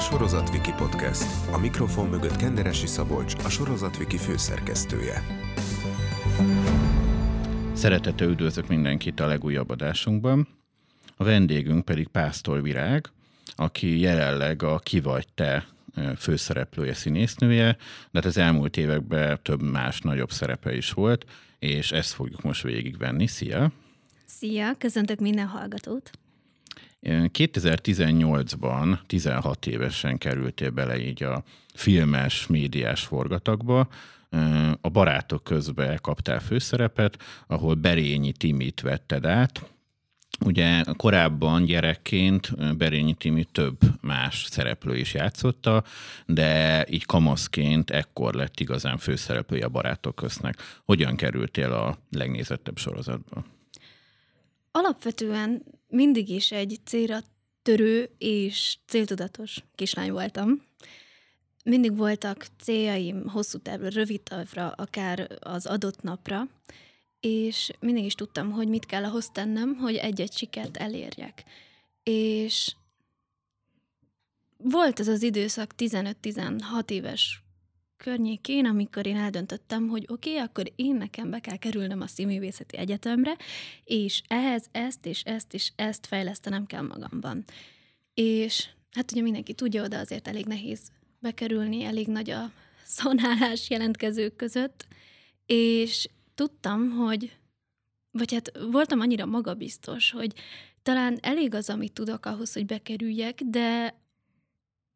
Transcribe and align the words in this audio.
Sorozatviki 0.00 0.72
Podcast. 0.76 1.24
A 1.52 1.58
mikrofon 1.58 2.08
mögött 2.08 2.36
Kenderesi 2.36 2.86
Szabolcs, 2.86 3.34
a 3.44 3.48
Sorozatviki 3.48 4.16
főszerkesztője. 4.16 5.22
Szeretettel 7.72 8.28
üdvözlök 8.28 8.68
mindenkit 8.68 9.20
a 9.20 9.26
legújabb 9.26 9.70
adásunkban. 9.70 10.48
A 11.16 11.24
vendégünk 11.24 11.84
pedig 11.84 12.08
Pásztor 12.08 12.62
Virág, 12.62 13.06
aki 13.56 13.98
jelenleg 13.98 14.62
a 14.62 14.78
Ki 14.78 15.00
vagy 15.00 15.26
te 15.34 15.66
főszereplője, 16.16 16.94
színésznője, 16.94 17.72
de 17.72 17.76
hát 18.12 18.24
az 18.24 18.36
elmúlt 18.36 18.76
években 18.76 19.38
több 19.42 19.62
más 19.62 20.00
nagyobb 20.00 20.30
szerepe 20.30 20.76
is 20.76 20.90
volt, 20.90 21.24
és 21.58 21.92
ezt 21.92 22.12
fogjuk 22.12 22.42
most 22.42 22.62
végigvenni. 22.62 23.26
Szia! 23.26 23.72
Szia, 24.26 24.74
köszöntök 24.78 25.18
minden 25.18 25.46
hallgatót! 25.46 26.10
2018-ban 27.02 28.98
16 29.06 29.66
évesen 29.66 30.18
kerültél 30.18 30.70
bele 30.70 30.98
így 30.98 31.22
a 31.22 31.42
filmes, 31.74 32.46
médiás 32.46 33.02
forgatagba, 33.02 33.88
a 34.80 34.88
barátok 34.88 35.44
közben 35.44 35.98
kaptál 36.02 36.40
főszerepet, 36.40 37.22
ahol 37.46 37.74
Berényi 37.74 38.32
Timit 38.32 38.80
vetted 38.80 39.26
át. 39.26 39.70
Ugye 40.44 40.82
korábban 40.96 41.64
gyerekként 41.64 42.76
Berényi 42.76 43.14
Timi 43.14 43.44
több 43.44 43.78
más 44.00 44.46
szereplő 44.50 44.96
is 44.96 45.14
játszotta, 45.14 45.84
de 46.26 46.86
így 46.90 47.06
kamaszként 47.06 47.90
ekkor 47.90 48.34
lett 48.34 48.60
igazán 48.60 48.98
főszereplője 48.98 49.64
a 49.64 49.68
barátok 49.68 50.14
köznek. 50.14 50.56
Hogyan 50.84 51.16
kerültél 51.16 51.72
a 51.72 51.98
legnézettebb 52.10 52.78
sorozatba? 52.78 53.44
Alapvetően 54.70 55.62
mindig 55.90 56.28
is 56.28 56.52
egy 56.52 56.78
célra 56.84 57.20
törő 57.62 58.10
és 58.18 58.76
céltudatos 58.86 59.64
kislány 59.74 60.12
voltam. 60.12 60.62
Mindig 61.64 61.96
voltak 61.96 62.46
céljaim 62.58 63.28
hosszú 63.28 63.58
távra, 63.58 63.88
rövid 63.88 64.20
távra, 64.20 64.68
akár 64.68 65.38
az 65.40 65.66
adott 65.66 66.02
napra, 66.02 66.48
és 67.20 67.70
mindig 67.80 68.04
is 68.04 68.14
tudtam, 68.14 68.50
hogy 68.50 68.68
mit 68.68 68.86
kell 68.86 69.04
ahhoz 69.04 69.30
tennem, 69.32 69.74
hogy 69.74 69.96
egy-egy 69.96 70.32
sikert 70.32 70.76
elérjek. 70.76 71.44
És 72.02 72.74
volt 74.56 75.00
ez 75.00 75.08
az 75.08 75.22
időszak 75.22 75.74
15-16 75.78 76.90
éves 76.90 77.42
környékén, 78.02 78.66
amikor 78.66 79.06
én 79.06 79.16
eldöntöttem, 79.16 79.88
hogy 79.88 80.06
oké, 80.08 80.30
okay, 80.30 80.42
akkor 80.42 80.72
én 80.76 80.94
nekem 80.94 81.30
be 81.30 81.38
kell 81.38 81.56
kerülnöm 81.56 82.00
a 82.00 82.06
színművészeti 82.06 82.76
egyetemre, 82.76 83.36
és 83.84 84.22
ehhez 84.28 84.66
ezt 84.72 85.06
és 85.06 85.22
ezt 85.22 85.54
és 85.54 85.72
ezt 85.76 86.06
fejlesztenem 86.06 86.66
kell 86.66 86.82
magamban. 86.82 87.44
És 88.14 88.68
hát 88.90 89.12
ugye 89.12 89.22
mindenki 89.22 89.54
tudja, 89.54 89.84
oda 89.84 89.98
azért 89.98 90.28
elég 90.28 90.46
nehéz 90.46 90.80
bekerülni, 91.18 91.84
elég 91.84 92.06
nagy 92.06 92.30
a 92.30 92.50
szonálás 92.98 93.70
jelentkezők 93.70 94.36
között, 94.36 94.86
és 95.46 96.08
tudtam, 96.34 96.90
hogy, 96.90 97.36
vagy 98.10 98.32
hát 98.32 98.52
voltam 98.70 99.00
annyira 99.00 99.26
magabiztos, 99.26 100.10
hogy 100.10 100.32
talán 100.82 101.18
elég 101.22 101.54
az, 101.54 101.70
amit 101.70 101.92
tudok 101.92 102.26
ahhoz, 102.26 102.52
hogy 102.52 102.66
bekerüljek, 102.66 103.40
de 103.44 103.99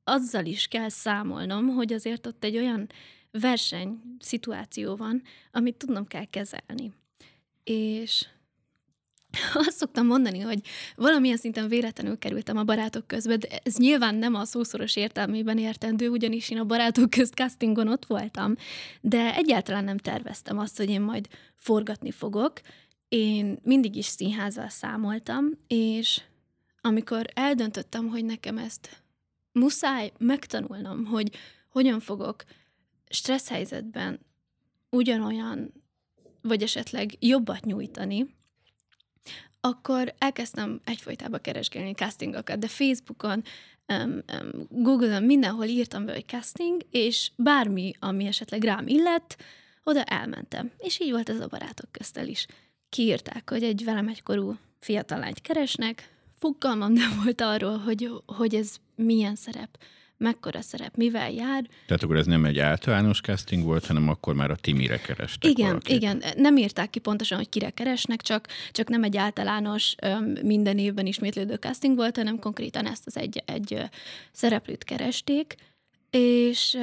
azzal 0.04 0.44
is 0.44 0.66
kell 0.66 0.88
számolnom, 0.88 1.68
hogy 1.68 1.92
azért 1.92 2.26
ott 2.26 2.44
egy 2.44 2.56
olyan 2.56 2.88
verseny 3.30 4.00
szituáció 4.18 4.96
van, 4.96 5.22
amit 5.52 5.76
tudnom 5.76 6.06
kell 6.06 6.24
kezelni. 6.24 6.92
És 7.64 8.26
azt 9.66 9.76
szoktam 9.76 10.06
mondani, 10.06 10.40
hogy 10.40 10.60
valamilyen 10.96 11.36
szinten 11.36 11.68
véletlenül 11.68 12.18
kerültem 12.18 12.56
a 12.56 12.64
barátok 12.64 13.06
közbe, 13.06 13.36
de 13.36 13.48
ez 13.64 13.76
nyilván 13.76 14.14
nem 14.14 14.34
a 14.34 14.44
szószoros 14.44 14.96
értelmében 14.96 15.58
értendő, 15.58 16.08
ugyanis 16.08 16.50
én 16.50 16.58
a 16.58 16.64
barátok 16.64 17.10
közt 17.10 17.34
castingon 17.34 17.88
ott 17.88 18.06
voltam, 18.06 18.54
de 19.00 19.34
egyáltalán 19.34 19.84
nem 19.84 19.98
terveztem 19.98 20.58
azt, 20.58 20.76
hogy 20.76 20.90
én 20.90 21.00
majd 21.00 21.28
forgatni 21.54 22.10
fogok. 22.10 22.60
Én 23.08 23.58
mindig 23.62 23.96
is 23.96 24.06
színházzal 24.06 24.68
számoltam, 24.68 25.50
és 25.66 26.22
amikor 26.80 27.26
eldöntöttem, 27.34 28.08
hogy 28.08 28.24
nekem 28.24 28.58
ezt 28.58 29.03
muszáj 29.54 30.12
megtanulnom, 30.18 31.04
hogy 31.04 31.36
hogyan 31.68 32.00
fogok 32.00 32.44
stressz 33.08 33.48
helyzetben 33.48 34.20
ugyanolyan, 34.90 35.72
vagy 36.42 36.62
esetleg 36.62 37.16
jobbat 37.18 37.64
nyújtani, 37.64 38.34
akkor 39.60 40.14
elkezdtem 40.18 40.80
egyfolytában 40.84 41.40
keresgélni 41.40 41.92
castingokat, 41.92 42.58
de 42.58 42.68
Facebookon, 42.68 43.42
um, 43.88 44.22
Google-on 44.68 45.22
mindenhol 45.22 45.64
írtam 45.64 46.04
be, 46.04 46.12
hogy 46.12 46.26
casting, 46.26 46.82
és 46.90 47.30
bármi, 47.36 47.92
ami 47.98 48.26
esetleg 48.26 48.62
rám 48.62 48.86
illett, 48.86 49.36
oda 49.84 50.04
elmentem. 50.04 50.70
És 50.78 51.00
így 51.00 51.10
volt 51.10 51.28
ez 51.28 51.40
a 51.40 51.46
barátok 51.46 51.92
köztel 51.92 52.28
is. 52.28 52.46
Kiírták, 52.88 53.50
hogy 53.50 53.62
egy 53.62 53.84
velem 53.84 54.08
egykorú 54.08 54.58
fiatal 54.78 55.18
lányt 55.18 55.40
keresnek, 55.40 56.13
fogalmam 56.44 56.92
nem 56.92 57.20
volt 57.24 57.40
arról, 57.40 57.78
hogy, 57.78 58.10
hogy 58.26 58.54
ez 58.54 58.76
milyen 58.96 59.34
szerep, 59.34 59.78
mekkora 60.16 60.60
szerep, 60.60 60.96
mivel 60.96 61.30
jár. 61.30 61.68
Tehát 61.86 62.02
akkor 62.02 62.16
ez 62.16 62.26
nem 62.26 62.44
egy 62.44 62.58
általános 62.58 63.20
casting 63.20 63.64
volt, 63.64 63.86
hanem 63.86 64.08
akkor 64.08 64.34
már 64.34 64.50
a 64.50 64.56
Timire 64.56 65.00
kerestek 65.00 65.50
Igen, 65.50 65.66
valakit. 65.66 65.96
igen. 65.96 66.22
Nem 66.36 66.56
írták 66.56 66.90
ki 66.90 66.98
pontosan, 66.98 67.38
hogy 67.38 67.48
kire 67.48 67.70
keresnek, 67.70 68.20
csak, 68.22 68.48
csak 68.70 68.88
nem 68.88 69.02
egy 69.02 69.16
általános 69.16 69.94
minden 70.42 70.78
évben 70.78 71.06
ismétlődő 71.06 71.54
casting 71.54 71.96
volt, 71.96 72.16
hanem 72.16 72.38
konkrétan 72.38 72.86
ezt 72.86 73.06
az 73.06 73.16
egy, 73.16 73.42
egy 73.46 73.82
szereplőt 74.32 74.84
keresték, 74.84 75.54
és 76.10 76.78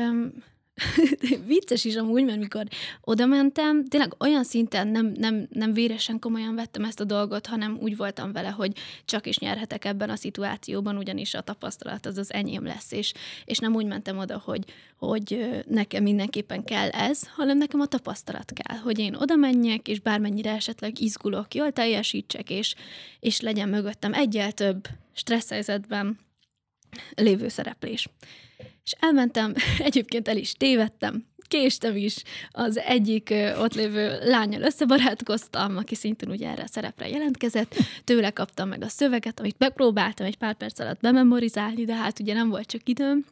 vicces 1.47 1.85
is 1.85 1.95
amúgy, 1.95 2.23
mert 2.23 2.39
mikor 2.39 2.63
oda 3.01 3.25
mentem, 3.25 3.85
tényleg 3.85 4.13
olyan 4.19 4.43
szinten 4.43 4.87
nem, 4.87 5.05
nem, 5.05 5.47
nem 5.49 5.73
véresen 5.73 6.19
komolyan 6.19 6.55
vettem 6.55 6.83
ezt 6.83 6.99
a 6.99 7.03
dolgot, 7.03 7.47
hanem 7.47 7.77
úgy 7.81 7.97
voltam 7.97 8.31
vele, 8.31 8.49
hogy 8.49 8.71
csak 9.05 9.27
is 9.27 9.37
nyerhetek 9.37 9.85
ebben 9.85 10.09
a 10.09 10.15
szituációban, 10.15 10.97
ugyanis 10.97 11.33
a 11.33 11.41
tapasztalat 11.41 12.05
az 12.05 12.17
az 12.17 12.33
enyém 12.33 12.65
lesz, 12.65 12.91
és, 12.91 13.13
és 13.45 13.57
nem 13.57 13.75
úgy 13.75 13.85
mentem 13.85 14.17
oda, 14.17 14.41
hogy, 14.45 14.63
hogy 14.97 15.61
nekem 15.67 16.03
mindenképpen 16.03 16.63
kell 16.63 16.89
ez, 16.89 17.27
hanem 17.27 17.57
nekem 17.57 17.79
a 17.79 17.85
tapasztalat 17.85 18.51
kell, 18.53 18.77
hogy 18.77 18.99
én 18.99 19.15
oda 19.15 19.35
menjek, 19.35 19.87
és 19.87 19.99
bármennyire 19.99 20.51
esetleg 20.51 20.99
izgulok, 20.99 21.53
jól 21.53 21.71
teljesítsek, 21.71 22.49
és, 22.49 22.75
és 23.19 23.41
legyen 23.41 23.69
mögöttem 23.69 24.13
egyel 24.13 24.51
több 24.51 24.87
stressz 25.13 25.49
helyzetben 25.49 26.19
lévő 27.15 27.47
szereplés. 27.47 28.07
És 28.83 28.91
elmentem, 28.99 29.53
egyébként 29.79 30.27
el 30.27 30.37
is 30.37 30.53
tévedtem, 30.53 31.25
késtem 31.51 31.95
is, 31.95 32.23
az 32.51 32.77
egyik 32.77 33.33
ott 33.57 33.73
lévő 33.73 34.19
lányal 34.23 34.61
összebarátkoztam, 34.61 35.77
aki 35.77 35.95
szintén 35.95 36.29
ugye 36.29 36.49
erre 36.49 36.63
a 36.63 36.67
szerepre 36.67 37.09
jelentkezett, 37.09 37.75
tőle 38.03 38.29
kaptam 38.29 38.69
meg 38.69 38.83
a 38.83 38.87
szöveget, 38.87 39.39
amit 39.39 39.57
megpróbáltam 39.57 40.25
egy 40.25 40.37
pár 40.37 40.53
perc 40.53 40.79
alatt 40.79 40.99
bememorizálni, 40.99 41.85
de 41.85 41.95
hát 41.95 42.19
ugye 42.19 42.33
nem 42.33 42.49
volt 42.49 42.67
csak 42.67 42.89
időm. 42.89 43.25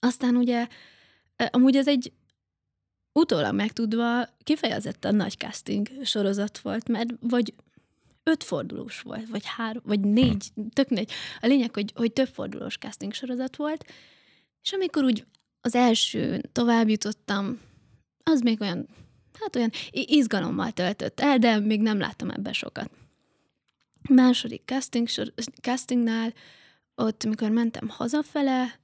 Aztán 0.00 0.36
ugye, 0.36 0.66
amúgy 1.50 1.76
ez 1.76 1.88
egy 1.88 2.12
utólag 3.12 3.54
megtudva 3.54 4.28
kifejezetten 4.42 5.14
nagy 5.14 5.36
casting 5.36 5.88
sorozat 6.02 6.58
volt, 6.58 6.88
mert 6.88 7.08
vagy 7.20 7.54
öt 8.22 8.44
fordulós 8.44 9.00
volt, 9.00 9.28
vagy 9.28 9.42
három, 9.44 9.82
vagy 9.86 10.00
négy, 10.00 10.48
tök 10.72 10.88
négy. 10.88 11.12
A 11.40 11.46
lényeg, 11.46 11.74
hogy, 11.74 11.92
hogy 11.94 12.12
több 12.12 12.28
fordulós 12.28 12.76
casting 12.76 13.12
sorozat 13.12 13.56
volt, 13.56 13.84
és 14.64 14.72
amikor 14.72 15.04
úgy 15.04 15.26
az 15.60 15.74
első 15.74 16.40
tovább 16.52 16.88
jutottam, 16.88 17.60
az 18.22 18.40
még 18.40 18.60
olyan, 18.60 18.88
hát 19.40 19.56
olyan 19.56 19.70
izgalommal 19.90 20.70
töltött 20.70 21.20
el, 21.20 21.38
de 21.38 21.58
még 21.58 21.80
nem 21.80 21.98
láttam 21.98 22.30
ebbe 22.30 22.52
sokat. 22.52 22.90
Második 24.08 24.62
casting, 24.64 25.08
castingnál, 25.60 26.32
ott, 26.94 27.24
amikor 27.24 27.50
mentem 27.50 27.88
hazafele, 27.88 28.80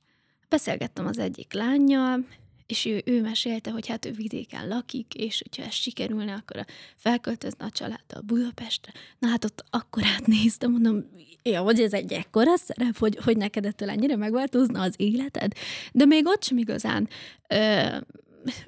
beszélgettem 0.49 1.07
az 1.07 1.19
egyik 1.19 1.53
lányjal, 1.53 2.25
és 2.71 2.85
ő, 2.85 3.03
ő 3.05 3.21
mesélte, 3.21 3.71
hogy 3.71 3.87
hát 3.87 4.05
ő 4.05 4.11
vidéken 4.11 4.69
lakik, 4.69 5.15
és 5.15 5.43
hogyha 5.43 5.69
ez 5.69 5.75
sikerülne, 5.75 6.33
akkor 6.33 6.65
felköltözne 6.97 7.65
a 7.65 7.71
családdal 7.71 8.21
Budapestre. 8.21 8.93
Na 9.19 9.29
hát 9.29 9.45
ott 9.45 9.65
akkor 9.71 10.03
átnéztem, 10.05 10.71
mondom, 10.71 11.05
ja, 11.43 11.61
hogy 11.61 11.81
ez 11.81 11.93
egy 11.93 12.13
ekkora 12.13 12.57
szerep, 12.57 12.97
hogy, 12.97 13.19
hogy 13.25 13.37
neked 13.37 13.67
ettől 13.67 13.91
ennyire 13.91 14.17
megváltozna 14.17 14.81
az 14.81 14.95
életed. 14.97 15.53
De 15.93 16.05
még 16.05 16.27
ott 16.27 16.43
sem 16.43 16.59
igazán 16.59 17.09
ö, 17.49 17.83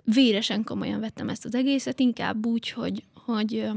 véresen 0.05 0.65
komolyan 0.65 1.01
vettem 1.01 1.29
ezt 1.29 1.45
az 1.45 1.55
egészet, 1.55 2.01
inkább 2.01 2.47
úgy, 2.47 2.71
hogy, 2.71 3.05
hogy 3.15 3.69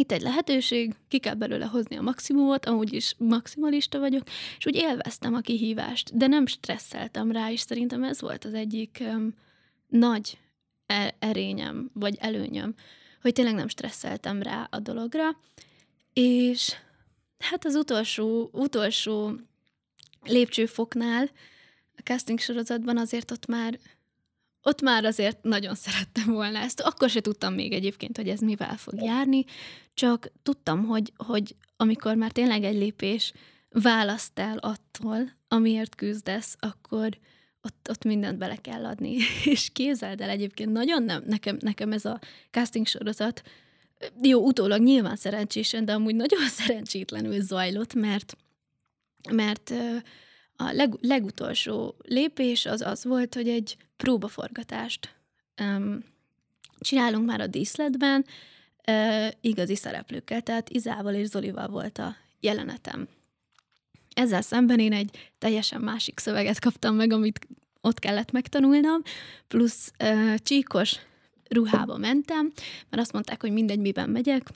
itt 0.00 0.12
egy 0.12 0.22
lehetőség, 0.22 0.94
ki 1.08 1.18
kell 1.18 1.34
belőle 1.34 1.64
hozni 1.64 1.96
a 1.96 2.02
maximumot, 2.02 2.66
amúgy 2.66 2.92
is 2.92 3.14
maximalista 3.18 3.98
vagyok, 3.98 4.22
és 4.58 4.66
úgy 4.66 4.74
élveztem 4.74 5.34
a 5.34 5.40
kihívást, 5.40 6.16
de 6.16 6.26
nem 6.26 6.46
stresszeltem 6.46 7.32
rá, 7.32 7.50
és 7.50 7.60
szerintem 7.60 8.02
ez 8.02 8.20
volt 8.20 8.44
az 8.44 8.54
egyik 8.54 8.98
um, 9.00 9.34
nagy 9.88 10.38
e- 10.86 11.14
erényem, 11.18 11.90
vagy 11.92 12.16
előnyöm, 12.20 12.74
hogy 13.22 13.32
tényleg 13.32 13.54
nem 13.54 13.68
stresszeltem 13.68 14.42
rá 14.42 14.68
a 14.70 14.78
dologra, 14.78 15.38
és 16.12 16.76
hát 17.38 17.64
az 17.64 17.74
utolsó, 17.74 18.50
utolsó 18.52 19.32
lépcsőfoknál 20.22 21.30
a 21.96 22.00
casting 22.04 22.38
sorozatban 22.38 22.98
azért 22.98 23.30
ott 23.30 23.46
már 23.46 23.78
ott 24.62 24.80
már 24.80 25.04
azért 25.04 25.42
nagyon 25.42 25.74
szerettem 25.74 26.32
volna 26.32 26.58
ezt. 26.58 26.80
Akkor 26.80 27.10
se 27.10 27.20
tudtam 27.20 27.54
még 27.54 27.72
egyébként, 27.72 28.16
hogy 28.16 28.28
ez 28.28 28.40
mivel 28.40 28.76
fog 28.76 29.02
járni, 29.02 29.44
csak 29.94 30.32
tudtam, 30.42 30.84
hogy, 30.84 31.12
hogy 31.16 31.56
amikor 31.76 32.14
már 32.14 32.30
tényleg 32.30 32.64
egy 32.64 32.76
lépés 32.76 33.32
választ 33.68 34.38
el 34.38 34.58
attól, 34.58 35.32
amiért 35.48 35.94
küzdesz, 35.94 36.56
akkor 36.58 37.18
ott, 37.62 37.86
ott 37.90 38.04
mindent 38.04 38.38
bele 38.38 38.56
kell 38.56 38.84
adni. 38.84 39.16
És 39.44 39.68
képzeld 39.72 40.20
el 40.20 40.28
egyébként, 40.28 40.72
nagyon 40.72 41.02
nem, 41.02 41.22
nekem, 41.26 41.56
nekem 41.60 41.92
ez 41.92 42.04
a 42.04 42.20
casting 42.50 42.86
sorozat, 42.86 43.42
jó, 44.22 44.46
utólag 44.46 44.82
nyilván 44.82 45.16
szerencsésen, 45.16 45.84
de 45.84 45.92
amúgy 45.92 46.14
nagyon 46.14 46.48
szerencsétlenül 46.58 47.40
zajlott, 47.40 47.94
mert, 47.94 48.36
mert 49.30 49.74
a 50.60 50.72
leg, 50.72 50.94
legutolsó 51.00 51.94
lépés 52.02 52.66
az 52.66 52.80
az 52.80 53.04
volt, 53.04 53.34
hogy 53.34 53.48
egy 53.48 53.76
próbaforgatást 53.96 55.14
um, 55.60 56.04
csinálunk 56.78 57.26
már 57.26 57.40
a 57.40 57.46
díszletben, 57.46 58.24
uh, 58.86 59.28
igazi 59.40 59.74
szereplőkkel, 59.74 60.40
tehát 60.40 60.70
Izával 60.70 61.14
és 61.14 61.26
Zolival 61.26 61.68
volt 61.68 61.98
a 61.98 62.16
jelenetem. 62.40 63.08
Ezzel 64.14 64.42
szemben 64.42 64.78
én 64.78 64.92
egy 64.92 65.30
teljesen 65.38 65.80
másik 65.80 66.18
szöveget 66.18 66.58
kaptam 66.58 66.94
meg, 66.94 67.12
amit 67.12 67.46
ott 67.80 67.98
kellett 67.98 68.30
megtanulnom, 68.30 69.02
plusz 69.48 69.92
uh, 70.02 70.34
csíkos 70.34 70.96
ruhába 71.48 71.96
mentem, 71.96 72.52
mert 72.90 73.02
azt 73.02 73.12
mondták, 73.12 73.40
hogy 73.40 73.52
mindegy, 73.52 73.80
miben 73.80 74.10
megyek, 74.10 74.48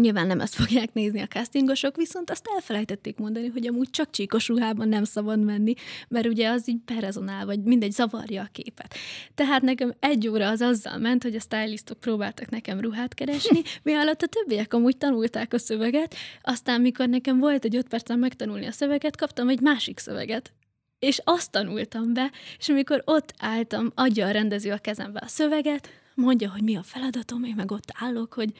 Nyilván 0.00 0.26
nem 0.26 0.40
ezt 0.40 0.54
fogják 0.54 0.92
nézni 0.92 1.20
a 1.20 1.26
castingosok, 1.26 1.96
viszont 1.96 2.30
azt 2.30 2.48
elfelejtették 2.54 3.16
mondani, 3.16 3.48
hogy 3.48 3.66
amúgy 3.66 3.90
csak 3.90 4.10
csíkos 4.10 4.48
ruhában 4.48 4.88
nem 4.88 5.04
szabad 5.04 5.44
menni, 5.44 5.74
mert 6.08 6.26
ugye 6.26 6.48
az 6.48 6.68
így 6.68 6.80
perezonál, 6.84 7.46
vagy 7.46 7.62
mindegy, 7.62 7.92
zavarja 7.92 8.42
a 8.42 8.48
képet. 8.52 8.94
Tehát 9.34 9.62
nekem 9.62 9.94
egy 10.00 10.28
óra 10.28 10.48
az 10.48 10.60
azzal 10.60 10.98
ment, 10.98 11.22
hogy 11.22 11.34
a 11.34 11.40
stylistok 11.40 12.00
próbáltak 12.00 12.50
nekem 12.50 12.80
ruhát 12.80 13.14
keresni, 13.14 13.62
mi 13.82 13.94
alatt 13.94 14.22
a 14.22 14.26
többiek 14.26 14.74
amúgy 14.74 14.96
tanulták 14.96 15.52
a 15.52 15.58
szöveget, 15.58 16.14
aztán 16.42 16.80
mikor 16.80 17.08
nekem 17.08 17.38
volt 17.38 17.64
egy 17.64 17.76
öt 17.76 17.88
percen 17.88 18.18
megtanulni 18.18 18.66
a 18.66 18.72
szöveget, 18.72 19.16
kaptam 19.16 19.48
egy 19.48 19.60
másik 19.60 19.98
szöveget, 19.98 20.52
és 20.98 21.20
azt 21.24 21.50
tanultam 21.50 22.12
be, 22.12 22.30
és 22.58 22.68
amikor 22.68 23.02
ott 23.04 23.34
álltam, 23.38 23.92
adja 23.94 24.26
a 24.26 24.30
rendező 24.30 24.70
a 24.72 24.78
kezembe 24.78 25.20
a 25.22 25.28
szöveget, 25.28 25.88
mondja, 26.14 26.50
hogy 26.50 26.62
mi 26.62 26.76
a 26.76 26.82
feladatom, 26.82 27.44
én 27.44 27.54
meg 27.56 27.70
ott 27.70 27.92
állok, 27.94 28.32
hogy 28.34 28.52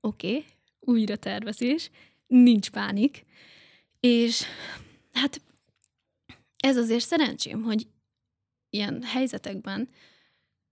oké, 0.00 0.28
okay, 0.28 0.44
újra 0.86 1.16
tervezés, 1.16 1.90
nincs 2.26 2.70
pánik, 2.70 3.24
és 4.00 4.44
hát 5.12 5.40
ez 6.56 6.76
azért 6.76 7.04
szerencsém, 7.04 7.62
hogy 7.62 7.86
ilyen 8.70 9.02
helyzetekben 9.02 9.88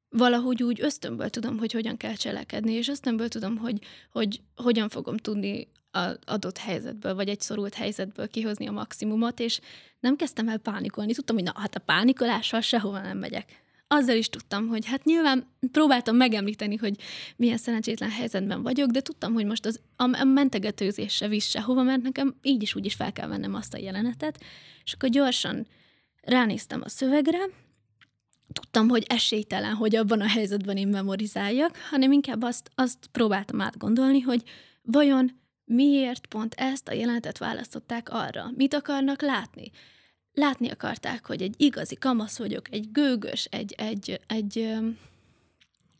valahogy 0.08 0.62
úgy 0.62 0.80
ösztönből 0.80 1.28
tudom, 1.30 1.58
hogy 1.58 1.72
hogyan 1.72 1.96
kell 1.96 2.14
cselekedni, 2.14 2.72
és 2.72 2.88
ösztönből 2.88 3.28
tudom, 3.28 3.56
hogy, 3.56 3.78
hogy 4.10 4.40
hogyan 4.56 4.88
fogom 4.88 5.16
tudni 5.16 5.68
az 5.90 6.18
adott 6.24 6.58
helyzetből, 6.58 7.14
vagy 7.14 7.28
egy 7.28 7.40
szorult 7.40 7.74
helyzetből 7.74 8.28
kihozni 8.28 8.66
a 8.66 8.72
maximumot, 8.72 9.40
és 9.40 9.60
nem 10.00 10.16
kezdtem 10.16 10.48
el 10.48 10.58
pánikolni. 10.58 11.12
Tudtam, 11.12 11.36
hogy 11.36 11.44
na, 11.44 11.52
hát 11.56 11.74
a 11.74 11.80
pánikolással 11.80 12.60
sehova 12.60 13.00
nem 13.00 13.18
megyek 13.18 13.63
azzal 13.94 14.16
is 14.16 14.28
tudtam, 14.28 14.68
hogy 14.68 14.86
hát 14.86 15.04
nyilván 15.04 15.46
próbáltam 15.72 16.16
megemlíteni, 16.16 16.76
hogy 16.76 16.96
milyen 17.36 17.56
szerencsétlen 17.56 18.10
helyzetben 18.10 18.62
vagyok, 18.62 18.90
de 18.90 19.00
tudtam, 19.00 19.32
hogy 19.32 19.44
most 19.44 19.66
az, 19.66 19.80
a 19.96 20.24
mentegetőzés 20.24 21.14
se 21.14 21.28
visz 21.28 21.48
sehova, 21.48 21.82
mert 21.82 22.02
nekem 22.02 22.34
így 22.42 22.62
is 22.62 22.74
úgy 22.74 22.84
is 22.84 22.94
fel 22.94 23.12
kell 23.12 23.28
vennem 23.28 23.54
azt 23.54 23.74
a 23.74 23.78
jelenetet, 23.78 24.40
és 24.84 24.92
akkor 24.92 25.08
gyorsan 25.08 25.66
ránéztem 26.20 26.80
a 26.84 26.88
szövegre, 26.88 27.48
tudtam, 28.52 28.88
hogy 28.88 29.04
esélytelen, 29.08 29.74
hogy 29.74 29.96
abban 29.96 30.20
a 30.20 30.28
helyzetben 30.28 30.76
én 30.76 30.88
memorizáljak, 30.88 31.76
hanem 31.90 32.12
inkább 32.12 32.42
azt, 32.42 32.70
azt 32.74 33.06
próbáltam 33.12 33.60
átgondolni, 33.60 34.20
hogy 34.20 34.42
vajon 34.82 35.40
miért 35.64 36.26
pont 36.26 36.54
ezt 36.54 36.88
a 36.88 36.92
jelenetet 36.92 37.38
választották 37.38 38.08
arra? 38.10 38.50
Mit 38.56 38.74
akarnak 38.74 39.22
látni? 39.22 39.70
Látni 40.34 40.70
akarták, 40.70 41.26
hogy 41.26 41.42
egy 41.42 41.54
igazi 41.56 41.94
kamasz 41.94 42.38
vagyok, 42.38 42.72
egy 42.72 42.90
gőgös, 42.92 43.44
egy, 43.44 43.72
egy, 43.72 44.20
egy 44.26 44.74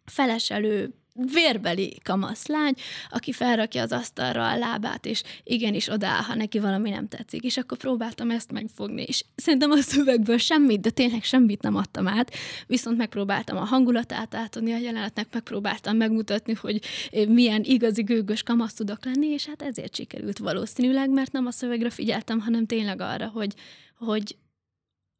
feleselő, 0.05 0.95
vérbeli 1.15 1.99
kamaszlány, 2.03 2.75
aki 3.11 3.33
felrakja 3.33 3.83
az 3.83 3.93
asztalra 3.93 4.49
a 4.49 4.57
lábát, 4.57 5.07
és 5.07 5.23
igenis 5.43 5.89
odáll, 5.89 6.23
ha 6.23 6.35
neki 6.35 6.59
valami 6.59 6.91
nem 6.91 7.09
tetszik. 7.09 7.43
És 7.43 7.57
akkor 7.57 7.79
próbáltam 7.79 8.31
ezt 8.31 8.53
megfogni, 8.53 9.03
és 9.03 9.25
szerintem 9.37 9.71
a 9.71 9.81
szövegből 9.81 10.39
semmit, 10.39 10.81
de 10.81 10.91
tényleg 10.91 11.23
semmit 11.23 11.63
nem 11.63 11.77
adtam 11.77 12.09
át, 12.09 12.35
viszont 12.67 12.97
megpróbáltam 12.97 13.57
a 13.57 13.65
hangulatát 13.65 14.35
átadni 14.35 14.73
a 14.73 14.79
jelenetnek, 14.79 15.27
megpróbáltam 15.33 15.97
megmutatni, 15.97 16.55
hogy 16.55 16.81
milyen 17.29 17.63
igazi 17.65 18.03
gőgös 18.03 18.43
kamasz 18.43 18.75
tudok 18.75 19.05
lenni, 19.05 19.27
és 19.27 19.47
hát 19.47 19.63
ezért 19.63 19.95
sikerült 19.95 20.39
valószínűleg, 20.39 21.11
mert 21.11 21.33
nem 21.33 21.47
a 21.47 21.51
szövegre 21.51 21.91
figyeltem, 21.91 22.41
hanem 22.41 22.67
tényleg 22.67 23.01
arra, 23.01 23.29
hogy, 23.29 23.55
hogy, 23.99 24.37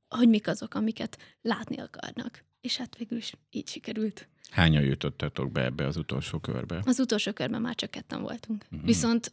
hogy 0.09 0.29
mik 0.29 0.49
azok, 0.49 0.75
amiket 0.75 1.19
látni 1.43 1.79
akarnak. 1.79 2.45
És 2.65 2.77
hát 2.77 2.97
végül 2.97 3.19
is 3.19 3.33
így 3.51 3.69
sikerült. 3.69 4.29
Hányan 4.51 4.83
jutottatok 4.83 5.53
be 5.53 5.65
ebbe 5.65 5.87
az 5.87 5.97
utolsó 5.97 6.39
körbe? 6.39 6.83
Az 6.85 6.99
utolsó 6.99 7.33
körben 7.33 7.61
már 7.61 7.75
csak 7.75 7.91
ketten 7.91 8.23
voltunk. 8.23 8.65
Mm-hmm. 8.75 8.85
Viszont 8.85 9.33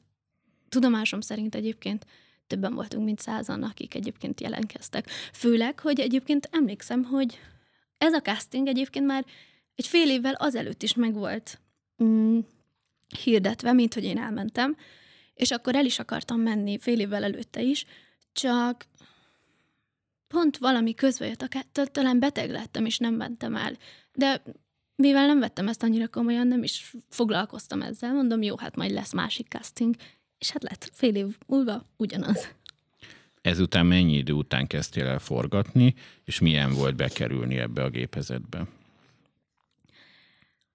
tudomásom 0.69 1.21
szerint 1.21 1.55
egyébként 1.55 2.05
többen 2.47 2.73
voltunk, 2.73 3.05
mint 3.05 3.19
százan, 3.19 3.63
akik 3.63 3.95
egyébként 3.95 4.41
jelentkeztek. 4.41 5.09
Főleg, 5.33 5.79
hogy 5.79 5.99
egyébként 5.99 6.49
emlékszem, 6.51 7.03
hogy 7.03 7.39
ez 7.97 8.13
a 8.13 8.21
casting 8.21 8.67
egyébként 8.67 9.05
már 9.05 9.25
egy 9.75 9.87
fél 9.87 10.09
évvel 10.09 10.33
azelőtt 10.33 10.83
is 10.83 10.93
megvolt 10.93 11.61
mm, 12.03 12.39
hirdetve, 13.23 13.73
mint 13.73 13.93
hogy 13.93 14.03
én 14.03 14.17
elmentem, 14.17 14.77
és 15.33 15.51
akkor 15.51 15.75
el 15.75 15.85
is 15.85 15.99
akartam 15.99 16.39
menni 16.39 16.79
fél 16.79 16.99
évvel 16.99 17.23
előtte 17.23 17.61
is, 17.61 17.85
csak 18.31 18.85
pont 20.31 20.57
valami 20.57 20.93
közbe 20.93 21.27
jött, 21.27 21.41
akár, 21.41 21.65
talán 21.91 22.19
beteg 22.19 22.49
lettem, 22.49 22.85
és 22.85 22.97
nem 22.97 23.13
mentem 23.13 23.55
el. 23.55 23.77
De 24.13 24.41
mivel 24.95 25.25
nem 25.25 25.39
vettem 25.39 25.67
ezt 25.67 25.83
annyira 25.83 26.07
komolyan, 26.07 26.47
nem 26.47 26.63
is 26.63 26.95
foglalkoztam 27.09 27.81
ezzel, 27.81 28.13
mondom, 28.13 28.41
jó, 28.41 28.57
hát 28.57 28.75
majd 28.75 28.91
lesz 28.91 29.13
másik 29.13 29.47
casting, 29.47 29.95
és 30.37 30.51
hát 30.51 30.63
lett 30.63 30.89
fél 30.93 31.15
év 31.15 31.37
múlva 31.47 31.85
ugyanaz. 31.97 32.49
Ezután 33.41 33.85
mennyi 33.85 34.17
idő 34.17 34.33
után 34.33 34.67
kezdtél 34.67 35.05
el 35.05 35.19
forgatni, 35.19 35.95
és 36.23 36.39
milyen 36.39 36.73
volt 36.73 36.95
bekerülni 36.95 37.57
ebbe 37.57 37.83
a 37.83 37.89
gépezetbe? 37.89 38.67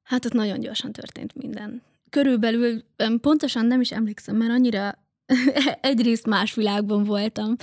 Hát 0.03 0.25
ott 0.25 0.33
nagyon 0.33 0.61
gyorsan 0.61 0.93
történt 0.93 1.35
minden. 1.35 1.83
Körülbelül 2.11 2.85
pontosan 3.21 3.67
nem 3.67 3.81
is 3.81 3.93
emlékszem, 3.93 4.37
mert 4.37 4.51
annyira 4.51 4.99
egyrészt 5.81 6.27
más 6.27 6.55
világban 6.55 7.05
voltam, 7.05 7.57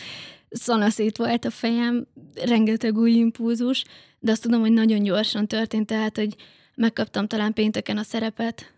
szanaszét 0.53 1.17
volt 1.17 1.45
a 1.45 1.49
fejem, 1.49 2.07
rengeteg 2.33 2.97
új 2.97 3.11
impulzus, 3.11 3.83
de 4.19 4.31
azt 4.31 4.41
tudom, 4.41 4.59
hogy 4.61 4.71
nagyon 4.71 5.03
gyorsan 5.03 5.47
történt, 5.47 5.87
tehát, 5.87 6.17
hogy 6.17 6.35
megkaptam 6.75 7.27
talán 7.27 7.53
pénteken 7.53 7.97
a 7.97 8.03
szerepet, 8.03 8.73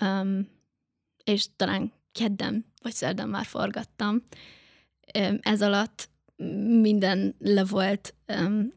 um, 0.00 0.48
és 1.24 1.46
talán 1.56 1.92
kedden 2.12 2.64
vagy 2.82 2.92
szerdán 2.92 3.28
már 3.28 3.44
forgattam. 3.44 4.22
Ez 5.40 5.62
alatt 5.62 6.08
minden 6.80 7.34
le 7.38 7.64
volt 7.64 8.14
um, 8.28 8.72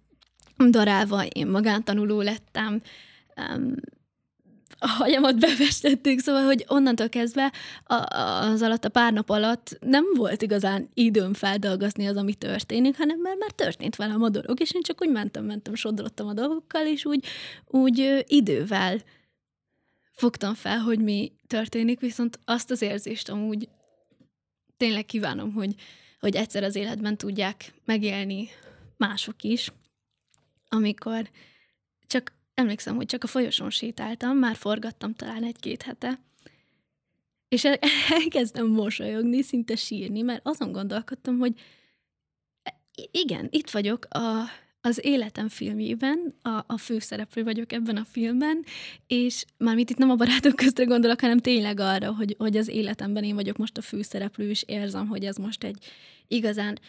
darálva, 0.70 1.26
én 1.26 1.48
magántanuló 1.48 2.22
lettem, 2.22 2.82
um, 3.56 3.74
a 4.80 4.88
hajamat 4.88 5.40
befestették, 5.40 6.20
szóval, 6.20 6.44
hogy 6.44 6.66
onnantól 6.68 7.10
kezdve 7.10 7.52
az 7.84 8.62
alatt 8.62 8.86
a 8.86 8.90
pár 8.90 9.14
nap 9.14 9.30
alatt 9.30 9.78
nem 9.80 10.04
volt 10.16 10.42
igazán 10.42 10.90
időm 10.94 11.34
feldolgozni 11.34 12.08
az, 12.08 12.16
ami 12.16 12.34
történik, 12.34 12.98
hanem 12.98 13.20
már, 13.20 13.36
már 13.36 13.52
történt 13.52 13.96
velem 13.96 14.24
a 14.24 14.30
dolog, 14.30 14.60
és 14.60 14.74
én 14.74 14.82
csak 14.82 15.02
úgy 15.02 15.10
mentem, 15.10 15.46
mentem, 15.46 15.76
sodrottam 15.76 16.28
a 16.28 16.34
dolgokkal, 16.34 16.86
és 16.86 17.06
úgy, 17.06 17.26
úgy 17.66 18.24
idővel 18.28 19.02
fogtam 20.12 20.54
fel, 20.54 20.80
hogy 20.80 21.00
mi 21.00 21.32
történik, 21.48 22.00
viszont 22.00 22.40
azt 22.46 22.72
az 22.72 22.82
érzést 22.82 23.30
amúgy 23.30 23.70
tényleg 24.78 25.06
kívánom, 25.06 25.54
hogy, 25.54 25.76
hogy 26.20 26.36
egyszer 26.36 26.64
az 26.64 26.76
életben 26.76 27.18
tudják 27.18 27.74
megélni 27.86 28.50
mások 28.98 29.44
is, 29.44 29.72
amikor 30.70 31.30
csak 32.08 32.37
emlékszem, 32.58 32.96
hogy 32.96 33.06
csak 33.06 33.24
a 33.24 33.28
folyosón 33.28 33.70
sétáltam, 33.70 34.38
már 34.38 34.56
forgattam 34.56 35.14
talán 35.14 35.44
egy-két 35.44 35.82
hete, 35.82 36.20
és 37.48 37.64
elkezdtem 38.22 38.68
mosolyogni, 38.68 39.42
szinte 39.42 39.76
sírni, 39.76 40.22
mert 40.22 40.48
azon 40.48 40.72
gondolkodtam, 40.72 41.38
hogy 41.38 41.54
igen, 43.12 43.48
itt 43.52 43.70
vagyok 43.70 44.06
a, 44.10 44.44
az 44.82 45.06
életem 45.06 45.50
filmjében, 45.50 46.36
a, 46.42 46.64
a 46.68 46.78
főszereplő 46.78 47.44
vagyok 47.44 47.72
ebben 47.72 47.98
a 47.98 48.06
filmben, 48.06 48.64
és 49.08 49.46
mármint 49.58 49.90
itt 49.90 49.98
nem 49.98 50.10
a 50.10 50.16
barátok 50.16 50.56
köztre 50.56 50.84
gondolok, 50.84 51.22
hanem 51.22 51.38
tényleg 51.38 51.80
arra, 51.80 52.14
hogy, 52.14 52.36
hogy 52.38 52.58
az 52.58 52.68
életemben 52.68 53.24
én 53.24 53.36
vagyok 53.36 53.58
most 53.58 53.78
a 53.78 53.82
főszereplő, 53.82 54.50
és 54.50 54.64
érzem, 54.68 55.08
hogy 55.08 55.26
ez 55.26 55.36
most 55.36 55.64
egy 55.64 55.86
igazán 56.28 56.80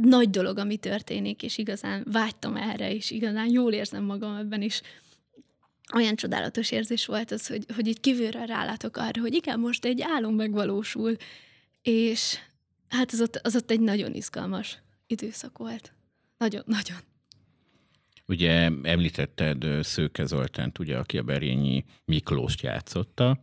nagy 0.00 0.30
dolog, 0.30 0.58
ami 0.58 0.76
történik, 0.76 1.42
és 1.42 1.58
igazán 1.58 2.06
vágytam 2.12 2.56
erre, 2.56 2.94
és 2.94 3.10
igazán 3.10 3.50
jól 3.50 3.72
érzem 3.72 4.04
magam 4.04 4.36
ebben 4.36 4.62
is. 4.62 4.80
Olyan 5.94 6.16
csodálatos 6.16 6.70
érzés 6.70 7.06
volt 7.06 7.30
az, 7.30 7.46
hogy, 7.46 7.64
hogy 7.74 7.86
így 7.86 8.00
kívülről 8.00 8.46
rálátok 8.46 8.96
arra, 8.96 9.20
hogy 9.20 9.34
igen, 9.34 9.60
most 9.60 9.84
egy 9.84 10.02
álom 10.02 10.34
megvalósul, 10.34 11.16
és 11.82 12.38
hát 12.88 13.12
az 13.12 13.20
ott, 13.20 13.36
az 13.36 13.56
ott 13.56 13.70
egy 13.70 13.80
nagyon 13.80 14.14
izgalmas 14.14 14.82
időszak 15.06 15.58
volt. 15.58 15.92
Nagyon-nagyon. 16.38 16.98
Ugye 18.26 18.70
említetted 18.82 19.66
Szőke 19.82 20.24
Zoltánt, 20.24 20.78
ugye, 20.78 20.96
aki 20.96 21.18
a 21.18 21.22
Berényi 21.22 21.84
Miklóst 22.04 22.62
játszotta, 22.62 23.40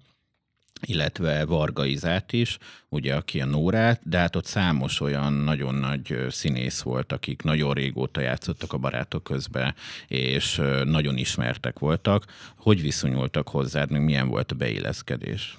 illetve 0.86 1.46
Varga 1.46 1.86
Izát 1.86 2.34
is, 2.34 2.58
ugye, 2.89 3.15
aki 3.15 3.42
a 3.42 3.46
Nórát, 3.46 4.01
de 4.04 4.18
hát 4.18 4.36
ott 4.36 4.46
számos 4.46 5.00
olyan 5.00 5.34
nagyon 5.34 5.75
nagy 5.75 6.25
színész 6.30 6.82
volt, 6.82 7.12
akik 7.12 7.42
nagyon 7.42 7.74
régóta 7.74 8.22
játszottak 8.22 8.74
a 8.74 8.77
barátok 8.77 9.24
közben, 9.24 9.75
és 10.08 10.62
nagyon 10.84 11.18
ismertek 11.18 11.80
voltak. 11.80 12.25
Hogy 12.58 12.82
viszonyultak 12.82 13.50
hozzád, 13.50 13.92
meg 13.92 14.04
milyen 14.04 14.27
volt 14.27 14.51
a 14.51 14.56
beilleszkedés? 14.56 15.58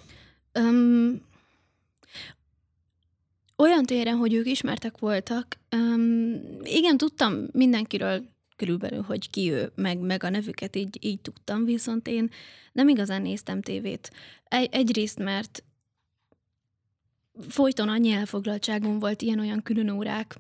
Um, 0.59 1.23
olyan 3.56 3.85
téren, 3.85 4.16
hogy 4.16 4.35
ők 4.35 4.47
ismertek 4.47 4.99
voltak, 4.99 5.59
um, 5.76 6.40
igen, 6.62 6.97
tudtam 6.97 7.49
mindenkiről 7.52 8.23
körülbelül, 8.56 9.02
hogy 9.02 9.30
ki 9.30 9.50
ő, 9.50 9.72
meg, 9.75 9.98
meg 9.98 10.22
a 10.22 10.30
nevüket 10.30 10.76
így, 10.76 10.98
így 11.00 11.20
tudtam, 11.20 11.64
viszont 11.64 12.08
én 12.08 12.30
nem 12.72 12.88
igazán 12.88 13.22
néztem 13.22 13.60
tévét. 13.60 14.10
Egy, 14.44 14.68
egyrészt, 14.72 15.18
mert 15.18 15.64
folyton 17.48 17.88
annyi 17.88 18.10
elfoglaltságom 18.10 18.98
volt 18.98 19.22
ilyen-olyan 19.22 19.62
külön 19.62 19.90
órák, 19.90 20.36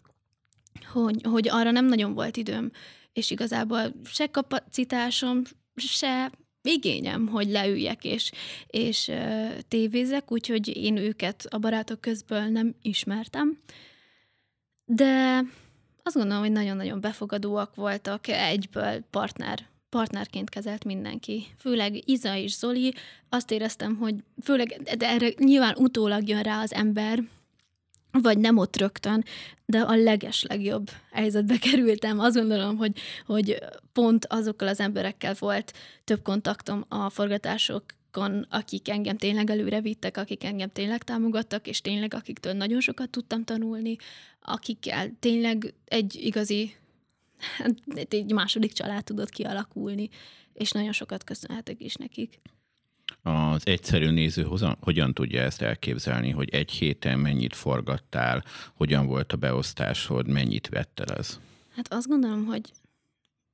hogy, 0.92 1.20
hogy 1.22 1.48
arra 1.48 1.70
nem 1.70 1.86
nagyon 1.86 2.14
volt 2.14 2.36
időm, 2.36 2.70
és 3.12 3.30
igazából 3.30 3.94
se 4.04 4.26
kapacitásom, 4.26 5.42
se 5.76 6.30
igényem, 6.62 7.26
hogy 7.26 7.48
leüljek 7.48 8.04
és, 8.04 8.32
és 8.66 9.08
uh, 9.08 9.58
tévézek, 9.68 10.32
úgyhogy 10.32 10.76
én 10.76 10.96
őket 10.96 11.46
a 11.50 11.58
barátok 11.58 12.00
közből 12.00 12.44
nem 12.46 12.74
ismertem. 12.82 13.58
De 14.84 15.42
azt 16.06 16.14
gondolom, 16.14 16.42
hogy 16.42 16.52
nagyon-nagyon 16.52 17.00
befogadóak 17.00 17.74
voltak, 17.74 18.28
egyből 18.28 19.00
partner 19.10 19.66
partnerként 19.88 20.50
kezelt 20.50 20.84
mindenki. 20.84 21.46
Főleg 21.58 22.08
Iza 22.08 22.36
és 22.36 22.56
Zoli, 22.56 22.94
azt 23.28 23.50
éreztem, 23.50 23.96
hogy 23.96 24.14
főleg, 24.42 24.68
de 24.98 25.08
erre 25.08 25.28
nyilván 25.38 25.74
utólag 25.76 26.28
jön 26.28 26.42
rá 26.42 26.60
az 26.60 26.72
ember, 26.72 27.22
vagy 28.10 28.38
nem 28.38 28.56
ott 28.56 28.76
rögtön, 28.76 29.24
de 29.66 29.78
a 29.78 29.94
leges 29.94 30.42
legjobb 30.42 30.90
helyzetbe 31.12 31.58
kerültem. 31.70 32.18
Azt 32.18 32.36
gondolom, 32.36 32.76
hogy, 32.76 32.92
hogy 33.26 33.58
pont 33.92 34.26
azokkal 34.26 34.68
az 34.68 34.80
emberekkel 34.80 35.34
volt 35.38 35.72
több 36.04 36.22
kontaktom 36.22 36.84
a 36.88 37.10
forgatásokon, 38.16 38.46
akik 38.50 38.88
engem 38.88 39.16
tényleg 39.16 39.50
előre 39.50 39.80
vittek, 39.80 40.16
akik 40.16 40.44
engem 40.44 40.70
tényleg 40.70 41.02
támogattak, 41.02 41.66
és 41.66 41.80
tényleg 41.80 42.14
akiktől 42.14 42.52
nagyon 42.52 42.80
sokat 42.80 43.10
tudtam 43.10 43.44
tanulni, 43.44 43.96
akikkel 44.40 45.10
tényleg 45.18 45.74
egy 45.84 46.14
igazi, 46.14 46.74
hát 47.58 47.74
egy 48.12 48.32
második 48.32 48.72
család 48.72 49.04
tudott 49.04 49.30
kialakulni, 49.30 50.08
és 50.52 50.70
nagyon 50.70 50.92
sokat 50.92 51.24
köszönhetek 51.24 51.80
is 51.80 51.94
nekik. 51.94 52.40
Az 53.22 53.66
egyszerű 53.66 54.10
néző 54.10 54.42
hogyan, 54.42 54.76
hogyan 54.80 55.14
tudja 55.14 55.42
ezt 55.42 55.62
elképzelni, 55.62 56.30
hogy 56.30 56.48
egy 56.48 56.70
héten 56.70 57.18
mennyit 57.18 57.54
forgattál, 57.54 58.44
hogyan 58.74 59.06
volt 59.06 59.32
a 59.32 59.36
beosztásod, 59.36 60.28
mennyit 60.28 60.68
vettel 60.68 61.16
ez? 61.16 61.40
Hát 61.74 61.92
azt 61.92 62.08
gondolom, 62.08 62.44
hogy 62.44 62.72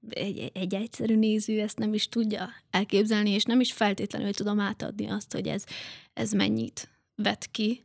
egy, 0.08 0.50
egy 0.54 0.74
egyszerű 0.74 1.16
néző 1.16 1.60
ezt 1.60 1.78
nem 1.78 1.94
is 1.94 2.08
tudja 2.08 2.50
elképzelni, 2.70 3.30
és 3.30 3.44
nem 3.44 3.60
is 3.60 3.72
feltétlenül 3.72 4.32
tudom 4.32 4.60
átadni 4.60 5.06
azt, 5.06 5.32
hogy 5.32 5.46
ez, 5.46 5.64
ez 6.12 6.32
mennyit 6.32 6.88
vet 7.14 7.48
ki 7.50 7.84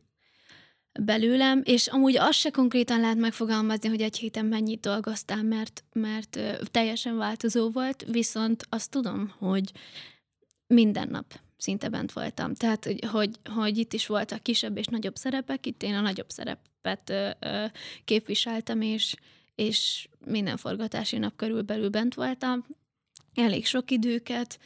belőlem, 1.00 1.62
és 1.64 1.86
amúgy 1.86 2.16
azt 2.16 2.38
se 2.38 2.50
konkrétan 2.50 3.00
lehet 3.00 3.16
megfogalmazni, 3.16 3.88
hogy 3.88 4.02
egy 4.02 4.16
héten 4.16 4.46
mennyit 4.46 4.80
dolgoztál, 4.80 5.42
mert, 5.42 5.84
mert 5.92 6.38
teljesen 6.70 7.16
változó 7.16 7.70
volt, 7.70 8.04
viszont 8.10 8.66
azt 8.68 8.90
tudom, 8.90 9.34
hogy 9.38 9.72
minden 10.66 11.08
nap 11.08 11.40
szinte 11.56 11.88
bent 11.88 12.12
voltam. 12.12 12.54
Tehát, 12.54 12.84
hogy, 12.84 13.04
hogy, 13.04 13.30
hogy 13.54 13.78
itt 13.78 13.92
is 13.92 14.06
voltak 14.06 14.42
kisebb 14.42 14.76
és 14.76 14.86
nagyobb 14.86 15.16
szerepek, 15.16 15.66
itt 15.66 15.82
én 15.82 15.94
a 15.94 16.00
nagyobb 16.00 16.30
szerepet 16.30 17.10
ö, 17.10 17.30
ö, 17.40 17.64
képviseltem, 18.04 18.80
és, 18.80 19.14
és 19.58 20.08
minden 20.26 20.56
forgatási 20.56 21.18
nap 21.18 21.36
körülbelül 21.36 21.88
bent 21.88 22.14
voltam. 22.14 22.66
Elég 23.34 23.66
sok 23.66 23.90
időket. 23.90 24.58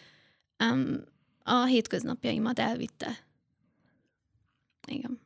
A 1.43 1.65
hétköznapjaimat 1.65 2.59
elvitte. 2.59 3.19
Igen 4.87 5.21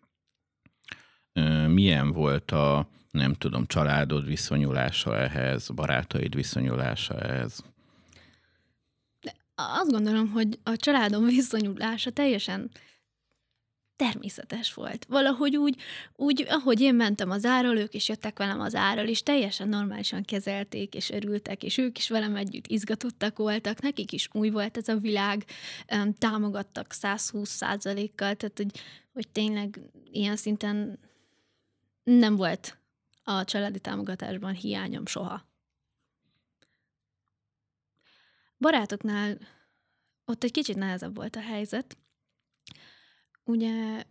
milyen 1.68 2.12
volt 2.12 2.50
a, 2.50 2.88
nem 3.10 3.34
tudom, 3.34 3.66
családod 3.66 4.26
viszonyulása 4.26 5.16
ehhez, 5.16 5.68
barátaid 5.68 6.34
viszonyulása 6.34 7.20
ehhez? 7.20 7.64
De 9.20 9.34
azt 9.54 9.90
gondolom, 9.90 10.30
hogy 10.30 10.58
a 10.62 10.76
családom 10.76 11.24
viszonyulása 11.36 12.10
teljesen 12.10 12.70
természetes 13.96 14.74
volt. 14.74 15.04
Valahogy 15.04 15.56
úgy, 15.56 15.80
úgy, 16.16 16.46
ahogy 16.48 16.80
én 16.80 16.94
mentem 16.94 17.30
az 17.30 17.44
árral, 17.44 17.76
ők 17.76 17.94
is 17.94 18.08
jöttek 18.08 18.38
velem 18.38 18.60
az 18.60 18.74
árral, 18.74 19.06
és 19.06 19.22
teljesen 19.22 19.68
normálisan 19.68 20.22
kezelték, 20.22 20.94
és 20.94 21.10
örültek, 21.10 21.62
és 21.62 21.78
ők 21.78 21.98
is 21.98 22.08
velem 22.08 22.36
együtt 22.36 22.66
izgatottak 22.66 23.38
voltak, 23.38 23.80
nekik 23.80 24.12
is 24.12 24.28
új 24.32 24.50
volt 24.50 24.76
ez 24.76 24.88
a 24.88 24.96
világ, 24.96 25.44
támogattak 26.18 26.92
120 26.92 27.48
százalékkal, 27.50 28.34
tehát 28.34 28.56
hogy, 28.56 28.80
hogy 29.12 29.28
tényleg 29.28 29.80
ilyen 30.10 30.36
szinten 30.36 30.98
nem 32.02 32.36
volt 32.36 32.78
a 33.24 33.44
családi 33.44 33.80
támogatásban 33.80 34.52
hiányom 34.52 35.06
soha. 35.06 35.44
Barátoknál 38.58 39.38
ott 40.24 40.44
egy 40.44 40.52
kicsit 40.52 40.76
nehezebb 40.76 41.16
volt 41.16 41.36
a 41.36 41.40
helyzet. 41.40 41.96
Ugye 43.46 44.04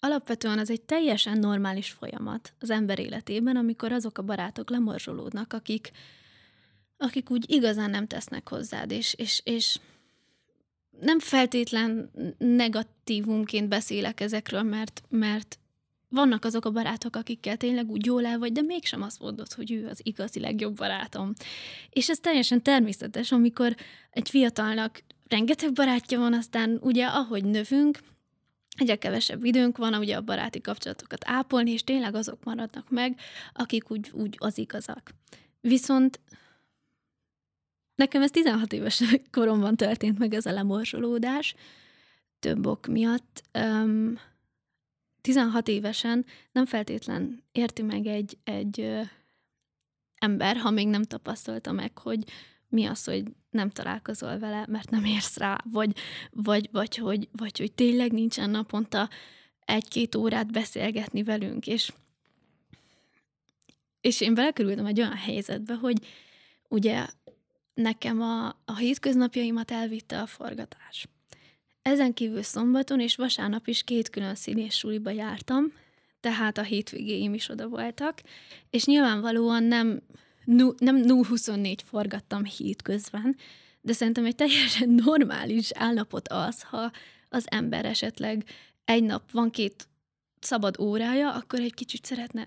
alapvetően 0.00 0.58
az 0.58 0.70
egy 0.70 0.82
teljesen 0.82 1.38
normális 1.38 1.90
folyamat 1.90 2.54
az 2.60 2.70
ember 2.70 2.98
életében, 2.98 3.56
amikor 3.56 3.92
azok 3.92 4.18
a 4.18 4.22
barátok 4.22 4.70
lemorzsolódnak, 4.70 5.52
akik, 5.52 5.90
akik 6.96 7.30
úgy 7.30 7.50
igazán 7.50 7.90
nem 7.90 8.06
tesznek 8.06 8.48
hozzád, 8.48 8.90
és, 8.90 9.14
és, 9.14 9.40
és 9.44 9.78
nem 11.00 11.18
feltétlen 11.18 12.10
negatívumként 12.38 13.68
beszélek 13.68 14.20
ezekről, 14.20 14.62
mert, 14.62 15.02
mert 15.08 15.58
vannak 16.08 16.44
azok 16.44 16.64
a 16.64 16.70
barátok, 16.70 17.16
akikkel 17.16 17.56
tényleg 17.56 17.90
úgy 17.90 18.06
jól 18.06 18.26
el 18.26 18.38
vagy, 18.38 18.52
de 18.52 18.62
mégsem 18.62 19.02
azt 19.02 19.20
mondod, 19.20 19.52
hogy 19.52 19.72
ő 19.72 19.88
az 19.88 20.00
igazi 20.02 20.40
legjobb 20.40 20.76
barátom. 20.76 21.32
És 21.90 22.08
ez 22.08 22.18
teljesen 22.18 22.62
természetes, 22.62 23.32
amikor 23.32 23.74
egy 24.10 24.28
fiatalnak 24.28 25.02
rengeteg 25.28 25.72
barátja 25.72 26.18
van, 26.18 26.34
aztán 26.34 26.78
ugye 26.80 27.06
ahogy 27.06 27.44
növünk, 27.44 27.98
egyre 28.78 28.96
kevesebb 28.96 29.44
időnk 29.44 29.76
van, 29.76 29.94
ugye 29.94 30.16
a 30.16 30.22
baráti 30.22 30.60
kapcsolatokat 30.60 31.22
ápolni, 31.24 31.70
és 31.70 31.84
tényleg 31.84 32.14
azok 32.14 32.44
maradnak 32.44 32.90
meg, 32.90 33.20
akik 33.52 33.90
úgy, 33.90 34.10
úgy 34.12 34.36
az 34.38 34.58
igazak. 34.58 35.14
Viszont 35.60 36.20
nekem 37.94 38.22
ez 38.22 38.30
16 38.30 38.72
éves 38.72 39.02
koromban 39.30 39.76
történt 39.76 40.18
meg 40.18 40.34
ez 40.34 40.46
a 40.46 40.52
lemorzsolódás, 40.52 41.54
több 42.38 42.66
ok 42.66 42.86
miatt. 42.86 43.42
Um, 43.58 44.18
16 45.20 45.68
évesen 45.68 46.24
nem 46.52 46.66
feltétlen 46.66 47.42
érti 47.52 47.82
meg 47.82 48.06
egy, 48.06 48.38
egy 48.44 48.80
ö, 48.80 49.00
ember, 50.18 50.56
ha 50.56 50.70
még 50.70 50.88
nem 50.88 51.02
tapasztalta 51.02 51.72
meg, 51.72 51.98
hogy 51.98 52.24
mi 52.68 52.86
az, 52.86 53.04
hogy 53.04 53.24
nem 53.50 53.70
találkozol 53.70 54.38
vele, 54.38 54.64
mert 54.68 54.90
nem 54.90 55.04
érsz 55.04 55.36
rá, 55.36 55.58
vagy, 55.70 55.96
vagy, 56.30 56.68
vagy, 56.72 56.96
hogy, 56.96 57.28
vagy 57.32 57.58
hogy 57.58 57.72
tényleg 57.72 58.12
nincsen 58.12 58.50
naponta 58.50 59.08
egy-két 59.64 60.14
órát 60.14 60.52
beszélgetni 60.52 61.22
velünk, 61.22 61.66
és, 61.66 61.92
és 64.00 64.20
én 64.20 64.34
belekerültem 64.34 64.86
egy 64.86 65.00
olyan 65.00 65.16
helyzetbe, 65.16 65.74
hogy 65.74 66.06
ugye 66.68 67.06
nekem 67.74 68.20
a, 68.20 68.46
a 68.64 68.76
hétköznapjaimat 68.76 69.70
elvitte 69.70 70.20
a 70.20 70.26
forgatás. 70.26 71.08
Ezen 71.82 72.14
kívül 72.14 72.42
szombaton 72.42 73.00
és 73.00 73.16
vasárnap 73.16 73.66
is 73.66 73.82
két 73.82 74.10
külön 74.10 74.34
színés 74.34 74.74
suliba 74.74 75.10
jártam, 75.10 75.72
tehát 76.20 76.58
a 76.58 76.62
hétvégéim 76.62 77.34
is 77.34 77.48
oda 77.48 77.68
voltak, 77.68 78.20
és 78.70 78.84
nyilvánvalóan 78.84 79.62
nem, 79.62 80.02
nem 80.78 81.02
0-24 81.06 81.78
forgattam 81.84 82.44
hétközben, 82.44 83.36
de 83.80 83.92
szerintem 83.92 84.24
egy 84.24 84.34
teljesen 84.34 84.88
normális 85.04 85.70
állapot 85.72 86.28
az, 86.28 86.62
ha 86.62 86.90
az 87.28 87.46
ember 87.50 87.84
esetleg 87.84 88.44
egy 88.84 89.02
nap 89.02 89.30
van 89.30 89.50
két 89.50 89.88
szabad 90.40 90.80
órája, 90.80 91.34
akkor 91.34 91.60
egy 91.60 91.74
kicsit 91.74 92.04
szeretne 92.04 92.46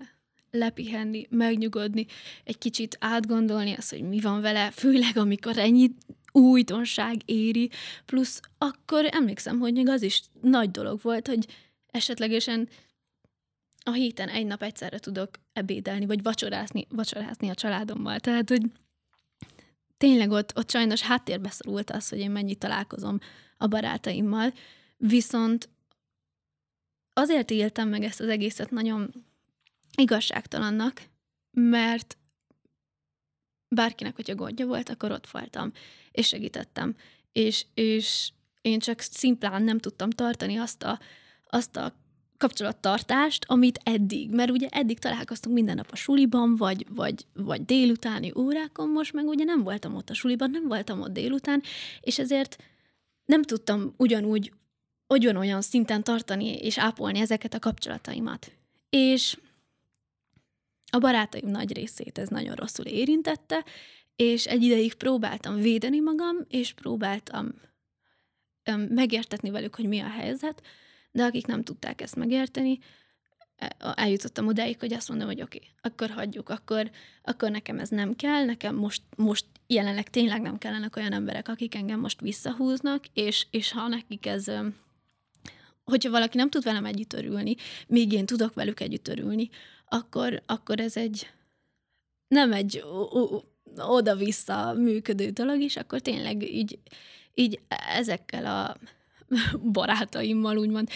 lepihenni, 0.50 1.26
megnyugodni, 1.30 2.06
egy 2.44 2.58
kicsit 2.58 2.96
átgondolni 3.00 3.72
azt, 3.72 3.90
hogy 3.90 4.02
mi 4.02 4.20
van 4.20 4.40
vele, 4.40 4.70
főleg 4.70 5.16
amikor 5.16 5.58
ennyi 5.58 5.90
újdonság 6.32 7.20
éri, 7.24 7.70
plusz 8.04 8.40
akkor 8.58 9.08
emlékszem, 9.10 9.58
hogy 9.58 9.72
még 9.72 9.88
az 9.88 10.02
is 10.02 10.22
nagy 10.40 10.70
dolog 10.70 11.00
volt, 11.02 11.26
hogy 11.26 11.46
esetlegesen 11.86 12.68
a 13.84 13.92
héten 13.92 14.28
egy 14.28 14.46
nap 14.46 14.62
egyszerre 14.62 14.98
tudok 14.98 15.30
ebédelni, 15.52 16.06
vagy 16.06 16.22
vacsorázni, 16.22 16.86
vacsorázni 16.88 17.48
a 17.48 17.54
családommal. 17.54 18.20
Tehát, 18.20 18.48
hogy 18.48 18.62
tényleg 19.96 20.30
ott, 20.30 20.56
ott 20.56 20.70
sajnos 20.70 21.00
háttérbe 21.00 21.50
szorult 21.50 21.90
az, 21.90 22.08
hogy 22.08 22.18
én 22.18 22.30
mennyit 22.30 22.58
találkozom 22.58 23.18
a 23.56 23.66
barátaimmal, 23.66 24.52
viszont 24.96 25.68
azért 27.12 27.50
éltem 27.50 27.88
meg 27.88 28.02
ezt 28.02 28.20
az 28.20 28.28
egészet 28.28 28.70
nagyon 28.70 29.10
igazságtalannak, 29.96 31.02
mert 31.50 32.18
bárkinek, 33.68 34.14
hogyha 34.14 34.34
gondja 34.34 34.66
volt, 34.66 34.88
akkor 34.88 35.10
ott 35.10 35.30
voltam, 35.30 35.72
és 36.10 36.26
segítettem. 36.26 36.96
És, 37.32 37.66
és 37.74 38.32
én 38.60 38.78
csak 38.78 39.00
szimplán 39.00 39.62
nem 39.62 39.78
tudtam 39.78 40.10
tartani 40.10 40.56
azt 40.56 40.82
a, 40.82 41.00
azt 41.46 41.76
a 41.76 41.94
kapcsolattartást, 42.42 43.44
amit 43.48 43.80
eddig, 43.84 44.30
mert 44.30 44.50
ugye 44.50 44.68
eddig 44.68 44.98
találkoztunk 44.98 45.54
minden 45.54 45.76
nap 45.76 45.88
a 45.90 45.96
suliban, 45.96 46.56
vagy, 46.56 46.86
vagy, 46.90 47.26
vagy 47.34 47.64
délutáni 47.64 48.32
órákon, 48.36 48.88
most 48.88 49.12
meg 49.12 49.26
ugye 49.26 49.44
nem 49.44 49.62
voltam 49.62 49.94
ott 49.94 50.10
a 50.10 50.14
suliban, 50.14 50.50
nem 50.50 50.68
voltam 50.68 51.00
ott 51.00 51.12
délután, 51.12 51.62
és 52.00 52.18
ezért 52.18 52.62
nem 53.24 53.42
tudtam 53.42 53.94
ugyanúgy 53.96 54.52
olyan 55.36 55.62
szinten 55.62 56.02
tartani 56.04 56.54
és 56.54 56.78
ápolni 56.78 57.18
ezeket 57.18 57.54
a 57.54 57.58
kapcsolataimat. 57.58 58.52
És 58.90 59.38
a 60.90 60.98
barátaim 60.98 61.48
nagy 61.48 61.72
részét 61.72 62.18
ez 62.18 62.28
nagyon 62.28 62.54
rosszul 62.54 62.84
érintette, 62.84 63.64
és 64.16 64.46
egy 64.46 64.62
ideig 64.62 64.94
próbáltam 64.94 65.56
védeni 65.56 66.00
magam, 66.00 66.36
és 66.48 66.72
próbáltam 66.72 67.54
megértetni 68.88 69.50
velük, 69.50 69.74
hogy 69.74 69.88
mi 69.88 70.00
a 70.00 70.08
helyzet, 70.08 70.62
de 71.12 71.24
akik 71.24 71.46
nem 71.46 71.62
tudták 71.62 72.00
ezt 72.00 72.16
megérteni, 72.16 72.78
e, 73.56 73.76
eljutottam 73.94 74.46
odáig, 74.46 74.78
hogy 74.78 74.92
azt 74.92 75.08
mondom, 75.08 75.26
hogy 75.26 75.42
oké, 75.42 75.56
okay, 75.56 75.70
akkor 75.80 76.10
hagyjuk, 76.10 76.48
akkor, 76.48 76.90
akkor 77.22 77.50
nekem 77.50 77.78
ez 77.78 77.88
nem 77.88 78.16
kell, 78.16 78.44
nekem 78.44 78.74
most, 78.74 79.02
most 79.16 79.46
jelenleg 79.66 80.10
tényleg 80.10 80.40
nem 80.40 80.58
kellenek 80.58 80.96
olyan 80.96 81.12
emberek, 81.12 81.48
akik 81.48 81.74
engem 81.74 82.00
most 82.00 82.20
visszahúznak, 82.20 83.04
és, 83.14 83.46
és 83.50 83.72
ha 83.72 83.88
nekik 83.88 84.26
ez, 84.26 84.46
hogyha 85.84 86.10
valaki 86.10 86.36
nem 86.36 86.50
tud 86.50 86.62
velem 86.64 86.84
együtt 86.84 87.12
örülni, 87.12 87.54
még 87.86 88.12
én 88.12 88.26
tudok 88.26 88.54
velük 88.54 88.80
együtt 88.80 89.08
örülni, 89.08 89.48
akkor, 89.88 90.42
akkor 90.46 90.80
ez 90.80 90.96
egy 90.96 91.30
nem 92.28 92.52
egy 92.52 92.84
oda-vissza 93.76 94.72
működő 94.72 95.30
dolog, 95.30 95.60
és 95.60 95.76
akkor 95.76 96.00
tényleg 96.00 96.42
így, 96.54 96.78
így 97.34 97.60
ezekkel 97.94 98.46
a 98.46 98.76
barátaimmal 99.72 100.56
úgymond 100.56 100.88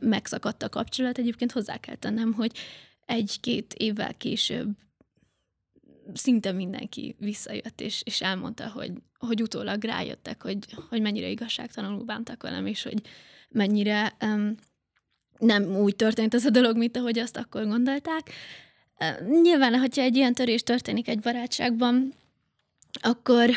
megszakadt 0.00 0.62
a 0.62 0.68
kapcsolat. 0.68 1.18
Egyébként 1.18 1.52
hozzá 1.52 1.76
kell 1.76 1.96
tennem, 1.96 2.32
hogy 2.32 2.52
egy-két 3.06 3.74
évvel 3.74 4.14
később 4.14 4.68
szinte 6.14 6.52
mindenki 6.52 7.16
visszajött, 7.18 7.80
és, 7.80 8.02
és 8.04 8.20
elmondta, 8.20 8.70
hogy, 8.70 8.92
hogy 9.18 9.42
utólag 9.42 9.84
rájöttek, 9.84 10.42
hogy, 10.42 10.58
hogy 10.88 11.00
mennyire 11.00 11.28
igazságtalanul 11.28 12.04
bántak 12.04 12.42
velem, 12.42 12.66
és 12.66 12.82
hogy 12.82 13.02
mennyire 13.48 14.16
um, 14.20 14.54
nem 15.38 15.76
úgy 15.76 15.96
történt 15.96 16.34
ez 16.34 16.44
a 16.44 16.50
dolog, 16.50 16.76
mint 16.76 16.96
ahogy 16.96 17.18
azt 17.18 17.36
akkor 17.36 17.66
gondolták. 17.66 18.30
Nyilván, 19.42 19.78
hogyha 19.78 20.02
egy 20.02 20.16
ilyen 20.16 20.34
törés 20.34 20.62
történik 20.62 21.08
egy 21.08 21.20
barátságban, 21.20 22.14
akkor 23.00 23.50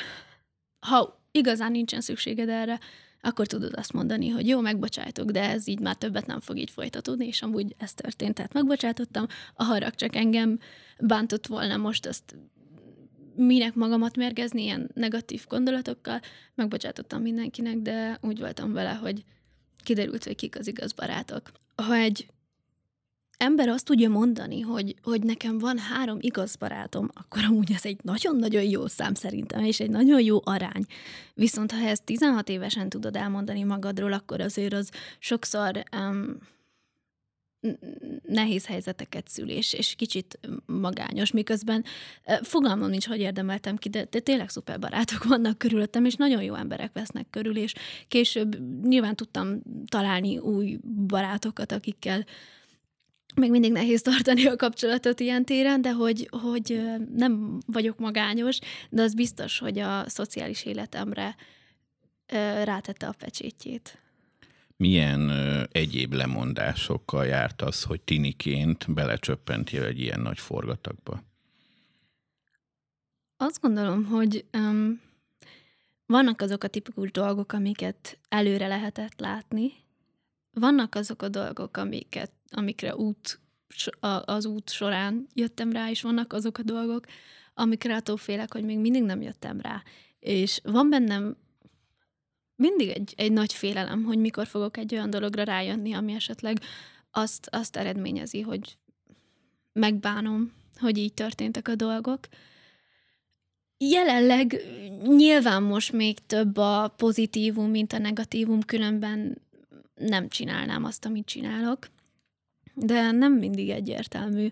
ha 0.79 1.23
igazán 1.31 1.71
nincsen 1.71 2.01
szükséged 2.01 2.49
erre, 2.49 2.79
akkor 3.25 3.47
tudod 3.47 3.73
azt 3.75 3.93
mondani, 3.93 4.29
hogy 4.29 4.47
jó, 4.47 4.59
megbocsájtok, 4.59 5.31
de 5.31 5.49
ez 5.49 5.67
így 5.67 5.79
már 5.79 5.95
többet 5.95 6.25
nem 6.25 6.39
fog 6.39 6.57
így 6.57 6.69
folytatódni, 6.69 7.27
és 7.27 7.41
amúgy 7.41 7.75
ez 7.77 7.93
történt, 7.93 8.33
tehát 8.33 8.53
megbocsátottam, 8.53 9.27
a 9.53 9.63
harag 9.63 9.95
csak 9.95 10.15
engem 10.15 10.59
bántott 10.99 11.47
volna 11.47 11.77
most 11.77 12.05
ezt 12.05 12.35
minek 13.35 13.73
magamat 13.73 14.15
mérgezni 14.15 14.63
ilyen 14.63 14.89
negatív 14.93 15.45
gondolatokkal, 15.49 16.19
megbocsátottam 16.55 17.21
mindenkinek, 17.21 17.77
de 17.77 18.17
úgy 18.21 18.39
voltam 18.39 18.73
vele, 18.73 18.93
hogy 18.93 19.23
kiderült, 19.83 20.23
hogy 20.23 20.35
kik 20.35 20.57
az 20.59 20.67
igaz 20.67 20.93
barátok. 20.93 21.51
Ha 21.75 21.95
egy 21.95 22.27
ember 23.37 23.67
azt 23.67 23.85
tudja 23.85 24.09
mondani, 24.09 24.61
hogy, 24.61 24.95
hogy 25.03 25.23
nekem 25.23 25.57
van 25.57 25.77
három 25.77 26.17
igaz 26.21 26.55
barátom, 26.55 27.09
akkor 27.13 27.43
amúgy 27.43 27.71
ez 27.71 27.85
egy 27.85 27.99
nagyon-nagyon 28.01 28.63
jó 28.63 28.87
szám 28.87 29.13
szerintem, 29.13 29.63
és 29.63 29.79
egy 29.79 29.89
nagyon 29.89 30.21
jó 30.21 30.39
arány. 30.43 30.85
Viszont 31.33 31.71
ha 31.71 31.87
ezt 31.87 32.03
16 32.03 32.49
évesen 32.49 32.89
tudod 32.89 33.15
elmondani 33.15 33.63
magadról, 33.63 34.13
akkor 34.13 34.41
azért 34.41 34.73
az 34.73 34.89
sokszor 35.19 35.83
um, 35.97 36.37
nehéz 38.27 38.65
helyzeteket 38.65 39.27
szül, 39.27 39.49
és, 39.49 39.73
és 39.73 39.95
kicsit 39.95 40.39
magányos, 40.65 41.31
miközben 41.31 41.83
fogalmam 42.41 42.89
nincs, 42.89 43.07
hogy 43.07 43.19
érdemeltem 43.19 43.75
ki, 43.75 43.89
de, 43.89 44.07
de 44.09 44.19
tényleg 44.19 44.49
szuper 44.49 44.79
barátok 44.79 45.23
vannak 45.33 45.57
körülöttem, 45.57 46.05
és 46.05 46.15
nagyon 46.15 46.43
jó 46.43 46.55
emberek 46.55 46.93
vesznek 46.93 47.27
körül, 47.29 47.57
és 47.57 47.73
később 48.07 48.57
nyilván 48.87 49.15
tudtam 49.15 49.61
találni 49.85 50.37
új 50.37 50.79
barátokat, 51.07 51.71
akikkel 51.71 52.25
még 53.35 53.51
mindig 53.51 53.71
nehéz 53.71 54.01
tartani 54.01 54.45
a 54.45 54.55
kapcsolatot 54.55 55.19
ilyen 55.19 55.45
téren, 55.45 55.81
de 55.81 55.91
hogy, 55.91 56.29
hogy 56.41 56.81
nem 57.15 57.57
vagyok 57.65 57.99
magányos, 57.99 58.59
de 58.89 59.01
az 59.01 59.13
biztos, 59.13 59.59
hogy 59.59 59.79
a 59.79 60.09
szociális 60.09 60.65
életemre 60.65 61.35
rátette 62.63 63.07
a 63.07 63.13
pecsétjét. 63.17 63.99
Milyen 64.77 65.29
ö, 65.29 65.63
egyéb 65.71 66.13
lemondásokkal 66.13 67.25
járt 67.25 67.61
az, 67.61 67.83
hogy 67.83 68.01
tiniként 68.01 68.93
belecsöppentél 68.93 69.83
egy 69.83 69.99
ilyen 69.99 70.19
nagy 70.19 70.39
forgatagba? 70.39 71.23
Azt 73.37 73.61
gondolom, 73.61 74.05
hogy 74.05 74.45
um, 74.53 75.01
vannak 76.05 76.41
azok 76.41 76.63
a 76.63 76.67
tipikus 76.67 77.11
dolgok, 77.11 77.53
amiket 77.53 78.19
előre 78.29 78.67
lehetett 78.67 79.19
látni, 79.19 79.73
vannak 80.55 80.95
azok 80.95 81.21
a 81.21 81.29
dolgok, 81.29 81.77
amiket, 81.77 82.31
amikre 82.51 82.95
út, 82.95 83.39
az 84.25 84.45
út 84.45 84.69
során 84.69 85.27
jöttem 85.33 85.71
rá, 85.71 85.89
és 85.89 86.01
vannak 86.01 86.33
azok 86.33 86.57
a 86.57 86.63
dolgok, 86.63 87.05
amikre 87.53 87.95
attól 87.95 88.17
félek, 88.17 88.53
hogy 88.53 88.63
még 88.63 88.79
mindig 88.79 89.03
nem 89.03 89.21
jöttem 89.21 89.61
rá. 89.61 89.83
És 90.19 90.59
van 90.63 90.89
bennem 90.89 91.37
mindig 92.55 92.89
egy, 92.89 93.13
egy 93.17 93.31
nagy 93.31 93.53
félelem, 93.53 94.03
hogy 94.03 94.17
mikor 94.17 94.47
fogok 94.47 94.77
egy 94.77 94.93
olyan 94.93 95.09
dologra 95.09 95.43
rájönni, 95.43 95.93
ami 95.93 96.13
esetleg 96.13 96.59
azt, 97.11 97.47
azt 97.51 97.75
eredményezi, 97.75 98.41
hogy 98.41 98.77
megbánom, 99.73 100.53
hogy 100.79 100.97
így 100.97 101.13
történtek 101.13 101.67
a 101.67 101.75
dolgok. 101.75 102.19
Jelenleg 103.77 104.61
nyilván 105.07 105.63
most 105.63 105.91
még 105.91 106.25
több 106.25 106.57
a 106.57 106.93
pozitívum, 106.97 107.69
mint 107.69 107.93
a 107.93 107.97
negatívum, 107.97 108.61
különben 108.61 109.41
nem 109.95 110.29
csinálnám 110.29 110.84
azt, 110.84 111.05
amit 111.05 111.25
csinálok. 111.25 111.88
De 112.73 113.12
nem 113.12 113.34
mindig 113.34 113.69
egyértelmű. 113.69 114.47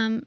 Um, 0.00 0.20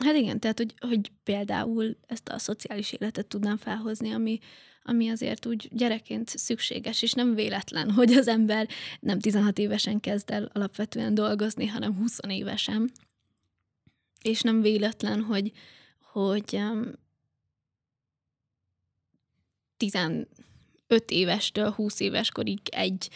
hát 0.00 0.14
igen, 0.14 0.40
tehát, 0.40 0.58
hogy, 0.58 0.74
hogy 0.78 1.12
például 1.22 1.96
ezt 2.06 2.28
a 2.28 2.38
szociális 2.38 2.92
életet 2.92 3.26
tudnám 3.26 3.56
felhozni, 3.56 4.10
ami, 4.10 4.38
ami 4.82 5.08
azért 5.08 5.46
úgy 5.46 5.68
gyerekként 5.72 6.28
szükséges, 6.28 7.02
és 7.02 7.12
nem 7.12 7.34
véletlen, 7.34 7.90
hogy 8.00 8.12
az 8.12 8.28
ember 8.28 8.68
nem 9.00 9.18
16 9.20 9.58
évesen 9.58 10.00
kezd 10.00 10.30
el 10.30 10.50
alapvetően 10.52 11.14
dolgozni, 11.14 11.66
hanem 11.66 11.96
20 11.96 12.18
évesen. 12.28 12.90
És 14.22 14.40
nem 14.40 14.60
véletlen, 14.60 15.22
hogy, 15.22 15.52
hogy 16.12 16.54
um, 16.54 16.92
15 20.90 21.10
évestől 21.10 21.70
20 21.70 22.00
éveskorig 22.00 22.58
egy, 22.70 23.08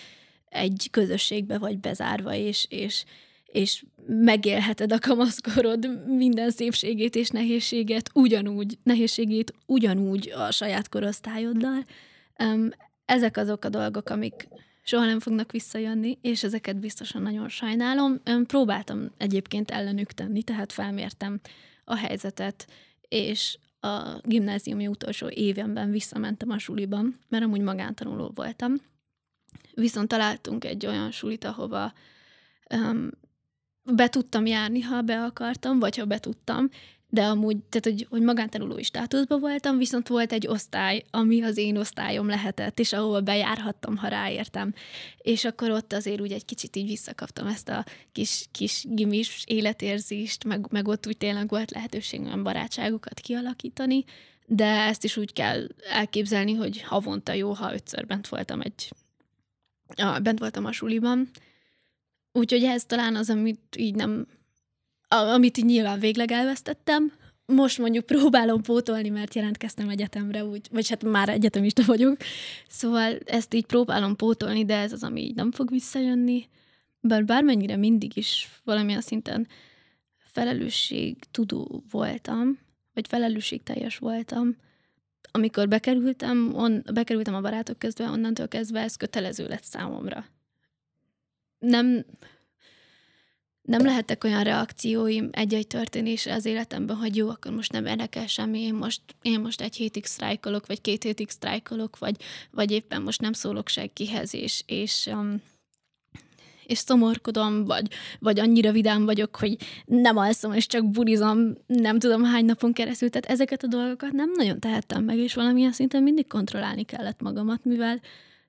egy 0.48 0.88
közösségbe 0.90 1.58
vagy 1.58 1.78
bezárva, 1.78 2.34
és, 2.34 2.66
és, 2.68 3.04
és 3.46 3.84
megélheted 4.06 4.92
a 4.92 4.98
kamaszkorod 4.98 6.06
minden 6.06 6.50
szépségét 6.50 7.16
és 7.16 7.28
nehézséget 7.28 8.10
ugyanúgy, 8.12 8.78
nehézségét 8.82 9.54
ugyanúgy 9.66 10.32
a 10.36 10.50
saját 10.50 10.88
korosztályoddal. 10.88 11.84
Ezek 13.04 13.36
azok 13.36 13.64
a 13.64 13.68
dolgok, 13.68 14.08
amik 14.10 14.48
soha 14.82 15.04
nem 15.04 15.20
fognak 15.20 15.52
visszajönni, 15.52 16.18
és 16.22 16.42
ezeket 16.42 16.76
biztosan 16.76 17.22
nagyon 17.22 17.48
sajnálom. 17.48 18.20
Próbáltam 18.46 19.10
egyébként 19.16 19.70
ellenük 19.70 20.12
tenni, 20.12 20.42
tehát 20.42 20.72
felmértem 20.72 21.40
a 21.84 21.96
helyzetet, 21.96 22.66
és 23.08 23.58
a 23.84 24.20
gimnáziumi 24.22 24.86
utolsó 24.86 25.28
évemben 25.28 25.90
visszamentem 25.90 26.50
a 26.50 26.58
suliban, 26.58 27.18
mert 27.28 27.44
amúgy 27.44 27.60
magántanuló 27.60 28.30
voltam. 28.34 28.74
Viszont 29.74 30.08
találtunk 30.08 30.64
egy 30.64 30.86
olyan 30.86 31.10
sulit, 31.10 31.44
ahova 31.44 31.92
um, 32.74 33.10
be 33.94 34.08
tudtam 34.08 34.46
járni, 34.46 34.80
ha 34.80 35.02
be 35.02 35.22
akartam, 35.22 35.78
vagy 35.78 35.96
ha 35.96 36.04
be 36.04 36.18
tudtam, 36.18 36.70
de 37.14 37.22
amúgy, 37.22 37.56
tehát 37.56 37.84
hogy, 37.84 38.06
hogy 38.10 38.22
magántanulói 38.22 38.82
státuszban 38.82 39.40
voltam, 39.40 39.78
viszont 39.78 40.08
volt 40.08 40.32
egy 40.32 40.46
osztály, 40.46 41.04
ami 41.10 41.42
az 41.42 41.56
én 41.56 41.76
osztályom 41.76 42.26
lehetett, 42.26 42.78
és 42.78 42.92
ahol 42.92 43.20
bejárhattam, 43.20 43.96
ha 43.96 44.08
ráértem. 44.08 44.74
És 45.18 45.44
akkor 45.44 45.70
ott 45.70 45.92
azért 45.92 46.20
úgy 46.20 46.32
egy 46.32 46.44
kicsit 46.44 46.76
így 46.76 46.86
visszakaptam 46.86 47.46
ezt 47.46 47.68
a 47.68 47.84
kis, 48.12 48.44
kis 48.50 48.84
gimis 48.88 49.44
életérzést, 49.46 50.44
meg, 50.44 50.66
meg 50.70 50.88
ott 50.88 51.06
úgy 51.06 51.16
tényleg 51.16 51.48
volt 51.48 51.70
lehetőség 51.70 52.20
olyan 52.20 52.42
barátságokat 52.42 53.20
kialakítani, 53.20 54.04
de 54.46 54.66
ezt 54.66 55.04
is 55.04 55.16
úgy 55.16 55.32
kell 55.32 55.66
elképzelni, 55.90 56.54
hogy 56.54 56.82
havonta 56.82 57.32
jó, 57.32 57.52
ha 57.52 57.74
ötször 57.74 58.06
bent 58.06 58.28
voltam 58.28 58.60
egy, 58.60 58.92
a, 59.96 60.18
bent 60.18 60.38
voltam 60.38 60.64
a 60.64 60.72
suliban. 60.72 61.30
Úgyhogy 62.32 62.64
ez 62.64 62.84
talán 62.84 63.16
az, 63.16 63.30
amit 63.30 63.76
így 63.76 63.94
nem 63.94 64.26
amit 65.16 65.56
így 65.56 65.64
nyilván 65.64 65.98
végleg 65.98 66.32
elvesztettem. 66.32 67.12
Most 67.46 67.78
mondjuk 67.78 68.06
próbálom 68.06 68.62
pótolni, 68.62 69.08
mert 69.08 69.34
jelentkeztem 69.34 69.88
egyetemre, 69.88 70.44
úgy, 70.44 70.68
vagy 70.72 70.88
hát 70.88 71.04
már 71.04 71.28
egyetemista 71.28 71.82
vagyok. 71.86 72.16
Szóval 72.68 73.18
ezt 73.24 73.54
így 73.54 73.66
próbálom 73.66 74.16
pótolni, 74.16 74.64
de 74.64 74.76
ez 74.76 74.92
az, 74.92 75.02
ami 75.02 75.20
így 75.20 75.34
nem 75.34 75.52
fog 75.52 75.70
visszajönni. 75.70 76.48
Bár 77.00 77.24
bármennyire 77.24 77.76
mindig 77.76 78.16
is 78.16 78.48
valamilyen 78.64 79.00
szinten 79.00 79.46
felelősség 80.18 81.16
tudó 81.30 81.84
voltam, 81.90 82.58
vagy 82.94 83.08
felelősségteljes 83.08 83.98
voltam, 83.98 84.56
amikor 85.30 85.68
bekerültem, 85.68 86.54
on, 86.54 86.82
bekerültem 86.92 87.34
a 87.34 87.40
barátok 87.40 87.78
közben, 87.78 88.10
onnantól 88.10 88.48
kezdve 88.48 88.80
ez 88.80 88.96
kötelező 88.96 89.46
lett 89.46 89.64
számomra. 89.64 90.26
Nem, 91.58 92.04
nem 93.64 93.84
lehettek 93.84 94.24
olyan 94.24 94.42
reakcióim 94.42 95.28
egy-egy 95.32 95.66
történésre 95.66 96.34
az 96.34 96.44
életemben, 96.44 96.96
hogy 96.96 97.16
jó, 97.16 97.28
akkor 97.28 97.52
most 97.52 97.72
nem 97.72 97.86
érdekel 97.86 98.26
semmi, 98.26 98.60
én 98.60 98.74
most, 98.74 99.00
én 99.22 99.40
most 99.40 99.60
egy 99.60 99.76
hétig 99.76 100.04
sztrájkolok, 100.04 100.66
vagy 100.66 100.80
két 100.80 101.02
hétig 101.02 101.30
sztrájkolok, 101.30 101.98
vagy, 101.98 102.16
vagy 102.50 102.70
éppen 102.70 103.02
most 103.02 103.20
nem 103.20 103.32
szólok 103.32 103.68
senkihez, 103.68 104.34
és, 104.34 104.62
és, 104.66 105.06
um, 105.12 105.42
és 106.66 106.78
szomorkodom, 106.78 107.64
vagy, 107.64 107.90
vagy 108.18 108.40
annyira 108.40 108.72
vidám 108.72 109.04
vagyok, 109.04 109.36
hogy 109.36 109.56
nem 109.84 110.16
alszom, 110.16 110.52
és 110.52 110.66
csak 110.66 110.90
burizom 110.90 111.54
nem 111.66 111.98
tudom 111.98 112.24
hány 112.24 112.44
napon 112.44 112.72
keresztül. 112.72 113.10
Tehát 113.10 113.30
ezeket 113.30 113.62
a 113.62 113.66
dolgokat 113.66 114.12
nem 114.12 114.30
nagyon 114.36 114.60
tehettem 114.60 115.04
meg, 115.04 115.18
és 115.18 115.34
valamilyen 115.34 115.72
szinten 115.72 116.02
mindig 116.02 116.26
kontrollálni 116.26 116.82
kellett 116.84 117.20
magamat, 117.20 117.64
mivel 117.64 118.00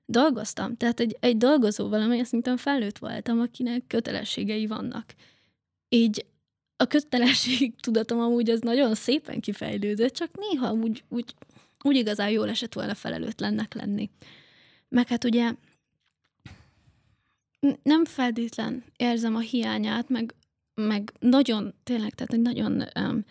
dolgoztam. 0.06 0.76
Tehát 0.76 1.00
egy, 1.00 1.16
egy 1.20 1.36
dolgozó 1.36 1.88
valamilyen 1.88 2.24
szinten 2.24 2.56
felnőtt 2.56 2.98
voltam, 2.98 3.40
akinek 3.40 3.86
kötelességei 3.86 4.66
vannak. 4.66 5.14
Így 5.88 6.26
a 6.76 6.86
kötelesség 6.86 7.74
tudatom 7.80 8.20
amúgy 8.20 8.50
az 8.50 8.60
nagyon 8.60 8.94
szépen 8.94 9.40
kifejlődött, 9.40 10.14
csak 10.14 10.30
néha 10.38 10.72
úgy, 10.72 11.04
úgy, 11.08 11.34
úgy 11.82 11.96
igazán 11.96 12.30
jól 12.30 12.48
esett 12.48 12.74
volna 12.74 12.94
felelőtlennek 12.94 13.74
lenni. 13.74 14.10
Meg 14.88 15.08
hát 15.08 15.24
ugye 15.24 15.52
nem 17.82 18.04
feltétlen 18.04 18.84
érzem 18.96 19.36
a 19.36 19.40
hiányát, 19.40 20.08
meg, 20.08 20.34
meg 20.74 21.12
nagyon, 21.18 21.74
tényleg, 21.82 22.14
tehát 22.14 22.42
nagyon 22.42 22.84
um, 23.00 23.24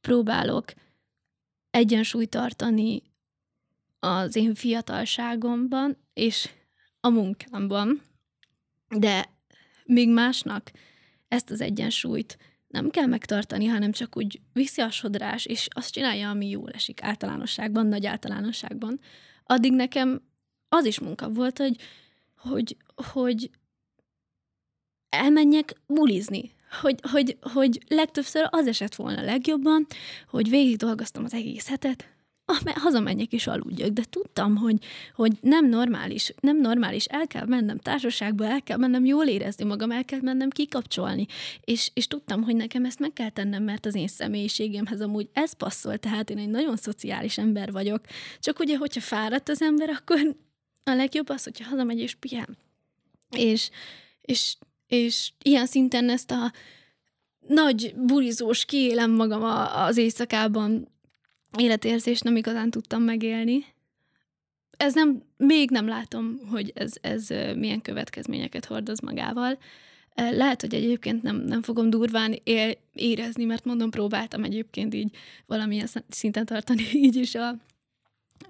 próbálok 0.00 0.72
egyensúlyt 1.70 2.30
tartani 2.30 3.02
az 3.98 4.36
én 4.36 4.54
fiatalságomban 4.54 5.96
és 6.12 6.50
a 7.00 7.08
munkámban, 7.08 8.02
de 8.88 9.28
még 9.84 10.08
másnak 10.08 10.70
ezt 11.28 11.50
az 11.50 11.60
egyensúlyt 11.60 12.38
nem 12.68 12.90
kell 12.90 13.06
megtartani, 13.06 13.66
hanem 13.66 13.92
csak 13.92 14.16
úgy 14.16 14.40
viszi 14.52 14.80
a 14.80 14.90
sodrás, 14.90 15.46
és 15.46 15.68
azt 15.70 15.92
csinálja, 15.92 16.30
ami 16.30 16.48
jól 16.48 16.70
esik 16.70 17.02
általánosságban, 17.02 17.86
nagy 17.86 18.06
általánosságban. 18.06 19.00
Addig 19.44 19.72
nekem 19.72 20.22
az 20.68 20.84
is 20.84 21.00
munka 21.00 21.28
volt, 21.28 21.58
hogy, 21.58 21.76
hogy, 22.36 22.76
hogy 23.12 23.50
elmenjek 25.08 25.80
bulizni. 25.86 26.54
Hogy, 26.80 27.00
hogy, 27.10 27.38
hogy 27.40 27.78
legtöbbször 27.88 28.46
az 28.50 28.66
esett 28.66 28.94
volna 28.94 29.22
legjobban, 29.22 29.86
hogy 30.28 30.48
végig 30.48 30.76
dolgoztam 30.76 31.24
az 31.24 31.34
egész 31.34 31.68
hetet, 31.68 32.15
hazamenjek 32.74 33.32
és 33.32 33.46
aludjak, 33.46 33.88
de 33.88 34.02
tudtam, 34.10 34.56
hogy, 34.56 34.76
hogy 35.14 35.32
nem 35.40 35.68
normális, 35.68 36.34
nem 36.40 36.60
normális, 36.60 37.04
el 37.04 37.26
kell 37.26 37.46
mennem 37.46 37.78
társaságba, 37.78 38.46
el 38.46 38.62
kell 38.62 38.76
mennem 38.76 39.04
jól 39.04 39.26
érezni 39.26 39.64
magam, 39.64 39.90
el 39.90 40.04
kell 40.04 40.20
mennem 40.22 40.50
kikapcsolni, 40.50 41.26
és, 41.60 41.90
és 41.94 42.06
tudtam, 42.06 42.42
hogy 42.42 42.56
nekem 42.56 42.84
ezt 42.84 42.98
meg 42.98 43.12
kell 43.12 43.30
tennem, 43.30 43.62
mert 43.62 43.86
az 43.86 43.94
én 43.94 44.08
személyiségemhez 44.08 45.00
amúgy 45.00 45.28
ez 45.32 45.52
passzol, 45.52 45.98
tehát 45.98 46.30
én 46.30 46.38
egy 46.38 46.48
nagyon 46.48 46.76
szociális 46.76 47.38
ember 47.38 47.72
vagyok, 47.72 48.00
csak 48.40 48.58
ugye, 48.58 48.76
hogyha 48.76 49.00
fáradt 49.00 49.48
az 49.48 49.62
ember, 49.62 49.88
akkor 49.88 50.36
a 50.84 50.94
legjobb 50.94 51.28
az, 51.28 51.44
hogyha 51.44 51.68
hazamegy 51.68 51.98
és 51.98 52.14
pihen. 52.14 52.56
És, 53.36 53.70
és, 54.20 54.56
és 54.86 55.32
ilyen 55.42 55.66
szinten 55.66 56.08
ezt 56.08 56.30
a 56.30 56.52
nagy 57.46 57.94
burizós 57.96 58.64
kiélem 58.64 59.10
magam 59.10 59.42
az 59.74 59.96
éjszakában 59.96 60.88
életérzést 61.58 62.24
nem 62.24 62.36
igazán 62.36 62.70
tudtam 62.70 63.02
megélni. 63.02 63.64
Ez 64.76 64.94
nem, 64.94 65.22
még 65.36 65.70
nem 65.70 65.88
látom, 65.88 66.40
hogy 66.50 66.72
ez, 66.74 66.92
ez 67.00 67.28
milyen 67.56 67.82
következményeket 67.82 68.64
hordoz 68.64 69.00
magával. 69.00 69.58
Lehet, 70.14 70.60
hogy 70.60 70.74
egyébként 70.74 71.22
nem, 71.22 71.36
nem 71.36 71.62
fogom 71.62 71.90
durván 71.90 72.40
él, 72.44 72.74
érezni, 72.92 73.44
mert 73.44 73.64
mondom, 73.64 73.90
próbáltam 73.90 74.44
egyébként 74.44 74.94
így 74.94 75.16
valamilyen 75.46 75.88
szinten 76.08 76.46
tartani 76.46 76.82
így 77.06 77.16
is 77.16 77.34
a, 77.34 77.48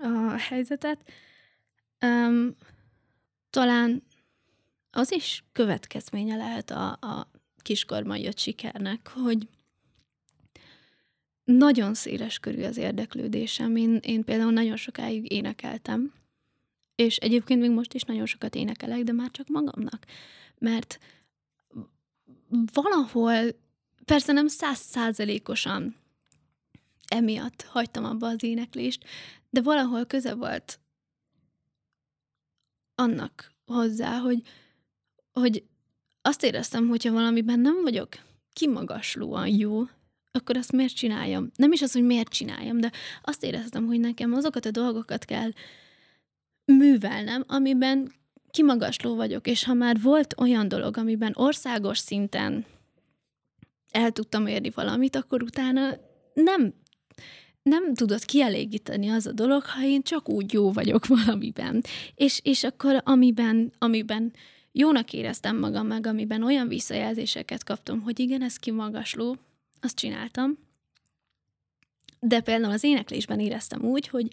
a 0.00 0.36
helyzetet. 0.38 1.12
Um, 2.00 2.56
talán 3.50 4.02
az 4.90 5.12
is 5.12 5.44
következménye 5.52 6.36
lehet 6.36 6.70
a, 6.70 6.88
a 6.90 7.30
kiskorban 7.62 8.16
jött 8.16 8.38
sikernek, 8.38 9.08
hogy 9.14 9.48
nagyon 11.46 11.94
széles 11.94 12.38
körű 12.38 12.62
az 12.62 12.76
érdeklődésem. 12.76 13.76
Én, 13.76 13.98
én 14.02 14.24
például 14.24 14.52
nagyon 14.52 14.76
sokáig 14.76 15.32
énekeltem, 15.32 16.12
és 16.94 17.16
egyébként 17.16 17.60
még 17.60 17.70
most 17.70 17.94
is 17.94 18.02
nagyon 18.02 18.26
sokat 18.26 18.54
énekelek, 18.54 19.02
de 19.02 19.12
már 19.12 19.30
csak 19.30 19.48
magamnak. 19.48 20.04
Mert 20.58 20.98
valahol, 22.72 23.34
persze 24.04 24.32
nem 24.32 24.46
százszázalékosan 24.46 25.96
emiatt 27.08 27.62
hagytam 27.62 28.04
abba 28.04 28.26
az 28.26 28.42
éneklést, 28.42 29.04
de 29.50 29.62
valahol 29.62 30.06
köze 30.06 30.34
volt 30.34 30.80
annak 32.94 33.52
hozzá, 33.66 34.18
hogy, 34.18 34.42
hogy 35.32 35.64
azt 36.22 36.42
éreztem, 36.42 36.88
hogyha 36.88 37.12
valamiben 37.12 37.60
nem 37.60 37.82
vagyok 37.82 38.08
kimagaslóan 38.52 39.48
jó, 39.48 39.84
akkor 40.36 40.56
azt 40.56 40.72
miért 40.72 40.94
csináljam? 40.94 41.50
Nem 41.56 41.72
is 41.72 41.82
az, 41.82 41.92
hogy 41.92 42.02
miért 42.02 42.28
csináljam, 42.28 42.80
de 42.80 42.92
azt 43.22 43.44
éreztem, 43.44 43.86
hogy 43.86 44.00
nekem 44.00 44.32
azokat 44.32 44.66
a 44.66 44.70
dolgokat 44.70 45.24
kell 45.24 45.50
művelnem, 46.64 47.44
amiben 47.46 48.12
kimagasló 48.50 49.14
vagyok, 49.14 49.46
és 49.46 49.64
ha 49.64 49.74
már 49.74 50.00
volt 50.00 50.34
olyan 50.38 50.68
dolog, 50.68 50.96
amiben 50.96 51.32
országos 51.34 51.98
szinten 51.98 52.64
el 53.90 54.10
tudtam 54.10 54.46
érni 54.46 54.70
valamit, 54.70 55.16
akkor 55.16 55.42
utána 55.42 55.96
nem, 56.34 56.74
nem 57.62 57.94
tudott 57.94 58.24
kielégíteni 58.24 59.08
az 59.08 59.26
a 59.26 59.32
dolog, 59.32 59.64
ha 59.64 59.84
én 59.84 60.02
csak 60.02 60.28
úgy 60.28 60.52
jó 60.52 60.72
vagyok 60.72 61.06
valamiben. 61.16 61.82
És, 62.14 62.40
és 62.42 62.64
akkor 62.64 63.02
amiben, 63.04 63.72
amiben 63.78 64.32
jónak 64.72 65.12
éreztem 65.12 65.58
magam 65.58 65.86
meg, 65.86 66.06
amiben 66.06 66.42
olyan 66.42 66.68
visszajelzéseket 66.68 67.64
kaptam, 67.64 68.00
hogy 68.00 68.20
igen, 68.20 68.42
ez 68.42 68.56
kimagasló, 68.56 69.36
azt 69.86 69.96
csináltam, 69.96 70.58
de 72.20 72.40
például 72.40 72.72
az 72.72 72.84
éneklésben 72.84 73.40
éreztem 73.40 73.82
úgy, 73.82 74.08
hogy 74.08 74.26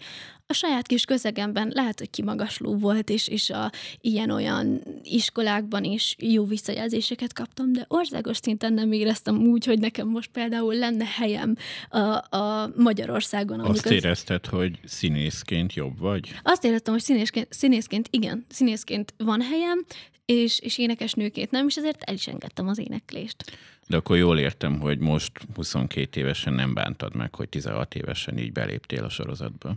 a 0.46 0.52
saját 0.52 0.86
kis 0.86 1.04
közegemben 1.04 1.70
lehet, 1.74 1.98
hogy 1.98 2.10
kimagasló 2.10 2.76
volt, 2.76 3.10
és, 3.10 3.28
és 3.28 3.50
a 3.50 3.70
ilyen-olyan 4.00 4.82
iskolákban 5.02 5.84
is 5.84 6.16
jó 6.18 6.44
visszajelzéseket 6.44 7.32
kaptam, 7.32 7.72
de 7.72 7.84
országos 7.88 8.36
szinten 8.36 8.72
nem 8.72 8.92
éreztem 8.92 9.36
úgy, 9.36 9.64
hogy 9.64 9.78
nekem 9.78 10.08
most 10.08 10.30
például 10.30 10.74
lenne 10.74 11.04
helyem 11.04 11.56
a, 11.88 12.36
a 12.36 12.70
Magyarországon. 12.76 13.60
Azt 13.60 13.90
érezted, 13.90 14.40
az... 14.42 14.50
hogy 14.50 14.78
színészként 14.84 15.74
jobb 15.74 15.98
vagy? 15.98 16.34
Azt 16.42 16.64
éreztem, 16.64 16.92
hogy 16.92 17.02
színészként, 17.02 17.46
színészként 17.50 18.08
igen, 18.10 18.44
színészként 18.48 19.14
van 19.16 19.40
helyem, 19.40 19.84
és, 20.24 20.58
és 20.58 20.78
énekesnőként 20.78 21.50
nem, 21.50 21.66
és 21.66 21.76
ezért 21.76 22.02
el 22.02 22.14
is 22.14 22.26
engedtem 22.26 22.68
az 22.68 22.78
éneklést. 22.78 23.44
De 23.88 23.96
akkor 23.96 24.16
jól 24.16 24.38
értem, 24.38 24.80
hogy 24.80 24.98
most 24.98 25.32
22 25.54 26.20
évesen 26.20 26.52
nem 26.52 26.74
bántad 26.74 27.14
meg, 27.14 27.34
hogy 27.34 27.48
16 27.48 27.94
évesen 27.94 28.38
így 28.38 28.52
beléptél 28.52 29.04
a 29.04 29.08
sorozatba. 29.08 29.74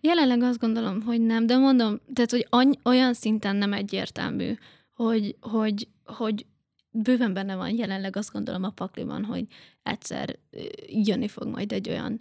Jelenleg 0.00 0.42
azt 0.42 0.58
gondolom, 0.58 1.02
hogy 1.02 1.20
nem, 1.20 1.46
de 1.46 1.56
mondom, 1.56 2.00
tehát, 2.12 2.30
hogy 2.30 2.46
any- 2.50 2.78
olyan 2.84 3.14
szinten 3.14 3.56
nem 3.56 3.72
egyértelmű, 3.72 4.54
hogy, 4.94 5.36
hogy, 5.40 5.88
hogy 6.04 6.46
bőven 6.90 7.32
benne 7.32 7.56
van 7.56 7.76
jelenleg 7.76 8.16
azt 8.16 8.32
gondolom 8.32 8.62
a 8.62 8.70
pakliban, 8.70 9.24
hogy 9.24 9.46
egyszer 9.82 10.38
jönni 10.86 11.28
fog 11.28 11.46
majd 11.46 11.72
egy 11.72 11.88
olyan 11.88 12.20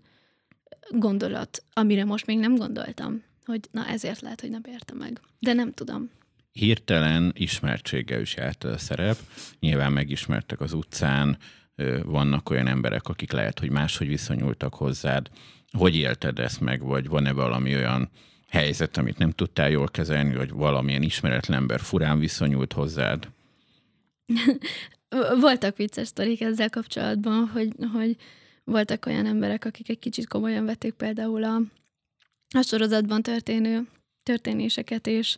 gondolat, 0.89 1.63
amire 1.73 2.05
most 2.05 2.25
még 2.25 2.39
nem 2.39 2.55
gondoltam, 2.55 3.23
hogy 3.45 3.67
na 3.71 3.87
ezért 3.87 4.21
lehet, 4.21 4.41
hogy 4.41 4.49
nem 4.49 4.61
értem 4.65 4.97
meg. 4.97 5.21
De 5.39 5.53
nem 5.53 5.71
tudom. 5.71 6.09
Hirtelen 6.57 7.33
ismertséggel 7.35 8.21
is 8.21 8.35
járt 8.35 8.63
a 8.63 8.77
szerep. 8.77 9.17
Nyilván 9.59 9.91
megismertek 9.91 10.61
az 10.61 10.73
utcán, 10.73 11.37
vannak 12.03 12.49
olyan 12.49 12.67
emberek, 12.67 13.07
akik 13.07 13.31
lehet, 13.31 13.59
hogy 13.59 13.69
máshogy 13.69 14.07
viszonyultak 14.07 14.73
hozzád. 14.73 15.29
Hogy 15.71 15.95
élted 15.95 16.39
ezt 16.39 16.59
meg, 16.59 16.81
vagy 16.81 17.07
van-e 17.07 17.31
valami 17.31 17.75
olyan 17.75 18.09
helyzet, 18.47 18.97
amit 18.97 19.17
nem 19.17 19.31
tudtál 19.31 19.69
jól 19.69 19.87
kezelni, 19.87 20.35
vagy 20.35 20.49
valamilyen 20.49 21.01
ismeretlen 21.01 21.57
ember 21.57 21.79
furán 21.79 22.19
viszonyult 22.19 22.73
hozzád? 22.73 23.27
Voltak 25.39 25.77
vicces 25.77 26.07
sztorik 26.07 26.41
ezzel 26.41 26.69
kapcsolatban, 26.69 27.47
hogy, 27.47 27.69
hogy 27.93 28.15
voltak 28.63 29.05
olyan 29.05 29.25
emberek, 29.25 29.65
akik 29.65 29.89
egy 29.89 29.99
kicsit 29.99 30.27
komolyan 30.27 30.65
vették 30.65 30.93
például 30.93 31.43
a, 31.43 31.61
a 32.55 32.61
sorozatban 32.61 33.21
történő 33.21 33.87
történéseket, 34.23 35.07
és, 35.07 35.37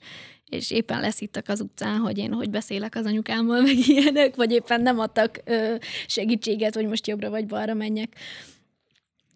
és 0.49 0.71
éppen 0.71 0.99
leszittak 0.99 1.47
az 1.47 1.61
utcán, 1.61 1.97
hogy 1.97 2.17
én 2.17 2.33
hogy 2.33 2.49
beszélek 2.49 2.95
az 2.95 3.05
anyukámmal, 3.05 3.61
meg 3.67 3.75
ilyenek, 3.87 4.35
vagy 4.35 4.51
éppen 4.51 4.81
nem 4.81 4.99
adtak 4.99 5.41
ö, 5.45 5.75
segítséget, 6.07 6.75
hogy 6.75 6.87
most 6.87 7.07
jobbra 7.07 7.29
vagy 7.29 7.45
balra 7.45 7.73
menjek 7.73 8.15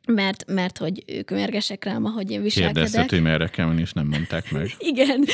mert, 0.08 0.46
mert 0.48 0.78
hogy 0.78 1.04
ők 1.08 1.30
mérgesek 1.30 1.84
rám, 1.84 2.06
ahogy 2.06 2.32
én 2.32 2.42
viselkedek. 2.42 2.74
Kérdezted, 2.74 3.10
hogy 3.10 3.22
merre 3.22 3.48
kell 3.48 3.66
menni, 3.66 3.82
és 3.82 3.94
nem 3.94 4.08
mondták 4.08 4.52
meg. 4.52 4.70
Igen, 4.92 5.26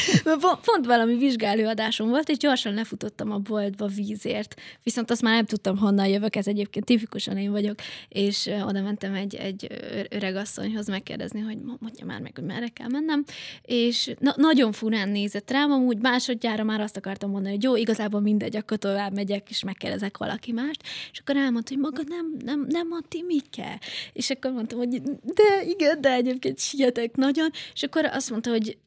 pont 0.41 0.85
valami 0.85 1.17
vizsgálóadásom 1.17 2.09
volt, 2.09 2.29
és 2.29 2.37
gyorsan 2.37 2.73
lefutottam 2.73 3.31
a 3.31 3.37
boltba 3.37 3.87
vízért. 3.87 4.61
Viszont 4.83 5.11
azt 5.11 5.21
már 5.21 5.33
nem 5.35 5.45
tudtam, 5.45 5.77
honnan 5.77 6.07
jövök, 6.07 6.35
ez 6.35 6.47
egyébként 6.47 6.85
tipikusan 6.85 7.37
én 7.37 7.51
vagyok, 7.51 7.75
és 8.09 8.49
oda 8.67 8.81
mentem 8.81 9.13
egy, 9.13 9.35
egy 9.35 9.67
öreg 10.09 10.35
asszonyhoz 10.35 10.87
megkérdezni, 10.87 11.39
hogy 11.39 11.57
mondja 11.79 12.05
már 12.05 12.21
meg, 12.21 12.31
hogy 12.35 12.45
merre 12.45 12.67
kell 12.67 12.87
mennem, 12.89 13.23
és 13.61 14.13
na- 14.19 14.35
nagyon 14.37 14.71
furán 14.71 15.09
nézett 15.09 15.51
rám, 15.51 15.71
amúgy 15.71 15.97
másodjára 15.97 16.63
már 16.63 16.81
azt 16.81 16.97
akartam 16.97 17.29
mondani, 17.29 17.53
hogy 17.53 17.63
jó, 17.63 17.75
igazából 17.75 18.21
mindegy, 18.21 18.55
akkor 18.55 18.77
tovább 18.77 19.13
megyek, 19.13 19.49
és 19.49 19.63
megkérdezek 19.63 20.17
valaki 20.17 20.51
mást, 20.51 20.83
és 21.11 21.19
akkor 21.19 21.35
elmondta, 21.35 21.73
hogy 21.73 21.83
maga 21.83 22.01
nem, 22.07 22.35
nem, 22.45 22.65
nem 22.69 22.87
a 22.91 22.99
Timike. 23.07 23.79
És 24.13 24.29
akkor 24.29 24.58
mondtam, 24.59 24.79
hogy 24.79 25.01
de 25.33 25.63
igen, 25.65 26.01
de 26.01 26.11
egyébként 26.11 26.59
sietek 26.59 27.15
nagyon, 27.15 27.49
és 27.73 27.83
akkor 27.83 28.05
azt 28.05 28.29
mondta, 28.29 28.49
hogy 28.49 28.77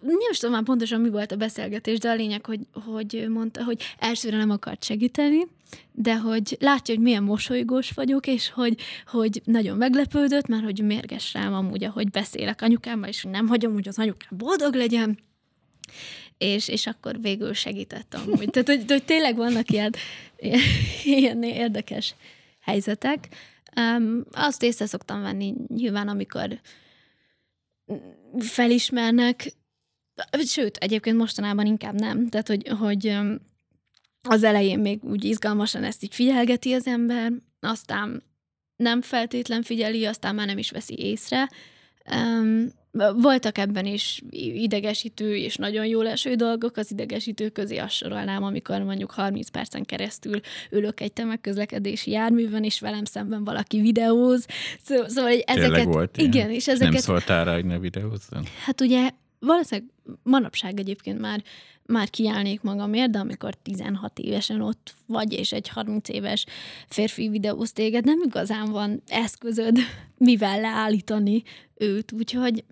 nem 0.00 0.16
is 0.30 0.38
tudom 0.38 0.54
már 0.54 0.64
pontosan 0.64 1.00
mi 1.00 1.08
volt 1.08 1.32
a 1.32 1.36
beszélgetés, 1.36 1.98
de 1.98 2.10
a 2.10 2.14
lényeg, 2.14 2.46
hogy, 2.46 2.60
hogy 2.86 3.26
mondta, 3.28 3.64
hogy 3.64 3.82
elsőre 3.98 4.36
nem 4.36 4.50
akart 4.50 4.84
segíteni, 4.84 5.46
de 5.92 6.16
hogy 6.16 6.56
látja, 6.60 6.94
hogy 6.94 7.02
milyen 7.02 7.22
mosolygós 7.22 7.90
vagyok, 7.90 8.26
és 8.26 8.50
hogy, 8.50 8.80
hogy 9.06 9.42
nagyon 9.44 9.76
meglepődött, 9.76 10.46
mert 10.46 10.64
hogy 10.64 10.84
mérges 10.84 11.32
rám 11.32 11.54
amúgy, 11.54 11.84
ahogy 11.84 12.10
beszélek 12.10 12.62
anyukámmal, 12.62 13.08
és 13.08 13.22
nem 13.30 13.48
hagyom, 13.48 13.72
hogy 13.72 13.88
az 13.88 13.98
anyukám 13.98 14.38
boldog 14.38 14.74
legyen, 14.74 15.18
és, 16.38 16.68
és 16.68 16.86
akkor 16.86 17.20
végül 17.20 17.52
segítettem 17.52 18.20
amúgy. 18.26 18.50
Tehát, 18.50 18.68
hogy, 18.68 18.84
hogy 18.88 19.04
tényleg 19.04 19.36
vannak 19.36 19.70
ilyen, 19.70 19.94
ilyen 21.04 21.42
érdekes 21.42 22.14
helyzetek. 22.60 23.28
Um, 23.76 24.24
azt 24.32 24.62
észre 24.62 24.86
szoktam 24.86 25.22
venni 25.22 25.54
nyilván, 25.68 26.08
amikor 26.08 26.60
felismernek, 28.38 29.52
sőt, 30.44 30.76
egyébként 30.76 31.16
mostanában 31.16 31.66
inkább 31.66 31.94
nem. 31.94 32.28
Tehát, 32.28 32.48
hogy, 32.48 32.68
hogy 32.68 33.18
az 34.28 34.42
elején 34.42 34.78
még 34.78 35.04
úgy 35.04 35.24
izgalmasan 35.24 35.84
ezt 35.84 36.02
így 36.02 36.14
figyelgeti 36.14 36.72
az 36.72 36.86
ember, 36.86 37.32
aztán 37.60 38.22
nem 38.76 39.02
feltétlen 39.02 39.62
figyeli, 39.62 40.04
aztán 40.04 40.34
már 40.34 40.46
nem 40.46 40.58
is 40.58 40.70
veszi 40.70 40.98
észre. 40.98 41.48
Um, 42.16 42.72
voltak 43.16 43.58
ebben 43.58 43.86
is 43.86 44.22
idegesítő 44.30 45.36
és 45.36 45.56
nagyon 45.56 45.86
jól 45.86 46.08
eső 46.08 46.34
dolgok, 46.34 46.76
az 46.76 46.90
idegesítő 46.90 47.48
közé 47.48 47.76
azt 47.76 47.94
sorolnám, 47.94 48.42
amikor 48.42 48.82
mondjuk 48.82 49.10
30 49.10 49.48
percen 49.48 49.84
keresztül 49.84 50.40
ülök 50.70 51.00
egy 51.00 51.12
tömegközlekedési 51.12 52.10
járművön, 52.10 52.64
és 52.64 52.80
velem 52.80 53.04
szemben 53.04 53.44
valaki 53.44 53.80
videóz. 53.80 54.46
Szóval, 54.82 55.08
szóval 55.08 55.30
hogy 55.30 55.42
ezeket... 55.46 55.70
Tényleg 55.70 55.86
volt 55.86 56.16
ilyen? 56.16 56.30
Igen, 56.30 56.50
és 56.50 56.68
ezeket... 56.68 56.92
Nem 56.92 57.02
szóltál 57.02 57.44
rá, 57.44 57.54
hogy 57.54 57.64
ne 57.64 57.78
videózzon? 57.78 58.44
Hát 58.64 58.80
ugye 58.80 59.10
valószínűleg 59.38 59.90
manapság 60.22 60.78
egyébként 60.78 61.20
már 61.20 61.42
már 61.86 62.10
kiállnék 62.10 62.60
magamért, 62.60 63.10
de 63.10 63.18
amikor 63.18 63.54
16 63.54 64.18
évesen 64.18 64.60
ott 64.60 64.94
vagy, 65.06 65.32
és 65.32 65.52
egy 65.52 65.68
30 65.68 66.08
éves 66.08 66.44
férfi 66.88 67.28
videóz 67.28 67.72
téged, 67.72 68.04
nem 68.04 68.22
igazán 68.24 68.70
van 68.70 69.02
eszközöd, 69.06 69.78
mivel 70.18 70.60
leállítani 70.60 71.42
őt, 71.74 72.12
úgyhogy 72.12 72.64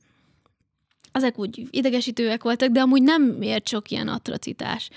ezek 1.12 1.38
úgy 1.38 1.66
idegesítőek 1.70 2.42
voltak, 2.42 2.70
de 2.70 2.80
amúgy 2.80 3.02
nem 3.02 3.42
ért 3.42 3.68
sok 3.68 3.90
ilyen 3.90 4.08
atrocitás. 4.08 4.90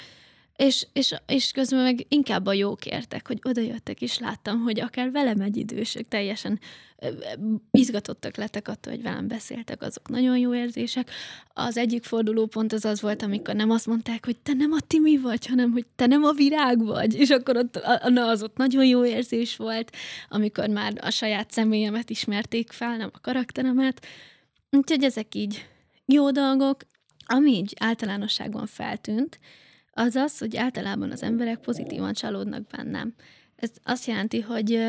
És, 0.56 0.88
és, 0.94 1.16
és 1.28 1.52
közben 1.52 1.84
meg 1.84 2.06
inkább 2.10 2.46
a 2.46 2.54
jók 2.54 2.86
értek, 2.86 3.28
hogy 3.28 3.40
oda 3.44 3.62
jöttek, 3.62 4.02
és 4.02 4.20
láttam, 4.20 4.62
hogy 4.62 4.80
akár 4.80 5.12
velem 5.12 5.42
egy 5.42 5.58
idősök 5.58 6.08
teljesen 6.08 6.60
izgatottak 7.72 8.36
lettek 8.36 8.68
attól, 8.68 8.94
hogy 8.94 9.02
velem 9.02 9.28
beszéltek, 9.28 9.82
azok 9.82 10.10
nagyon 10.10 10.38
jó 10.38 10.56
érzések. 10.56 11.10
Az 11.54 11.78
egyik 11.78 12.04
fordulópont 12.04 12.74
az 12.74 12.86
az 12.86 13.02
volt, 13.02 13.22
amikor 13.22 13.56
nem 13.56 13.70
azt 13.70 13.88
mondták, 13.88 14.26
hogy 14.26 14.38
te 14.38 14.54
nem 14.54 14.72
a 14.72 14.80
Timi 14.88 15.18
vagy, 15.18 15.46
hanem 15.46 15.72
hogy 15.72 15.86
te 15.96 16.06
nem 16.06 16.24
a 16.24 16.32
virág 16.32 16.86
vagy, 16.86 17.16
és 17.16 17.30
akkor 17.30 17.58
ott, 17.58 17.80
na, 18.08 18.28
az 18.28 18.44
ott 18.44 18.58
nagyon 18.58 18.86
jó 18.86 19.06
érzés 19.06 19.56
volt, 19.56 19.92
amikor 20.30 20.70
már 20.70 20.94
a 21.02 21.10
saját 21.10 21.52
személyemet 21.52 22.10
ismerték 22.10 22.72
fel, 22.72 22.98
nem 22.98 23.10
a 23.14 23.20
karakteremet. 23.22 24.06
Úgyhogy 24.72 25.04
ezek 25.04 25.36
így 25.36 25.66
jó 26.06 26.32
dolgok, 26.32 26.82
ami 27.26 27.52
így 27.52 27.74
általánosságban 27.80 28.66
feltűnt, 28.66 29.40
az 29.92 30.16
az, 30.16 30.38
hogy 30.38 30.58
általában 30.58 31.12
az 31.12 31.24
emberek 31.24 31.60
pozitívan 31.60 32.14
csalódnak 32.14 32.68
bennem. 32.68 33.14
Ez 33.56 33.70
azt 33.84 34.06
jelenti, 34.06 34.42
hogy 34.42 34.80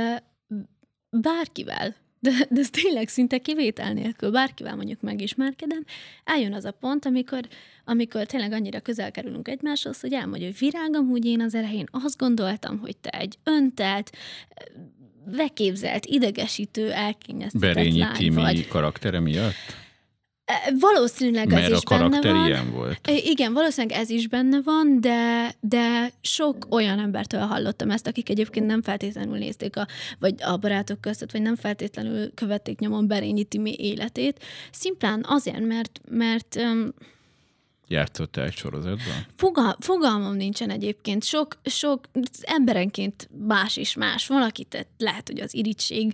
bárkivel, 1.10 1.94
de, 2.20 2.30
de 2.50 2.60
ez 2.60 2.70
tényleg 2.70 3.08
szinte 3.08 3.38
kivétel 3.38 3.92
nélkül, 3.92 4.30
bárkivel 4.30 4.76
mondjuk 4.76 5.00
megismerkedem, 5.00 5.84
eljön 6.24 6.52
az 6.52 6.64
a 6.64 6.70
pont, 6.70 7.04
amikor, 7.04 7.40
amikor 7.84 8.26
tényleg 8.26 8.52
annyira 8.52 8.80
közel 8.80 9.10
kerülünk 9.10 9.48
egymáshoz, 9.48 10.00
hogy 10.00 10.12
elmondja, 10.12 10.46
hogy 10.46 10.58
virágom, 10.58 11.08
hogy 11.08 11.24
én 11.24 11.40
az 11.40 11.54
elején 11.54 11.88
azt 11.90 12.18
gondoltam, 12.18 12.78
hogy 12.78 12.96
te 12.96 13.10
egy 13.10 13.38
öntelt, 13.44 14.10
beképzelt, 15.36 16.06
idegesítő, 16.06 16.92
elkényeztetett 16.92 17.74
Berényi 17.74 17.98
lány 17.98 18.16
Timi 18.16 18.34
vagy. 18.34 18.68
karaktere 18.68 19.20
miatt? 19.20 19.54
Valószínűleg 20.80 21.48
Mert 21.48 21.62
ez 21.64 21.72
a 21.72 21.74
is 21.74 21.82
benne 21.82 22.00
karakter 22.00 22.32
van. 22.32 22.46
ilyen 22.46 22.70
volt. 22.72 23.10
Igen, 23.24 23.52
valószínűleg 23.52 23.98
ez 23.98 24.10
is 24.10 24.28
benne 24.28 24.60
van, 24.64 25.00
de, 25.00 25.50
de 25.60 26.12
sok 26.20 26.66
olyan 26.70 26.98
embertől 26.98 27.40
hallottam 27.40 27.90
ezt, 27.90 28.06
akik 28.06 28.28
egyébként 28.28 28.66
nem 28.66 28.82
feltétlenül 28.82 29.38
nézték, 29.38 29.76
a, 29.76 29.86
vagy 30.18 30.34
a 30.42 30.56
barátok 30.56 31.00
között, 31.00 31.32
vagy 31.32 31.42
nem 31.42 31.56
feltétlenül 31.56 32.34
követték 32.34 32.78
nyomon 32.78 33.06
Berényi 33.06 33.44
Timi 33.44 33.74
életét. 33.78 34.44
Szimplán 34.70 35.24
azért, 35.28 35.66
mert, 35.66 36.00
mert 36.08 36.58
Játszott 37.88 38.36
egy 38.36 38.54
sorozatban? 38.54 39.26
Fogal, 39.36 39.76
fogalmam 39.80 40.36
nincsen 40.36 40.70
egyébként. 40.70 41.24
Sok, 41.24 41.58
sok 41.64 42.04
emberenként 42.40 43.28
más 43.46 43.76
is 43.76 43.94
más. 43.94 44.26
Van, 44.26 44.42
akit 44.42 44.86
lehet, 44.98 45.28
hogy 45.28 45.40
az 45.40 45.54
irítség 45.54 46.12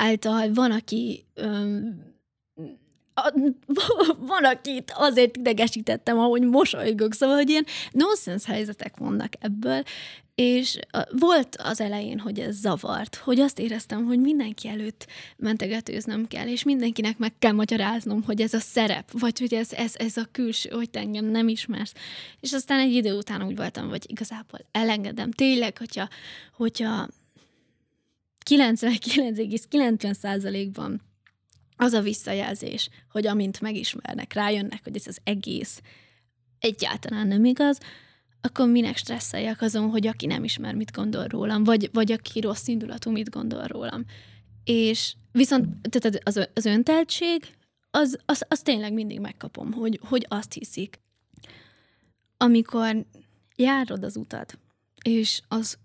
által, 0.00 0.52
van, 0.52 0.70
aki 0.70 1.24
um, 3.34 3.58
van, 4.26 4.44
akit 4.44 4.92
azért 4.96 5.36
idegesítettem, 5.36 6.18
ahogy 6.18 6.42
mosolygok, 6.42 7.14
szóval, 7.14 7.36
hogy 7.36 7.50
ilyen 7.50 7.66
nonsense 7.90 8.52
helyzetek 8.52 8.96
vannak 8.96 9.32
ebből, 9.40 9.82
és 10.40 10.78
volt 11.10 11.56
az 11.56 11.80
elején, 11.80 12.18
hogy 12.18 12.38
ez 12.38 12.56
zavart, 12.56 13.16
hogy 13.16 13.40
azt 13.40 13.58
éreztem, 13.58 14.04
hogy 14.04 14.20
mindenki 14.20 14.68
előtt 14.68 15.06
mentegetőznem 15.36 16.26
kell, 16.26 16.48
és 16.48 16.62
mindenkinek 16.62 17.18
meg 17.18 17.32
kell 17.38 17.52
magyaráznom, 17.52 18.22
hogy 18.22 18.40
ez 18.40 18.54
a 18.54 18.58
szerep, 18.58 19.10
vagy 19.18 19.38
hogy 19.38 19.54
ez, 19.54 19.72
ez, 19.72 19.92
ez 19.96 20.16
a 20.16 20.28
külső, 20.32 20.70
hogy 20.70 20.90
te 20.90 20.98
engem 20.98 21.24
nem 21.24 21.48
ismersz. 21.48 21.92
És 22.40 22.52
aztán 22.52 22.80
egy 22.80 22.92
idő 22.92 23.14
után 23.14 23.42
úgy 23.42 23.56
voltam, 23.56 23.88
hogy 23.88 24.04
igazából 24.08 24.60
elengedem. 24.72 25.30
Tényleg, 25.30 25.78
hogyha, 25.78 26.08
hogyha 26.56 27.08
99,90%-ban 28.50 31.00
az 31.80 31.92
a 31.92 32.00
visszajelzés, 32.00 32.88
hogy 33.10 33.26
amint 33.26 33.60
megismernek, 33.60 34.32
rájönnek, 34.32 34.80
hogy 34.84 34.96
ez 34.96 35.06
az 35.06 35.18
egész 35.24 35.80
egyáltalán 36.58 37.26
nem 37.26 37.44
igaz, 37.44 37.78
akkor 38.40 38.68
minek 38.68 38.96
stresszeljek 38.96 39.62
azon, 39.62 39.90
hogy 39.90 40.06
aki 40.06 40.26
nem 40.26 40.44
ismer, 40.44 40.74
mit 40.74 40.92
gondol 40.92 41.24
rólam, 41.24 41.64
vagy, 41.64 41.90
vagy 41.92 42.12
aki 42.12 42.40
rossz 42.40 42.66
indulatú, 42.66 43.10
mit 43.10 43.30
gondol 43.30 43.64
rólam. 43.64 44.04
És 44.64 45.14
viszont 45.32 45.88
tehát 45.88 46.20
az, 46.28 46.48
az 46.54 46.64
önteltség, 46.64 47.46
az, 47.90 48.18
az, 48.26 48.44
az 48.48 48.60
tényleg 48.60 48.92
mindig 48.92 49.20
megkapom, 49.20 49.72
hogy, 49.72 50.00
hogy 50.02 50.26
azt 50.28 50.52
hiszik. 50.52 51.00
Amikor 52.36 53.04
járod 53.56 54.04
az 54.04 54.16
utat, 54.16 54.58
és 55.02 55.40
az 55.48 55.78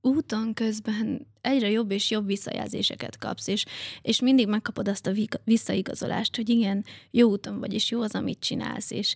úton 0.00 0.54
közben 0.54 1.26
egyre 1.40 1.70
jobb 1.70 1.90
és 1.90 2.10
jobb 2.10 2.26
visszajelzéseket 2.26 3.18
kapsz, 3.18 3.46
és, 3.46 3.64
és 4.02 4.20
mindig 4.20 4.48
megkapod 4.48 4.88
azt 4.88 5.06
a 5.06 5.12
visszaigazolást, 5.44 6.36
hogy 6.36 6.48
igen, 6.48 6.84
jó 7.10 7.30
úton 7.30 7.58
vagy, 7.58 7.74
és 7.74 7.90
jó 7.90 8.00
az, 8.02 8.14
amit 8.14 8.40
csinálsz, 8.40 8.90
és, 8.90 9.14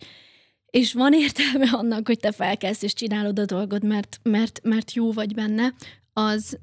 és 0.66 0.92
van 0.92 1.12
értelme 1.12 1.70
annak, 1.80 2.06
hogy 2.06 2.18
te 2.18 2.32
felkelsz 2.32 2.82
és 2.82 2.92
csinálod 2.92 3.38
a 3.38 3.44
dolgod, 3.44 3.84
mert, 3.84 4.20
mert, 4.22 4.60
mert 4.62 4.92
jó 4.92 5.12
vagy 5.12 5.34
benne, 5.34 5.74
az 6.12 6.58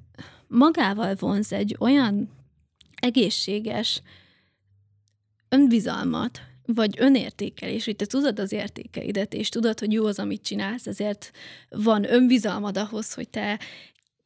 magával 0.47 1.15
vonz 1.15 1.53
egy 1.53 1.75
olyan 1.79 2.29
egészséges 2.95 4.01
önbizalmat, 5.49 6.41
vagy 6.65 6.95
önértékelés, 6.99 7.85
hogy 7.85 7.95
te 7.95 8.05
tudod 8.05 8.39
az 8.39 8.51
értékeidet, 8.51 9.33
és 9.33 9.49
tudod, 9.49 9.79
hogy 9.79 9.91
jó 9.91 10.05
az, 10.05 10.19
amit 10.19 10.43
csinálsz, 10.43 10.87
ezért 10.87 11.31
van 11.69 12.13
önbizalmad 12.13 12.77
ahhoz, 12.77 13.13
hogy 13.13 13.29
te 13.29 13.59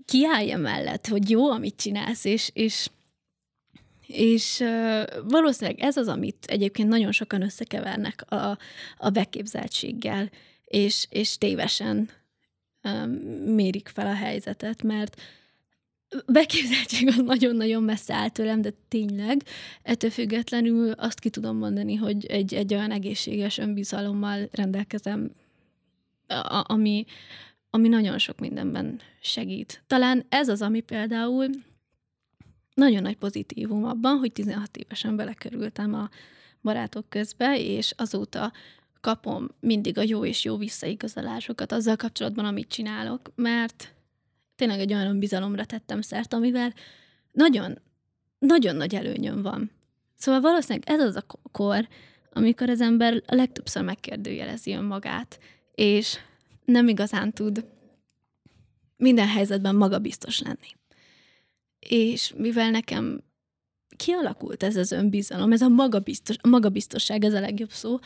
kiállj 0.06 0.54
mellett, 0.54 1.08
hogy 1.08 1.30
jó, 1.30 1.52
amit 1.52 1.76
csinálsz, 1.76 2.26
és, 2.26 2.50
és, 2.54 2.90
és 4.08 4.64
valószínűleg 5.24 5.80
ez 5.80 5.98
az, 5.98 6.08
amit 6.08 6.46
egyébként 6.46 6.90
nagyon 6.90 7.12
sokan 7.12 7.42
összekevernek 7.42 8.32
a, 8.32 8.58
a 8.98 9.10
beképzeltséggel, 9.10 10.30
és, 10.66 11.08
és 11.10 11.38
tévesen 11.38 12.10
mérik 13.46 13.88
fel 13.88 14.08
a 14.08 14.16
helyzetet, 14.16 14.84
mert 14.84 15.22
beképzeltség 16.26 17.08
az 17.08 17.22
nagyon-nagyon 17.26 17.84
messze 17.84 18.14
áll 18.14 18.30
tőlem, 18.30 18.62
de 18.62 18.74
tényleg 18.88 19.42
ettől 19.84 20.10
függetlenül 20.10 20.92
azt 20.92 21.20
ki 21.20 21.30
tudom 21.30 21.58
mondani, 21.58 21.96
hogy 21.96 22.26
egy, 22.26 22.54
egy 22.54 22.74
olyan 22.74 22.92
egészséges 22.92 23.58
önbizalommal 23.58 24.50
rendelkezem, 24.52 25.32
a, 26.28 26.64
ami, 26.68 27.06
ami 27.76 27.88
nagyon 27.88 28.18
sok 28.18 28.40
mindenben 28.40 29.00
segít. 29.22 29.84
Talán 29.88 30.26
ez 30.30 30.48
az, 30.50 30.62
ami 30.62 30.82
például 30.82 31.50
nagyon 32.74 33.02
nagy 33.02 33.16
pozitívum 33.16 33.86
abban, 33.86 34.18
hogy 34.18 34.32
16 34.32 34.78
évesen 34.78 35.16
belekerültem 35.16 35.94
a 35.94 36.10
barátok 36.62 37.10
közbe, 37.10 37.60
és 37.60 37.94
azóta 37.98 38.52
kapom 39.02 39.48
mindig 39.60 39.98
a 39.98 40.02
jó 40.02 40.26
és 40.26 40.44
jó 40.44 40.58
visszaigazolásokat 40.58 41.72
azzal 41.72 41.96
kapcsolatban, 41.96 42.46
amit 42.46 42.68
csinálok, 42.68 43.32
mert 43.36 43.94
tényleg 44.56 44.80
egy 44.80 44.94
olyan 44.94 45.20
bizalomra 45.20 45.66
tettem 45.66 46.02
szert, 46.02 46.34
amivel 46.34 46.74
nagyon, 47.32 47.80
nagyon 48.40 48.76
nagy 48.76 48.96
előnyöm 48.96 49.42
van. 49.42 49.72
Szóval 50.18 50.42
valószínűleg 50.42 50.90
ez 50.90 51.02
az 51.02 51.16
a 51.16 51.26
kor, 51.52 51.88
amikor 52.34 52.70
az 52.70 52.82
ember 52.82 53.24
a 53.26 53.36
legtöbbször 53.36 53.84
megkérdőjelezi 53.84 54.74
önmagát, 54.74 55.40
és 55.72 56.18
nem 56.66 56.88
igazán 56.88 57.34
tud 57.34 57.66
minden 58.98 59.28
helyzetben 59.28 59.76
magabiztos 59.76 60.42
lenni. 60.42 60.76
És 61.80 62.34
mivel 62.38 62.70
nekem 62.70 63.24
kialakult 63.96 64.64
ez 64.64 64.76
az 64.76 64.92
önbizalom, 64.92 65.52
ez 65.52 65.62
a, 65.62 65.68
magabiztos, 65.68 66.36
magabiztosság, 66.44 67.24
ez 67.24 67.34
a 67.34 67.40
legjobb 67.40 67.72
szó, 67.72 68.00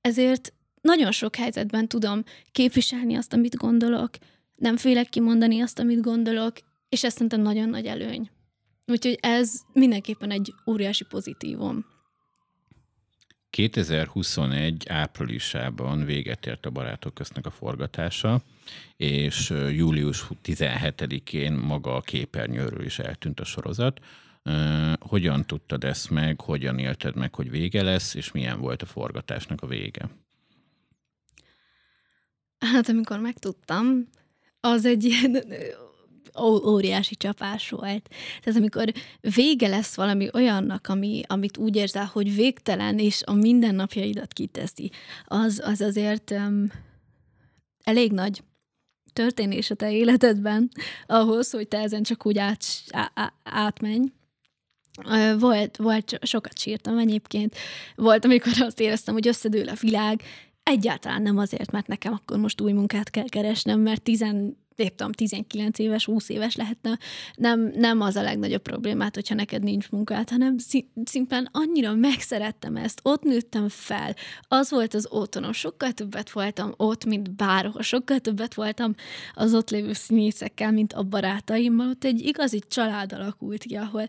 ezért 0.00 0.52
nagyon 0.80 1.12
sok 1.12 1.36
helyzetben 1.36 1.88
tudom 1.88 2.24
képviselni 2.52 3.14
azt, 3.14 3.32
amit 3.32 3.56
gondolok, 3.56 4.10
nem 4.54 4.76
félek 4.76 5.08
kimondani 5.08 5.60
azt, 5.60 5.78
amit 5.78 6.00
gondolok, 6.00 6.52
és 6.88 7.04
ez 7.04 7.12
szerintem 7.12 7.40
nagyon 7.40 7.68
nagy 7.68 7.86
előny. 7.86 8.30
Úgyhogy 8.86 9.18
ez 9.20 9.60
mindenképpen 9.72 10.30
egy 10.30 10.54
óriási 10.66 11.04
pozitívum. 11.04 11.84
2021 13.50 14.88
áprilisában 14.88 16.04
véget 16.04 16.46
ért 16.46 16.66
a 16.66 16.70
Barátok 16.70 17.14
köztnek 17.14 17.46
a 17.46 17.50
forgatása, 17.50 18.42
és 18.96 19.50
július 19.50 20.26
17-én 20.44 21.52
maga 21.52 21.94
a 21.94 22.00
képernyőről 22.00 22.84
is 22.84 22.98
eltűnt 22.98 23.40
a 23.40 23.44
sorozat. 23.44 24.00
Hogyan 25.00 25.46
tudtad 25.46 25.84
ezt 25.84 26.10
meg, 26.10 26.40
hogyan 26.40 26.78
élted 26.78 27.16
meg, 27.16 27.34
hogy 27.34 27.50
vége 27.50 27.82
lesz, 27.82 28.14
és 28.14 28.32
milyen 28.32 28.60
volt 28.60 28.82
a 28.82 28.86
forgatásnak 28.86 29.62
a 29.62 29.66
vége? 29.66 30.08
Hát 32.58 32.88
amikor 32.88 33.18
megtudtam, 33.18 34.08
az 34.60 34.84
egy 34.84 35.04
ilyen 35.04 35.44
óriási 36.64 37.16
csapás 37.16 37.70
volt. 37.70 38.08
Tehát 38.42 38.58
amikor 38.58 38.92
vége 39.34 39.68
lesz 39.68 39.94
valami 39.94 40.28
olyannak, 40.32 40.86
ami, 40.88 41.22
amit 41.26 41.56
úgy 41.56 41.76
érzel, 41.76 42.10
hogy 42.12 42.34
végtelen, 42.34 42.98
és 42.98 43.22
a 43.24 43.32
mindennapjaidat 43.32 44.32
kiteszi, 44.32 44.90
az, 45.24 45.62
az 45.64 45.80
azért 45.80 46.30
um, 46.30 46.66
elég 47.84 48.12
nagy 48.12 48.42
történés 49.12 49.70
a 49.70 49.74
te 49.74 49.92
életedben 49.92 50.70
ahhoz, 51.06 51.50
hogy 51.50 51.68
te 51.68 51.78
ezen 51.78 52.02
csak 52.02 52.26
úgy 52.26 52.38
át, 52.38 52.64
á, 52.90 53.32
átmenj. 53.42 54.12
Volt, 55.38 55.76
volt, 55.76 56.18
sokat 56.22 56.58
sírtam 56.58 56.98
egyébként. 56.98 57.56
Volt, 57.94 58.24
amikor 58.24 58.52
azt 58.58 58.80
éreztem, 58.80 59.14
hogy 59.14 59.28
összedől 59.28 59.68
a 59.68 59.76
világ, 59.80 60.22
egyáltalán 60.62 61.22
nem 61.22 61.38
azért, 61.38 61.70
mert 61.70 61.86
nekem 61.86 62.12
akkor 62.12 62.38
most 62.38 62.60
új 62.60 62.72
munkát 62.72 63.10
kell 63.10 63.28
keresnem, 63.28 63.80
mert 63.80 64.02
tizen 64.02 64.56
nem 64.80 64.96
tudom, 64.96 65.12
19 65.12 65.78
éves, 65.78 66.04
20 66.04 66.28
éves 66.28 66.56
lehetne, 66.56 66.98
nem, 67.34 67.72
nem 67.74 68.00
az 68.00 68.16
a 68.16 68.22
legnagyobb 68.22 68.62
problémát, 68.62 69.14
hogyha 69.14 69.34
neked 69.34 69.62
nincs 69.62 69.90
munkát, 69.90 70.30
hanem 70.30 70.56
szimplán 71.04 71.48
annyira 71.52 71.94
megszerettem 71.94 72.76
ezt, 72.76 73.00
ott 73.02 73.22
nőttem 73.22 73.68
fel, 73.68 74.14
az 74.48 74.70
volt 74.70 74.94
az 74.94 75.06
otthonom, 75.10 75.52
sokkal 75.52 75.92
többet 75.92 76.30
voltam 76.30 76.74
ott, 76.76 77.04
mint 77.04 77.30
bárhol, 77.30 77.82
sokkal 77.82 78.18
többet 78.18 78.54
voltam 78.54 78.94
az 79.34 79.54
ott 79.54 79.70
lévő 79.70 79.92
színészekkel, 79.92 80.70
mint 80.70 80.92
a 80.92 81.02
barátaimmal, 81.02 81.88
ott 81.88 82.04
egy 82.04 82.20
igazi 82.20 82.62
család 82.68 83.12
alakult 83.12 83.62
ki, 83.62 83.74
ahol 83.74 84.06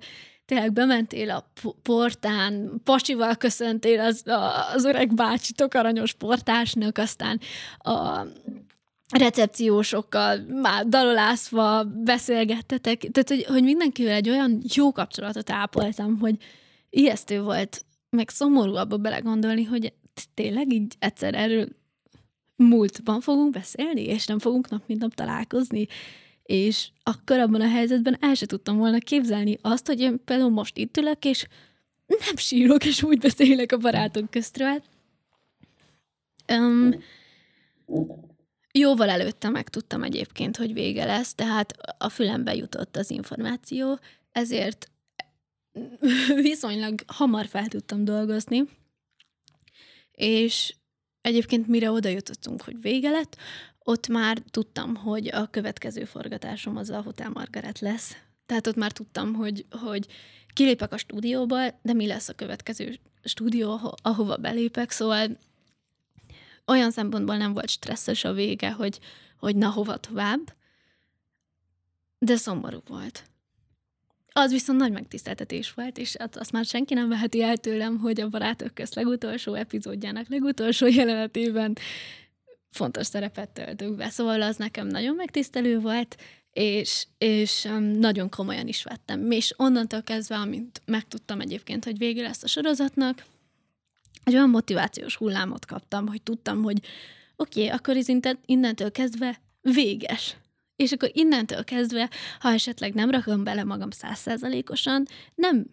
tényleg 0.52 0.74
bementél 0.74 1.30
a 1.30 1.52
portán, 1.82 2.82
pasival 2.84 3.36
köszöntél 3.36 4.00
az, 4.00 4.24
az 4.74 4.86
öreg 4.86 5.14
bácsitok 5.14 5.74
aranyos 5.74 6.14
portásnak, 6.14 6.98
aztán 6.98 7.40
a 7.78 8.26
recepciósokkal 9.12 10.38
már 10.38 10.88
dalolászva 10.88 11.84
beszélgettetek, 11.84 12.98
tehát 13.00 13.30
hogy, 13.30 13.44
hogy 13.44 13.64
mindenkivel 13.64 14.14
egy 14.14 14.30
olyan 14.30 14.62
jó 14.74 14.92
kapcsolatot 14.92 15.50
ápoltam, 15.50 16.20
hogy 16.20 16.36
ijesztő 16.90 17.42
volt, 17.42 17.86
meg 18.10 18.30
szomorú 18.30 18.76
abba 18.76 18.98
belegondolni, 18.98 19.64
hogy 19.64 19.94
tényleg 20.34 20.74
így 20.74 20.96
egyszer 21.00 21.36
erről 21.36 21.68
múltban 22.56 23.22
fogunk 23.22 23.52
beszélni, 23.52 24.02
és 24.02 24.26
nem 24.26 24.40
fogunk 24.40 24.70
nap 24.70 24.84
mint 24.88 25.00
nap 25.00 25.14
találkozni, 25.14 25.88
és 26.44 26.90
akkor 27.04 27.40
abban 27.40 27.62
a 27.62 27.70
helyzetben 27.70 28.18
el 28.20 28.34
se 28.34 28.46
tudtam 28.46 28.78
volna 28.78 28.98
képzelni 28.98 29.58
azt, 29.62 29.88
hogy 29.88 30.00
én 30.00 30.22
például 30.26 30.50
most 30.50 30.78
itt 30.78 30.98
ülök, 30.98 31.26
és 31.26 31.48
nem 32.06 32.36
sírok, 32.36 32.86
és 32.86 33.04
úgy 33.04 33.20
beszélek 33.20 33.72
a 33.72 33.78
barátok 33.78 34.30
köztről. 34.30 34.84
Um, 36.54 36.96
Jóval 38.72 39.10
előtte 39.10 39.50
megtudtam 39.50 40.04
egyébként, 40.04 40.58
hogy 40.58 40.74
vége 40.74 41.06
lesz, 41.06 41.34
tehát 41.34 41.74
a 41.98 42.10
fülembe 42.10 42.56
jutott 42.56 42.96
az 42.96 43.10
információ, 43.10 44.00
ezért 44.32 44.92
viszonylag 46.42 47.00
hamar 47.08 47.48
fel 47.48 47.68
tudtam 47.68 48.06
dolgozni, 48.06 48.64
és 50.12 50.76
egyébként 51.22 51.68
mire 51.68 51.92
oda 51.92 52.10
jutottunk, 52.10 52.62
hogy 52.62 52.82
vége 52.82 53.10
lett, 53.10 53.38
ott 53.80 54.08
már 54.08 54.38
tudtam, 54.52 54.96
hogy 54.96 55.28
a 55.28 55.48
következő 55.50 56.06
forgatásom 56.06 56.78
az 56.78 56.90
a 56.90 57.02
Hotel 57.02 57.30
Margaret 57.30 57.80
lesz. 57.80 58.16
Tehát 58.46 58.68
ott 58.68 58.76
már 58.76 58.92
tudtam, 58.92 59.34
hogy, 59.34 59.66
hogy 59.70 60.08
kilépek 60.54 60.94
a 60.94 60.98
stúdióba, 60.98 61.80
de 61.82 61.94
mi 61.94 62.08
lesz 62.08 62.30
a 62.30 62.34
következő 62.34 63.00
stúdió, 63.24 63.96
ahova 64.02 64.38
belépek, 64.38 64.92
szóval 64.92 65.38
olyan 66.68 66.92
szempontból 66.92 67.38
nem 67.38 67.54
volt 67.54 67.70
stresszes 67.70 68.24
a 68.24 68.34
vége, 68.34 68.72
hogy, 68.72 69.00
hogy 69.40 69.56
na 69.56 69.70
hova 69.70 69.98
tovább, 69.98 70.54
de 72.20 72.36
szomorú 72.36 72.80
volt. 72.88 73.24
Az 74.34 74.52
viszont 74.52 74.80
nagy 74.80 74.92
megtiszteltetés 74.92 75.74
volt, 75.74 75.98
és 75.98 76.16
hát 76.16 76.36
azt 76.36 76.52
már 76.52 76.66
senki 76.66 76.94
nem 76.94 77.10
veheti 77.10 77.44
el 77.44 77.58
tőlem, 77.58 77.98
hogy 78.00 78.22
a 78.22 78.30
Barátok 78.30 78.74
közt 78.74 78.96
legutolsó 78.96 79.54
epizódjának 79.54 80.28
legutolsó 80.28 80.88
jelenetében 80.88 81.78
fontos 82.70 83.06
szerepet 83.06 83.50
töltünk 83.50 83.96
be. 83.96 84.10
Szóval 84.10 84.42
az 84.42 84.56
nekem 84.56 84.88
nagyon 84.88 85.16
megtisztelő 85.16 85.80
volt, 85.80 86.16
és, 86.52 87.08
és 87.18 87.68
nagyon 87.98 88.30
komolyan 88.30 88.68
is 88.68 88.84
vettem. 88.84 89.32
És 89.32 89.54
onnantól 89.58 90.02
kezdve, 90.02 90.36
amint 90.36 90.82
megtudtam 90.86 91.40
egyébként, 91.40 91.84
hogy 91.84 91.98
vége 91.98 92.22
lesz 92.22 92.44
a 92.44 92.48
sorozatnak, 92.48 93.26
egy 94.24 94.34
olyan 94.34 94.50
motivációs 94.50 95.16
hullámot 95.16 95.66
kaptam, 95.66 96.08
hogy 96.08 96.22
tudtam, 96.22 96.64
hogy 96.64 96.80
oké, 97.36 97.64
okay, 97.66 97.78
akkor 97.78 97.98
ez 97.98 98.08
innentől 98.46 98.92
kezdve 98.92 99.42
véges. 99.62 100.36
És 100.76 100.92
akkor 100.92 101.12
innentől 101.14 101.64
kezdve, 101.64 102.10
ha 102.40 102.52
esetleg 102.52 102.94
nem 102.94 103.10
rakom 103.10 103.44
bele 103.44 103.64
magam 103.64 103.90
százszerzalékosan, 103.90 105.08
nem 105.36 105.66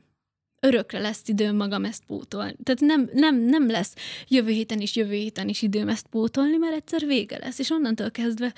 örökre 0.60 0.98
lesz 0.98 1.22
időm 1.26 1.56
magam 1.56 1.84
ezt 1.84 2.04
pótolni. 2.04 2.56
Tehát 2.62 2.80
nem, 2.80 3.10
nem, 3.12 3.36
nem 3.36 3.68
lesz 3.70 3.94
jövő 4.28 4.50
héten 4.50 4.80
is, 4.80 4.96
jövő 4.96 5.14
héten 5.14 5.48
is 5.48 5.62
időm 5.62 5.88
ezt 5.88 6.06
pótolni, 6.06 6.56
mert 6.56 6.74
egyszer 6.74 7.06
vége 7.06 7.38
lesz. 7.38 7.58
És 7.58 7.70
onnantól 7.70 8.10
kezdve 8.10 8.54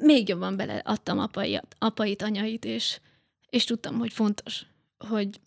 még 0.00 0.28
jobban 0.28 0.56
beleadtam 0.56 1.18
apai, 1.18 1.60
apait, 1.78 2.22
anyait, 2.22 2.64
és, 2.64 3.00
és 3.50 3.64
tudtam, 3.64 3.98
hogy 3.98 4.12
fontos, 4.12 4.66
hogy, 4.98 5.40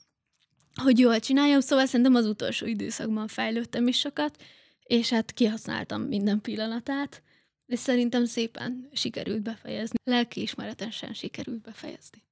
hogy 0.77 0.99
jól 0.99 1.19
csináljam, 1.19 1.59
szóval 1.59 1.85
szerintem 1.85 2.15
az 2.15 2.25
utolsó 2.25 2.65
időszakban 2.65 3.27
fejlődtem 3.27 3.87
is 3.87 3.99
sokat, 3.99 4.43
és 4.83 5.09
hát 5.09 5.31
kihasználtam 5.31 6.01
minden 6.01 6.41
pillanatát, 6.41 7.21
és 7.65 7.79
szerintem 7.79 8.25
szépen 8.25 8.89
sikerült 8.93 9.41
befejezni. 9.41 9.97
Lelkiismeretesen 10.03 11.13
sikerült 11.13 11.61
befejezni. 11.61 12.25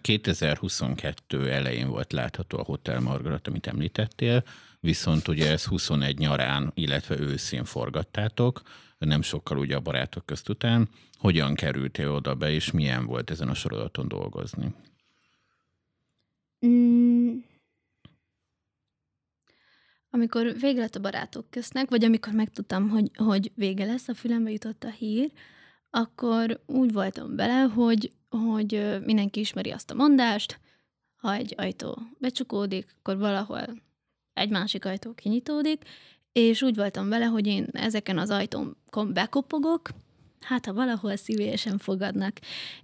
2022 0.00 1.50
elején 1.50 1.88
volt 1.88 2.12
látható 2.12 2.58
a 2.58 2.62
Hotel 2.62 3.00
Margaret, 3.00 3.46
amit 3.46 3.66
említettél, 3.66 4.44
viszont 4.80 5.28
ugye 5.28 5.50
ez 5.50 5.64
21 5.64 6.18
nyarán, 6.18 6.70
illetve 6.74 7.18
őszén 7.18 7.64
forgattátok, 7.64 8.62
nem 8.98 9.22
sokkal 9.22 9.58
ugye 9.58 9.76
a 9.76 9.80
barátok 9.80 10.26
közt 10.26 10.48
után. 10.48 10.88
Hogyan 11.18 11.54
kerültél 11.54 12.10
oda 12.10 12.34
be, 12.34 12.50
és 12.50 12.70
milyen 12.70 13.06
volt 13.06 13.30
ezen 13.30 13.48
a 13.48 13.54
sorozaton 13.54 14.08
dolgozni? 14.08 14.74
Mm. 16.66 17.38
Amikor 20.10 20.58
vége 20.58 20.80
lett 20.80 20.94
a 20.94 21.00
barátok 21.00 21.50
köztnek, 21.50 21.90
vagy 21.90 22.04
amikor 22.04 22.32
megtudtam, 22.32 22.88
hogy, 22.88 23.10
hogy 23.16 23.52
vége 23.54 23.84
lesz, 23.84 24.08
a 24.08 24.14
fülembe 24.14 24.50
jutott 24.50 24.84
a 24.84 24.90
hír, 24.90 25.32
akkor 25.90 26.60
úgy 26.66 26.92
voltam 26.92 27.36
bele, 27.36 27.60
hogy, 27.60 28.12
hogy 28.28 28.98
mindenki 29.04 29.40
ismeri 29.40 29.70
azt 29.70 29.90
a 29.90 29.94
mondást, 29.94 30.60
ha 31.16 31.34
egy 31.34 31.54
ajtó 31.56 31.98
becsukódik, 32.18 32.96
akkor 32.98 33.18
valahol 33.18 33.82
egy 34.32 34.50
másik 34.50 34.84
ajtó 34.84 35.14
kinyitódik, 35.14 35.82
és 36.32 36.62
úgy 36.62 36.76
voltam 36.76 37.08
vele, 37.08 37.24
hogy 37.24 37.46
én 37.46 37.66
ezeken 37.72 38.18
az 38.18 38.30
ajtókon 38.30 39.12
bekopogok, 39.12 39.90
hát 40.40 40.66
ha 40.66 40.72
valahol 40.72 41.16
szívélyesen 41.16 41.78
fogadnak. 41.78 42.38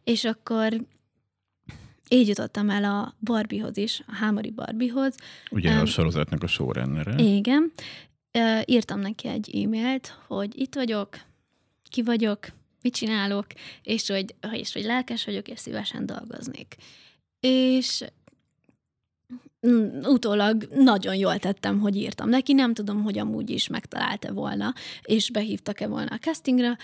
És 0.05 0.25
akkor 0.25 0.87
így 2.09 2.29
jutottam 2.29 2.71
el 2.71 2.85
a 2.85 3.15
Barbiehoz 3.21 3.77
is, 3.77 4.03
a 4.07 4.15
Hámori 4.15 4.51
Barbiehoz. 4.51 5.15
Ugye 5.51 5.71
um, 5.71 5.81
a 5.81 5.87
sorozatnak 5.87 6.43
a 6.43 6.47
showrunnere. 6.47 7.23
Igen. 7.23 7.73
Uh, 8.39 8.63
írtam 8.65 9.01
neki 9.01 9.29
egy 9.29 9.63
e-mailt, 9.65 10.19
hogy 10.27 10.61
itt 10.61 10.75
vagyok, 10.75 11.19
ki 11.89 12.03
vagyok, 12.03 12.47
mit 12.83 12.95
csinálok, 12.95 13.47
és 13.83 14.09
hogy, 14.09 14.35
és 14.53 14.73
hogy 14.73 14.85
lelkes 14.85 15.25
vagyok, 15.25 15.49
és 15.49 15.61
szívesen 15.61 16.07
dolgoznék. 16.07 16.77
És 17.41 18.05
Mm, 19.67 19.99
utólag 20.03 20.69
nagyon 20.75 21.15
jól 21.15 21.39
tettem, 21.39 21.79
hogy 21.81 21.97
írtam 21.97 22.29
neki, 22.29 22.53
nem 22.53 22.75
tudom, 22.75 23.03
hogy 23.03 23.19
amúgy 23.19 23.51
is 23.51 23.69
megtalálta 23.69 24.33
volna, 24.33 24.73
és 25.03 25.31
behívtak-e 25.31 25.87
volna 25.87 26.15
a 26.15 26.19
castingra. 26.19 26.77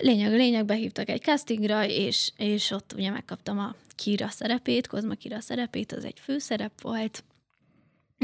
Lényeg 0.00 0.32
a 0.32 0.36
lényeg, 0.36 0.64
behívtak 0.64 1.08
egy 1.08 1.22
castingra, 1.22 1.86
és, 1.86 2.32
és 2.36 2.70
ott 2.70 2.92
ugye 2.96 3.10
megkaptam 3.10 3.58
a 3.58 3.74
Kira 3.94 4.28
szerepét, 4.28 4.86
Kozma 4.86 5.14
Kira 5.14 5.40
szerepét, 5.40 5.92
az 5.92 6.04
egy 6.04 6.20
főszerep 6.20 6.80
volt. 6.80 7.24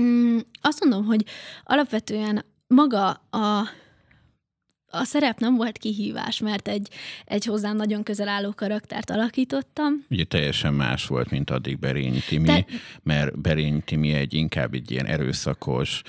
Mm, 0.01 0.39
azt 0.61 0.81
mondom, 0.85 1.05
hogy 1.05 1.25
alapvetően 1.64 2.45
maga 2.66 3.09
a 3.31 3.69
a 4.91 5.05
szerep 5.05 5.39
nem 5.39 5.57
volt 5.57 5.78
kihívás, 5.78 6.41
mert 6.41 6.68
egy, 6.68 6.89
egy 7.24 7.45
hozzám 7.45 7.76
nagyon 7.76 8.03
közel 8.03 8.28
álló 8.28 8.53
karaktert 8.57 9.11
alakítottam. 9.11 10.05
Ugye 10.11 10.24
teljesen 10.24 10.74
más 10.74 11.07
volt, 11.07 11.30
mint 11.30 11.51
addig 11.51 11.78
Berényi 11.78 12.20
Timi, 12.28 12.47
De... 12.47 12.64
mert 13.03 13.41
Berényi 13.41 13.82
Timi 13.84 14.12
egy 14.12 14.34
inkább 14.34 14.74
egy 14.74 14.91
ilyen 14.91 15.07
erőszakos, 15.07 16.03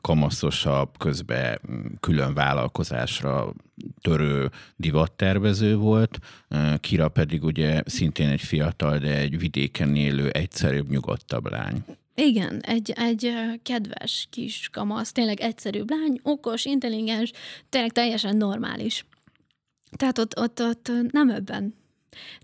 kamaszosabb, 0.00 0.98
közben 0.98 1.60
külön 2.00 2.34
vállalkozásra 2.34 3.52
törő 4.00 4.50
divattervező 4.76 5.76
volt, 5.76 6.18
Kira 6.80 7.08
pedig 7.08 7.44
ugye 7.44 7.82
szintén 7.86 8.28
egy 8.28 8.40
fiatal, 8.40 8.98
de 8.98 9.16
egy 9.16 9.38
vidéken 9.38 9.96
élő, 9.96 10.28
egyszerűbb, 10.28 10.90
nyugodtabb 10.90 11.50
lány. 11.50 11.84
Igen, 12.18 12.60
egy, 12.60 12.90
egy 12.90 13.34
kedves 13.62 14.28
kis 14.30 14.68
kamasz, 14.72 15.12
tényleg 15.12 15.40
egyszerű 15.40 15.82
lány, 15.86 16.20
okos, 16.22 16.64
intelligens, 16.64 17.32
tényleg 17.68 17.92
teljesen 17.92 18.36
normális. 18.36 19.06
Tehát 19.96 20.18
ott, 20.18 20.38
ott, 20.38 20.60
ott 20.60 20.90
nem 21.10 21.30
ebben, 21.30 21.74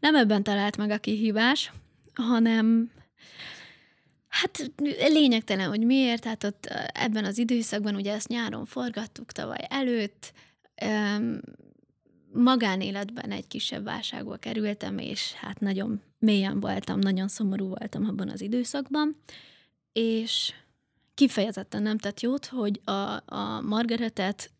nem 0.01 0.15
ebben 0.15 0.43
talált 0.43 0.77
meg 0.77 0.91
a 0.91 0.99
kihívás, 0.99 1.73
hanem 2.15 2.91
hát 4.29 4.71
lényegtelen, 5.09 5.69
hogy 5.69 5.85
miért, 5.85 6.23
tehát 6.23 6.45
ott 6.45 6.67
ebben 6.93 7.25
az 7.25 7.39
időszakban, 7.39 7.95
ugye 7.95 8.13
ezt 8.13 8.29
nyáron 8.29 8.67
forgattuk 8.67 9.33
tavaly 9.33 9.67
előtt, 9.69 10.33
magánéletben 12.33 13.31
egy 13.31 13.47
kisebb 13.47 13.85
válságba 13.85 14.37
kerültem, 14.37 14.99
és 14.99 15.33
hát 15.33 15.61
nagyon 15.61 16.03
mélyen 16.19 16.61
voltam, 16.61 16.99
nagyon 16.99 17.29
szomorú 17.29 17.67
voltam 17.67 18.05
abban 18.05 18.29
az 18.29 18.41
időszakban, 18.41 19.17
és 19.93 20.55
kifejezetten 21.15 21.83
nem 21.83 21.99
tett 21.99 22.21
jót, 22.21 22.47
hogy 22.47 22.81
a, 22.85 23.35
a 23.35 23.61
Margaretet 23.61 24.51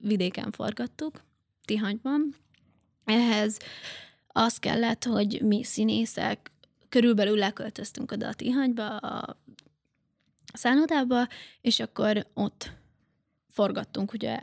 vidéken 0.00 0.50
forgattuk, 0.50 1.24
Tihanyban. 1.64 2.34
Ehhez 3.04 3.58
az 4.26 4.58
kellett, 4.58 5.04
hogy 5.04 5.42
mi 5.42 5.64
színészek 5.64 6.50
körülbelül 6.88 7.36
leköltöztünk 7.36 8.12
oda 8.12 8.28
a 8.28 8.34
Tihanyba, 8.34 8.96
a 8.96 9.36
szállodába, 10.52 11.28
és 11.60 11.80
akkor 11.80 12.26
ott 12.34 12.70
forgattunk 13.50 14.12
ugye 14.12 14.40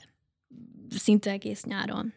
szinte 0.90 1.32
egész 1.32 1.64
nyáron. 1.64 2.14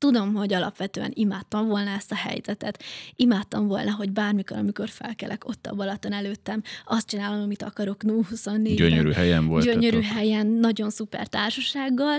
Tudom, 0.00 0.34
hogy 0.34 0.52
alapvetően 0.52 1.10
imádtam 1.14 1.66
volna 1.66 1.90
ezt 1.90 2.12
a 2.12 2.14
helyzetet. 2.14 2.82
Imádtam 3.16 3.66
volna, 3.66 3.94
hogy 3.94 4.10
bármikor, 4.10 4.56
amikor 4.56 4.88
felkelek 4.88 5.48
ott 5.48 5.66
a 5.66 5.74
Balaton 5.74 6.12
előttem, 6.12 6.62
azt 6.84 7.08
csinálom, 7.08 7.42
amit 7.42 7.62
akarok 7.62 8.00
0-24 8.06 8.72
Gyönyörű 8.76 9.10
helyen 9.10 9.46
volt. 9.46 9.64
Gyönyörű 9.64 10.00
helyen, 10.00 10.46
nagyon 10.46 10.90
szuper 10.90 11.26
társasággal. 11.26 12.18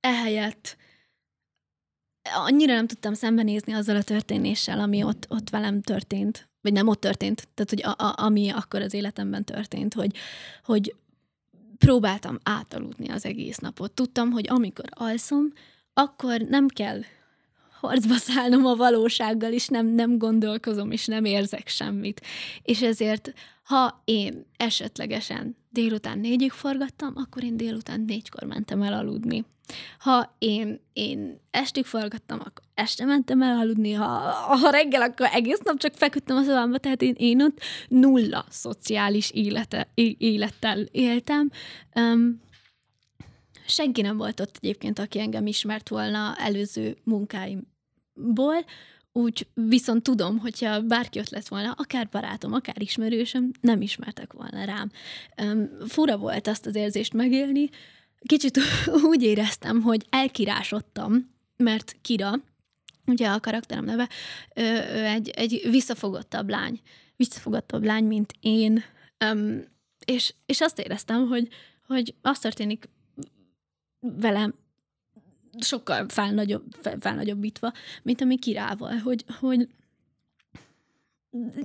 Ehelyett 0.00 0.76
annyira 2.34 2.74
nem 2.74 2.86
tudtam 2.86 3.14
szembenézni 3.14 3.72
azzal 3.72 3.96
a 3.96 4.02
történéssel, 4.02 4.80
ami 4.80 5.02
ott, 5.02 5.26
ott 5.28 5.50
velem 5.50 5.82
történt, 5.82 6.48
vagy 6.60 6.72
nem 6.72 6.88
ott 6.88 7.00
történt, 7.00 7.48
tehát 7.54 7.70
hogy 7.70 7.82
a, 7.82 8.04
a, 8.04 8.24
ami 8.24 8.48
akkor 8.48 8.82
az 8.82 8.94
életemben 8.94 9.44
történt, 9.44 9.94
hogy, 9.94 10.16
hogy 10.64 10.94
próbáltam 11.78 12.38
átaludni 12.42 13.08
az 13.08 13.24
egész 13.24 13.56
napot. 13.56 13.92
Tudtam, 13.92 14.30
hogy 14.30 14.46
amikor 14.48 14.84
alszom, 14.90 15.52
akkor 15.98 16.40
nem 16.40 16.68
kell 16.68 17.00
harcba 17.80 18.14
szállnom 18.14 18.66
a 18.66 18.74
valósággal, 18.74 19.52
és 19.52 19.68
nem, 19.68 19.86
nem 19.86 20.18
gondolkozom, 20.18 20.90
és 20.90 21.06
nem 21.06 21.24
érzek 21.24 21.68
semmit. 21.68 22.20
És 22.62 22.82
ezért, 22.82 23.32
ha 23.64 24.02
én 24.04 24.46
esetlegesen 24.56 25.56
délután 25.70 26.18
négyig 26.18 26.50
forgattam, 26.50 27.12
akkor 27.16 27.44
én 27.44 27.56
délután 27.56 28.00
négykor 28.00 28.42
mentem 28.42 28.82
el 28.82 28.92
aludni. 28.92 29.44
Ha 29.98 30.34
én, 30.38 30.80
én 30.92 31.40
estig 31.50 31.84
forgattam, 31.84 32.38
akkor 32.40 32.64
este 32.74 33.04
mentem 33.04 33.42
el 33.42 33.58
aludni, 33.58 33.92
ha, 33.92 34.06
ha 34.32 34.70
reggel, 34.70 35.02
akkor 35.02 35.28
egész 35.32 35.60
nap 35.64 35.78
csak 35.78 35.94
feküdtem 35.94 36.36
a 36.36 36.42
szobámba, 36.42 36.78
tehát 36.78 37.02
én, 37.02 37.14
én 37.16 37.42
ott 37.42 37.60
nulla 37.88 38.44
szociális 38.48 39.30
élete, 39.30 39.88
élettel 40.18 40.78
éltem. 40.90 41.50
Um, 41.94 42.44
senki 43.66 44.00
nem 44.00 44.16
volt 44.16 44.40
ott 44.40 44.56
egyébként, 44.60 44.98
aki 44.98 45.20
engem 45.20 45.46
ismert 45.46 45.88
volna 45.88 46.34
előző 46.38 46.96
munkáimból, 47.04 48.64
úgy 49.16 49.46
viszont 49.54 50.02
tudom, 50.02 50.38
hogyha 50.38 50.80
bárki 50.80 51.18
ott 51.18 51.28
lett 51.28 51.48
volna, 51.48 51.74
akár 51.76 52.08
barátom, 52.10 52.52
akár 52.52 52.82
ismerősöm, 52.82 53.50
nem 53.60 53.80
ismertek 53.80 54.32
volna 54.32 54.64
rám. 54.64 54.90
Fura 55.86 56.16
volt 56.16 56.46
azt 56.46 56.66
az 56.66 56.74
érzést 56.74 57.12
megélni. 57.12 57.68
Kicsit 58.26 58.58
úgy 59.10 59.22
éreztem, 59.22 59.82
hogy 59.82 60.06
elkirásodtam, 60.10 61.34
mert 61.56 61.96
Kira, 62.02 62.32
ugye 63.06 63.28
a 63.28 63.40
karakterem 63.40 63.84
neve, 63.84 64.08
ő, 64.54 64.64
egy, 65.04 65.28
egy 65.28 65.66
visszafogottabb 65.70 66.48
lány. 66.48 66.80
Visszafogottabb 67.16 67.84
lány, 67.84 68.04
mint 68.04 68.32
én. 68.40 68.84
És, 70.04 70.34
és 70.46 70.60
azt 70.60 70.78
éreztem, 70.78 71.26
hogy, 71.26 71.48
hogy 71.86 72.14
az 72.22 72.38
történik 72.38 72.88
velem 74.16 74.54
sokkal 75.60 76.06
felnagyobb, 76.08 76.64
felnagyobbítva, 77.00 77.72
mint 78.02 78.20
ami 78.20 78.38
kirával, 78.38 78.96
hogy, 78.96 79.24
hogy 79.40 79.68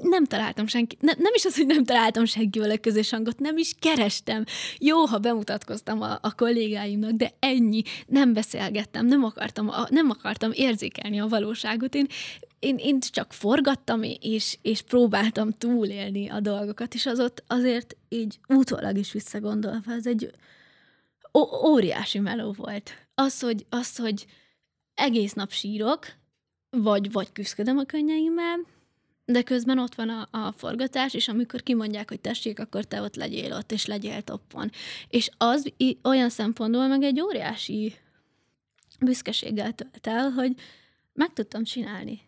nem 0.02 0.26
találtam 0.26 0.68
senki, 0.68 0.98
ne, 1.00 1.14
nem 1.18 1.34
is 1.34 1.46
az, 1.46 1.56
hogy 1.56 1.66
nem 1.66 1.84
találtam 1.84 2.26
senkivel 2.26 2.70
a 2.70 2.78
közös 2.78 3.10
hangot, 3.10 3.40
nem 3.40 3.58
is 3.58 3.76
kerestem. 3.80 4.44
Jó, 4.78 5.06
ha 5.06 5.18
bemutatkoztam 5.18 6.02
a, 6.02 6.18
a 6.22 6.36
kollégáimnak, 6.36 7.12
de 7.12 7.32
ennyi. 7.40 7.82
Nem 8.08 8.34
beszélgettem, 8.34 9.06
nem 9.06 9.24
akartam, 9.24 9.70
a, 9.70 9.88
nem 9.90 10.10
akartam 10.10 10.52
érzékelni 10.54 11.20
a 11.20 11.28
valóságot. 11.28 11.96
Én, 11.96 12.08
én, 12.60 12.76
én 12.78 13.00
csak 13.00 13.34
forgattam, 13.34 14.02
és, 14.20 14.58
és 14.62 14.82
próbáltam 14.82 15.52
túlélni 15.52 16.30
a 16.30 16.40
dolgokat, 16.40 16.94
és 16.94 17.06
az 17.06 17.20
ott 17.20 17.44
azért 17.48 17.96
így 18.10 18.40
utólag 18.48 18.98
is 18.98 19.12
visszagondolva, 19.12 19.94
ez 19.94 20.06
egy 20.08 20.32
ó- 21.34 21.64
óriási 21.64 22.20
meló 22.20 22.52
volt. 22.52 22.92
Az, 23.14 23.40
hogy, 23.40 23.66
az, 23.70 23.98
hogy 23.98 24.26
egész 24.94 25.34
nap 25.34 25.52
sírok, 25.52 26.06
vagy, 26.70 27.12
vagy 27.12 27.32
küzdködöm 27.32 27.78
a 27.78 27.84
könnyeimmel, 27.84 28.60
de 29.26 29.42
közben 29.42 29.80
ott 29.80 29.96
van 29.96 30.10
a, 30.10 30.28
a 30.32 30.52
forgatás, 30.52 31.14
és 31.14 31.28
amikor 31.28 31.64
kimondják, 31.64 32.10
hogy 32.10 32.20
tessék, 32.20 32.60
akkor 32.60 32.86
te 32.86 33.02
ott 33.02 33.16
legyél 33.16 33.54
ott, 33.54 33.72
és 33.72 33.86
legyél 33.86 34.22
toppon. 34.22 34.72
És 35.08 35.30
az 35.38 35.74
olyan 36.04 36.30
szempontból 36.30 36.88
meg 36.88 37.04
egy 37.04 37.22
óriási 37.22 37.96
büszkeséggel 39.00 39.74
tölt 39.74 40.08
el, 40.08 40.30
hogy 40.30 40.56
meg 41.14 41.34
tudtam 41.34 41.64
csinálni. 41.64 42.22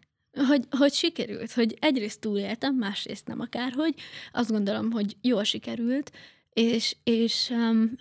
Hogy, 0.48 0.66
hogy 0.70 0.94
sikerült, 0.94 1.52
hogy 1.52 1.78
egyrészt 1.80 2.20
túléltem, 2.20 2.76
másrészt 2.76 3.28
nem 3.28 3.40
akárhogy. 3.40 3.96
Azt 4.32 4.52
gondolom, 4.52 4.92
hogy 4.92 5.16
jól 5.22 5.44
sikerült, 5.44 6.12
és, 6.54 6.96
és 7.04 7.50
um, 7.50 7.96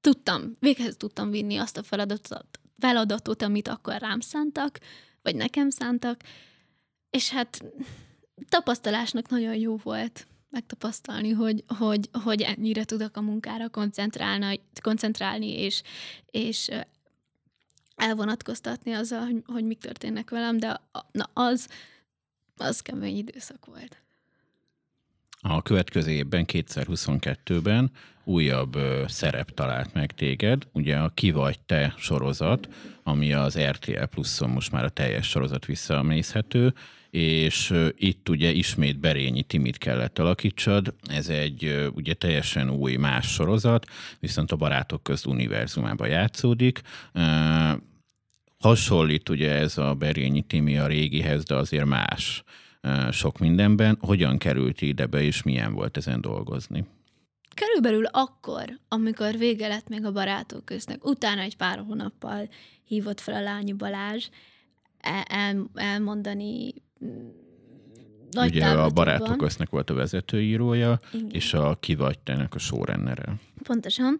tudtam, 0.00 0.56
véghez 0.58 0.96
tudtam 0.96 1.30
vinni 1.30 1.56
azt 1.56 1.76
a 1.76 1.82
feladatot, 1.82 2.60
feladatot, 2.78 3.42
amit 3.42 3.68
akkor 3.68 3.98
rám 3.98 4.20
szántak, 4.20 4.78
vagy 5.22 5.36
nekem 5.36 5.70
szántak, 5.70 6.20
és 7.10 7.30
hát 7.30 7.64
tapasztalásnak 8.48 9.28
nagyon 9.28 9.54
jó 9.54 9.76
volt 9.76 10.26
megtapasztalni, 10.50 11.30
hogy, 11.30 11.64
hogy, 11.78 12.08
hogy 12.22 12.42
ennyire 12.42 12.84
tudok 12.84 13.16
a 13.16 13.20
munkára 13.20 13.68
koncentrálni, 14.82 15.48
és, 15.48 15.82
és 16.26 16.70
elvonatkoztatni 17.96 18.92
azzal, 18.92 19.20
hogy, 19.20 19.42
hogy 19.46 19.64
mik 19.64 19.78
történnek 19.78 20.30
velem, 20.30 20.56
de 20.56 20.80
na 21.12 21.30
az, 21.32 21.68
az 22.56 22.80
kemény 22.80 23.16
időszak 23.16 23.66
volt. 23.66 24.02
A 25.40 25.62
következő 25.62 26.10
évben, 26.10 26.44
2022-ben 26.48 27.90
újabb 28.30 28.78
szerep 29.06 29.50
talált 29.50 29.94
meg 29.94 30.12
téged, 30.12 30.66
ugye 30.72 30.96
a 30.96 31.08
Ki 31.08 31.30
vagy 31.30 31.58
te 31.60 31.94
sorozat, 31.96 32.68
ami 33.02 33.32
az 33.32 33.58
RTL 33.58 34.04
Pluszon 34.04 34.50
most 34.50 34.72
már 34.72 34.84
a 34.84 34.88
teljes 34.88 35.26
sorozat 35.28 35.66
visszamészhető, 35.66 36.74
és 37.10 37.74
itt 37.96 38.28
ugye 38.28 38.50
ismét 38.50 38.98
Berényi 38.98 39.42
Timit 39.42 39.78
kellett 39.78 40.18
alakítsad, 40.18 40.94
ez 41.08 41.28
egy 41.28 41.90
ugye 41.94 42.14
teljesen 42.14 42.70
új 42.70 42.96
más 42.96 43.26
sorozat, 43.32 43.86
viszont 44.20 44.52
a 44.52 44.56
Barátok 44.56 45.02
közt 45.02 45.26
univerzumában 45.26 46.08
játszódik. 46.08 46.80
Hasonlít 48.58 49.28
ugye 49.28 49.50
ez 49.50 49.78
a 49.78 49.94
Berényi 49.94 50.42
Timi 50.42 50.78
a 50.78 50.86
régihez, 50.86 51.44
de 51.44 51.54
azért 51.54 51.86
más 51.86 52.42
sok 53.10 53.38
mindenben. 53.38 53.98
Hogyan 54.00 54.38
került 54.38 54.82
ide 54.82 55.06
be, 55.06 55.22
és 55.22 55.42
milyen 55.42 55.72
volt 55.72 55.96
ezen 55.96 56.20
dolgozni? 56.20 56.84
Körülbelül 57.54 58.04
akkor, 58.04 58.78
amikor 58.88 59.38
vége 59.38 59.68
lett 59.68 59.88
még 59.88 60.04
a 60.04 60.12
barátok 60.12 60.64
köznek, 60.64 61.04
utána 61.04 61.40
egy 61.40 61.56
pár 61.56 61.78
hónappal 61.78 62.48
hívott 62.84 63.20
fel 63.20 63.34
a 63.34 63.40
lányi 63.40 63.72
Balázs 63.72 64.28
el, 65.00 65.22
el, 65.22 65.70
elmondani 65.74 66.74
nagy 68.30 68.48
Ugye 68.48 68.66
a 68.66 68.88
Barátok 68.88 69.36
köznek 69.36 69.70
volt 69.70 69.90
a 69.90 69.94
vezetőírója, 69.94 71.00
Igen. 71.12 71.30
és 71.32 71.54
a 71.54 71.76
Ki 71.80 71.94
vagy 71.94 72.18
a 72.50 72.58
showrunnere. 72.58 73.34
Pontosan. 73.62 74.18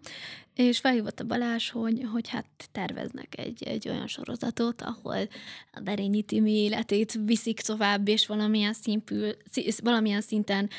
És 0.55 0.79
felhívott 0.79 1.19
a 1.19 1.23
Balázs, 1.23 1.69
hogy, 1.69 2.05
hogy 2.11 2.29
hát 2.29 2.45
terveznek 2.71 3.37
egy, 3.37 3.63
egy 3.63 3.89
olyan 3.89 4.07
sorozatot, 4.07 4.81
ahol 4.81 5.27
a 5.71 5.79
Berényi 5.79 6.21
Timi 6.21 6.51
életét 6.51 7.19
viszik 7.25 7.59
tovább, 7.59 8.07
és 8.07 8.27
valamilyen, 8.27 8.73
színpül, 8.73 9.35
valamilyen 9.83 10.21
szinten 10.21 10.69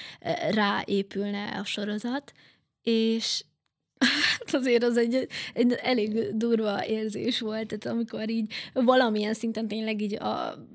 ráépülne 0.50 1.44
a 1.44 1.64
sorozat. 1.64 2.32
És 2.82 3.44
hát 4.38 4.54
azért 4.54 4.82
az 4.82 4.96
egy, 4.96 5.28
egy 5.54 5.72
elég 5.72 6.36
durva 6.36 6.86
érzés 6.86 7.40
volt, 7.40 7.66
tehát 7.66 7.96
amikor 7.96 8.30
így 8.30 8.52
valamilyen 8.72 9.34
szinten 9.34 9.68
tényleg 9.68 10.02
így 10.02 10.14
a 10.14 10.66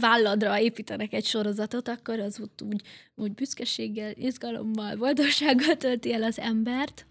válladra 0.00 0.60
építenek 0.60 1.12
egy 1.12 1.24
sorozatot, 1.24 1.88
akkor 1.88 2.20
az 2.20 2.40
ott 2.40 2.62
úgy, 2.62 2.82
úgy 3.14 3.32
büszkeséggel, 3.32 4.12
izgalommal, 4.16 4.96
boldogsággal 4.96 5.76
tölti 5.76 6.12
el 6.12 6.22
az 6.22 6.38
embert. 6.38 7.06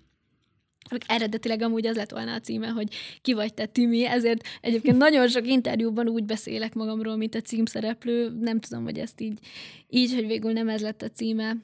Eredetileg 1.07 1.61
amúgy 1.61 1.85
az 1.85 1.95
lett 1.95 2.11
volna 2.11 2.33
a 2.33 2.39
címe, 2.39 2.67
hogy 2.67 2.95
ki 3.21 3.33
vagy 3.33 3.53
te 3.53 3.65
Timi, 3.65 4.05
ezért 4.05 4.47
egyébként 4.61 4.97
nagyon 4.97 5.27
sok 5.27 5.47
interjúban 5.47 6.07
úgy 6.07 6.23
beszélek 6.23 6.73
magamról, 6.73 7.15
mint 7.15 7.35
a 7.35 7.41
címszereplő. 7.41 8.29
Nem 8.39 8.59
tudom, 8.59 8.83
hogy 8.83 8.97
ezt 8.99 9.21
így, 9.21 9.39
így, 9.89 10.13
hogy 10.13 10.27
végül 10.27 10.51
nem 10.51 10.69
ez 10.69 10.81
lett 10.81 11.01
a 11.01 11.09
címe. 11.09 11.55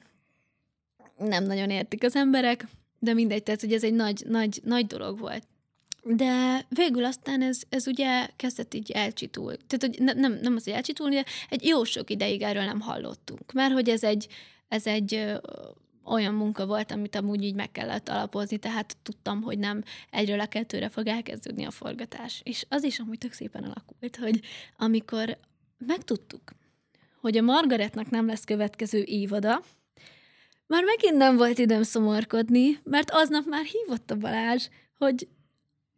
Nem 1.18 1.44
nagyon 1.44 1.70
értik 1.70 2.04
az 2.04 2.16
emberek, 2.16 2.66
de 2.98 3.14
mindegy, 3.14 3.42
tehát 3.42 3.60
hogy 3.60 3.72
ez 3.72 3.84
egy 3.84 3.94
nagy, 3.94 4.22
nagy, 4.28 4.60
nagy 4.64 4.86
dolog 4.86 5.18
volt. 5.18 5.42
De 6.02 6.66
végül 6.68 7.04
aztán 7.04 7.42
ez, 7.42 7.62
ez 7.68 7.86
ugye 7.86 8.28
kezdett 8.36 8.74
így 8.74 8.90
elcsitulni. 8.90 9.58
Tehát 9.66 9.96
hogy 9.96 10.16
nem, 10.16 10.38
nem 10.42 10.54
az, 10.56 10.64
hogy 10.64 10.72
elcsitulni, 10.72 11.14
de 11.14 11.24
egy 11.48 11.64
jó 11.64 11.84
sok 11.84 12.10
ideig 12.10 12.42
erről 12.42 12.64
nem 12.64 12.80
hallottunk. 12.80 13.52
Mert 13.52 13.72
hogy 13.72 13.88
ez 13.88 14.04
egy, 14.04 14.28
ez 14.68 14.86
egy 14.86 15.38
olyan 16.04 16.34
munka 16.34 16.66
volt, 16.66 16.90
amit 16.90 17.16
amúgy 17.16 17.42
így 17.42 17.54
meg 17.54 17.72
kellett 17.72 18.08
alapozni, 18.08 18.58
tehát 18.58 18.96
tudtam, 19.02 19.42
hogy 19.42 19.58
nem 19.58 19.82
egyről 20.10 20.40
a 20.40 20.46
kettőre 20.46 20.88
fog 20.88 21.06
elkezdődni 21.06 21.64
a 21.64 21.70
forgatás. 21.70 22.40
És 22.44 22.66
az 22.68 22.82
is 22.82 22.98
amúgy 22.98 23.18
tök 23.18 23.32
szépen 23.32 23.64
alakult, 23.64 24.16
hogy 24.16 24.40
amikor 24.76 25.38
megtudtuk, 25.78 26.42
hogy 27.20 27.36
a 27.36 27.42
Margaretnak 27.42 28.10
nem 28.10 28.26
lesz 28.26 28.44
következő 28.44 29.02
évada, 29.02 29.62
már 30.66 30.84
megint 30.84 31.16
nem 31.16 31.36
volt 31.36 31.58
időm 31.58 31.82
szomorkodni, 31.82 32.78
mert 32.84 33.10
aznap 33.10 33.46
már 33.46 33.64
hívott 33.64 34.10
a 34.10 34.16
Balázs, 34.16 34.68
hogy 34.98 35.28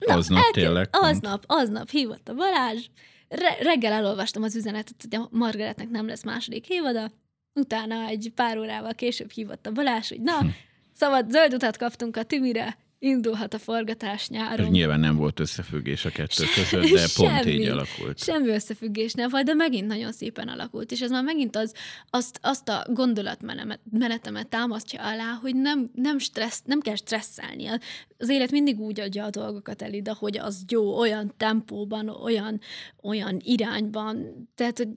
Na, 0.06 0.14
aznap 0.14 0.38
elke- 0.38 0.52
tényleg? 0.52 0.88
Aznap, 0.90 1.44
aznap 1.46 1.90
hívott 1.90 2.28
a 2.28 2.34
Balázs, 2.34 2.86
Re- 3.28 3.58
reggel 3.62 3.92
elolvastam 3.92 4.42
az 4.42 4.56
üzenetet, 4.56 4.94
hogy 5.02 5.20
a 5.20 5.28
Margaretnek 5.30 5.88
nem 5.88 6.06
lesz 6.06 6.24
második 6.24 6.68
évada, 6.68 7.10
utána 7.54 8.06
egy 8.06 8.32
pár 8.34 8.58
órával 8.58 8.94
később 8.94 9.30
hívott 9.30 9.66
a 9.66 9.72
Balázs, 9.72 10.08
hogy 10.08 10.20
na, 10.20 10.38
hm. 10.38 10.46
szabad 10.92 11.30
zöld 11.30 11.54
utat 11.54 11.76
kaptunk 11.76 12.16
a 12.16 12.22
Timire, 12.22 12.76
indulhat 13.02 13.54
a 13.54 13.58
forgatás 13.58 14.28
nyáron. 14.28 14.70
Nyilván 14.70 15.00
nem 15.00 15.16
volt 15.16 15.40
összefüggés 15.40 16.04
a 16.04 16.10
kettő 16.10 16.44
között, 16.54 16.90
de 16.90 17.06
semmi, 17.06 17.30
pont 17.30 17.46
így 17.46 17.66
alakult. 17.66 18.18
Semmi 18.18 18.48
összefüggés 18.48 19.12
nem 19.12 19.28
volt, 19.28 19.44
de 19.44 19.54
megint 19.54 19.86
nagyon 19.86 20.12
szépen 20.12 20.48
alakult, 20.48 20.90
és 20.92 21.00
ez 21.00 21.10
már 21.10 21.24
megint 21.24 21.56
az, 21.56 21.74
azt, 22.10 22.38
azt 22.42 22.68
a 22.68 22.86
gondolatmenetemet 22.92 24.48
támasztja 24.48 25.02
alá, 25.02 25.38
hogy 25.40 25.56
nem, 25.56 25.90
nem, 25.94 26.18
stressz, 26.18 26.62
nem 26.64 26.80
kell 26.80 26.94
stresszelni. 26.94 27.68
Az 28.18 28.28
élet 28.28 28.50
mindig 28.50 28.80
úgy 28.80 29.00
adja 29.00 29.24
a 29.24 29.30
dolgokat 29.30 29.82
el 29.82 29.92
ide, 29.92 30.14
hogy 30.18 30.38
az 30.38 30.64
jó, 30.68 30.98
olyan 30.98 31.34
tempóban, 31.36 32.08
olyan, 32.08 32.60
olyan 33.02 33.40
irányban. 33.44 34.48
Tehát, 34.54 34.78
hogy 34.78 34.88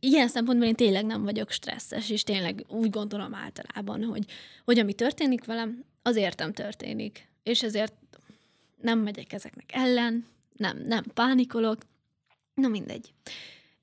ilyen 0.00 0.28
szempontból 0.28 0.68
én 0.68 0.74
tényleg 0.74 1.06
nem 1.06 1.22
vagyok 1.22 1.50
stresszes, 1.50 2.10
és 2.10 2.22
tényleg 2.22 2.64
úgy 2.68 2.90
gondolom 2.90 3.34
általában, 3.34 4.04
hogy, 4.04 4.24
hogy 4.64 4.78
ami 4.78 4.94
történik 4.94 5.44
velem, 5.44 5.84
az 6.02 6.16
értem 6.16 6.52
történik 6.52 7.30
és 7.42 7.62
ezért 7.62 7.94
nem 8.80 8.98
megyek 8.98 9.32
ezeknek 9.32 9.72
ellen, 9.72 10.26
nem, 10.56 10.78
nem 10.78 11.04
pánikolok, 11.14 11.82
na 12.54 12.68
mindegy. 12.68 13.12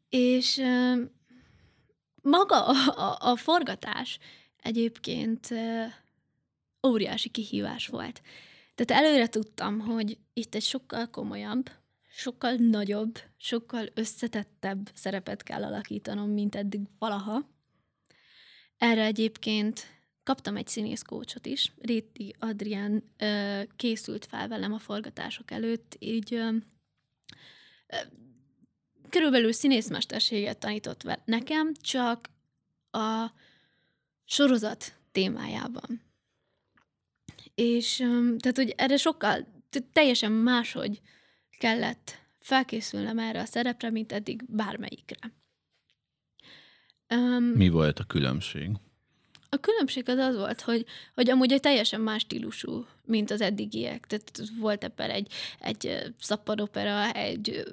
És 0.10 0.62
maga 2.22 2.66
a, 2.66 3.00
a, 3.08 3.32
a 3.32 3.36
forgatás 3.36 4.20
egyébként 4.62 5.50
óriási 6.88 7.30
kihívás 7.30 7.88
volt. 7.88 8.22
Tehát 8.76 9.04
előre 9.04 9.28
tudtam, 9.28 9.80
hogy 9.80 10.18
itt 10.34 10.56
egy 10.56 10.64
sokkal 10.64 11.10
komolyabb, 11.10 11.72
sokkal 12.10 12.54
nagyobb, 12.54 13.20
sokkal 13.38 13.90
összetettebb 13.94 14.90
szerepet 14.94 15.44
kell 15.44 15.64
alakítanom, 15.64 16.30
mint 16.30 16.56
eddig 16.56 16.82
valaha. 17.00 17.50
Erre 18.78 19.04
egyébként 19.04 19.99
Kaptam 20.30 20.56
egy 20.56 20.68
színészkócsot 20.68 21.46
is, 21.46 21.72
Réti 21.82 22.36
Adrián 22.40 23.04
ö, 23.18 23.62
készült 23.76 24.26
fel 24.26 24.48
velem 24.48 24.74
a 24.74 24.80
forgatások 24.80 25.52
előtt, 25.52 25.96
így 26.00 26.34
ö, 26.34 26.50
ö, 27.88 27.96
körülbelül 29.10 29.52
színészmesterséget 29.52 30.58
tanított 30.58 31.26
nekem, 31.26 31.74
csak 31.74 32.30
a 32.92 33.32
sorozat 34.26 34.94
témájában. 35.12 36.02
És 37.56 38.00
ö, 38.00 38.36
tehát, 38.40 38.58
hogy 38.58 38.74
erre 38.78 38.98
sokkal, 38.98 39.48
teljesen 39.94 40.32
máshogy 40.32 41.02
kellett 41.58 42.18
felkészülnem 42.40 43.20
erre 43.20 43.40
a 43.40 43.46
szerepre, 43.46 43.90
mint 43.90 44.12
eddig 44.12 44.44
bármelyikre. 44.48 45.34
Um, 47.14 47.44
Mi 47.44 47.70
volt 47.70 48.00
a 48.00 48.04
különbség? 48.04 48.72
A 49.50 49.58
különbség 49.58 50.10
az 50.10 50.18
az 50.18 50.36
volt, 50.36 50.62
hogy, 50.62 50.86
hogy 51.14 51.30
amúgy 51.30 51.52
egy 51.52 51.60
teljesen 51.60 52.02
más 52.02 52.22
stílusú, 52.22 52.86
mint 53.06 53.32
az 53.32 53.42
eddigiek. 53.42 54.08
Tehát 54.08 54.32
volt 54.60 54.84
ebben 54.84 55.10
egy, 55.10 55.28
egy 55.60 56.14
szappanopera, 56.20 57.12
egy 57.12 57.64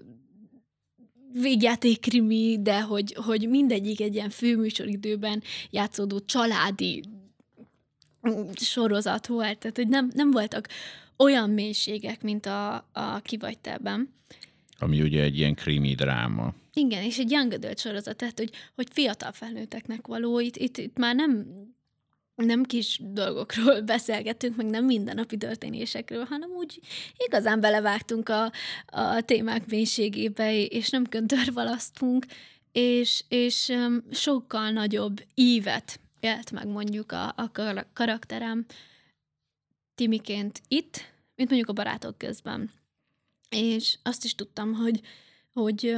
végjátékrimi, 1.33 2.59
de 2.63 2.81
hogy, 2.81 3.17
hogy 3.25 3.49
mindegyik 3.49 4.01
egy 4.01 4.15
ilyen 4.15 4.31
főműsoridőben 4.31 5.43
játszódó 5.71 6.21
családi 6.21 7.03
sorozat 8.55 9.27
volt, 9.27 9.59
tehát 9.59 9.77
hogy 9.77 9.89
nem, 9.89 10.11
nem 10.15 10.31
voltak 10.31 10.69
olyan 11.17 11.51
mélységek, 11.51 12.23
mint 12.23 12.47
a, 12.47 12.75
a 12.93 13.21
Ki 13.23 13.37
vagy 13.37 13.59
te 13.59 13.73
ebben. 13.73 14.15
Ami 14.79 15.03
ugye 15.03 15.23
egy 15.23 15.39
ilyen 15.39 15.55
krimi 15.55 15.95
dráma. 15.95 16.55
Igen, 16.79 17.03
és 17.03 17.19
egy 17.19 17.31
young 17.31 17.53
adult 17.53 17.79
sorozat, 17.79 18.17
tehát 18.17 18.39
hogy, 18.39 18.51
hogy 18.75 18.89
fiatal 18.91 19.33
felnőtteknek 19.33 20.07
való, 20.07 20.41
itt, 20.41 20.57
itt, 20.57 20.77
itt 20.77 20.99
már 20.99 21.15
nem 21.15 21.47
nem 22.35 22.63
kis 22.63 23.01
dolgokról 23.03 23.81
beszélgetünk, 23.95 24.57
meg 24.57 24.67
nem 24.67 24.85
mindennapi 24.85 25.37
történésekről, 25.37 26.25
hanem 26.25 26.51
úgy 26.51 26.81
igazán 27.17 27.61
belevágtunk 27.61 28.29
a, 28.29 28.53
a 28.87 29.21
témák 29.21 29.67
mélységébe, 29.67 30.55
és 30.57 30.91
nem 30.91 31.07
köntörvalasztunk, 31.07 32.27
és, 32.73 33.25
és 33.29 33.73
sokkal 34.11 34.71
nagyobb 34.71 35.23
ívet 35.35 36.01
élt 36.21 36.51
meg 36.51 36.67
mondjuk 36.67 37.13
a, 37.13 37.29
a 37.29 37.51
karakterem 37.93 38.67
Timiként 39.95 40.61
itt, 40.69 41.13
mint 41.35 41.49
mondjuk 41.49 41.69
a 41.69 41.73
barátok 41.73 42.19
közben. 42.19 42.71
És 43.49 43.99
azt 44.03 44.25
is 44.25 44.35
tudtam, 44.35 44.75
hogy, 44.75 45.01
hogy 45.53 45.97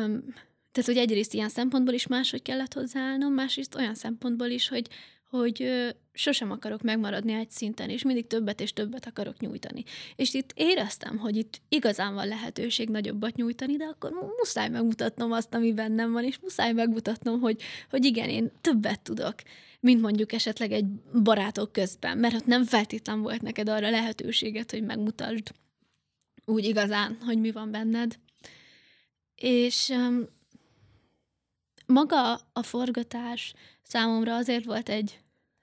tehát, 0.78 0.94
hogy 0.94 1.08
egyrészt 1.10 1.34
ilyen 1.34 1.48
szempontból 1.48 1.94
is 1.94 2.06
máshogy 2.06 2.42
kellett 2.42 2.72
hozzáállnom, 2.72 3.32
másrészt 3.32 3.74
olyan 3.74 3.94
szempontból 3.94 4.46
is, 4.46 4.68
hogy, 4.68 4.88
hogy 5.30 5.70
sosem 6.12 6.50
akarok 6.50 6.82
megmaradni 6.82 7.32
egy 7.32 7.50
szinten, 7.50 7.90
és 7.90 8.02
mindig 8.02 8.26
többet 8.26 8.60
és 8.60 8.72
többet 8.72 9.06
akarok 9.06 9.40
nyújtani. 9.40 9.84
És 10.16 10.34
itt 10.34 10.52
éreztem, 10.54 11.18
hogy 11.18 11.36
itt 11.36 11.60
igazán 11.68 12.14
van 12.14 12.28
lehetőség 12.28 12.88
nagyobbat 12.88 13.36
nyújtani, 13.36 13.76
de 13.76 13.84
akkor 13.84 14.10
muszáj 14.38 14.68
megmutatnom 14.68 15.32
azt, 15.32 15.54
ami 15.54 15.72
bennem 15.72 16.12
van, 16.12 16.24
és 16.24 16.38
muszáj 16.38 16.72
megmutatnom, 16.72 17.40
hogy, 17.40 17.62
hogy 17.90 18.04
igen, 18.04 18.28
én 18.28 18.50
többet 18.60 19.00
tudok, 19.00 19.34
mint 19.80 20.00
mondjuk 20.00 20.32
esetleg 20.32 20.72
egy 20.72 20.86
barátok 21.22 21.72
közben, 21.72 22.18
mert 22.18 22.34
ott 22.34 22.46
nem 22.46 22.64
feltétlen 22.64 23.20
volt 23.20 23.42
neked 23.42 23.68
arra 23.68 23.90
lehetőséget, 23.90 24.70
hogy 24.70 24.82
megmutasd 24.82 25.52
úgy 26.44 26.64
igazán, 26.64 27.18
hogy 27.24 27.38
mi 27.40 27.50
van 27.50 27.70
benned. 27.70 28.18
És 29.34 29.88
um, 29.88 30.36
maga 31.92 32.34
a 32.52 32.62
forgatás 32.62 33.54
számomra 33.82 34.34
azért 34.34 34.64
volt 34.64 34.88
egy 34.88 35.20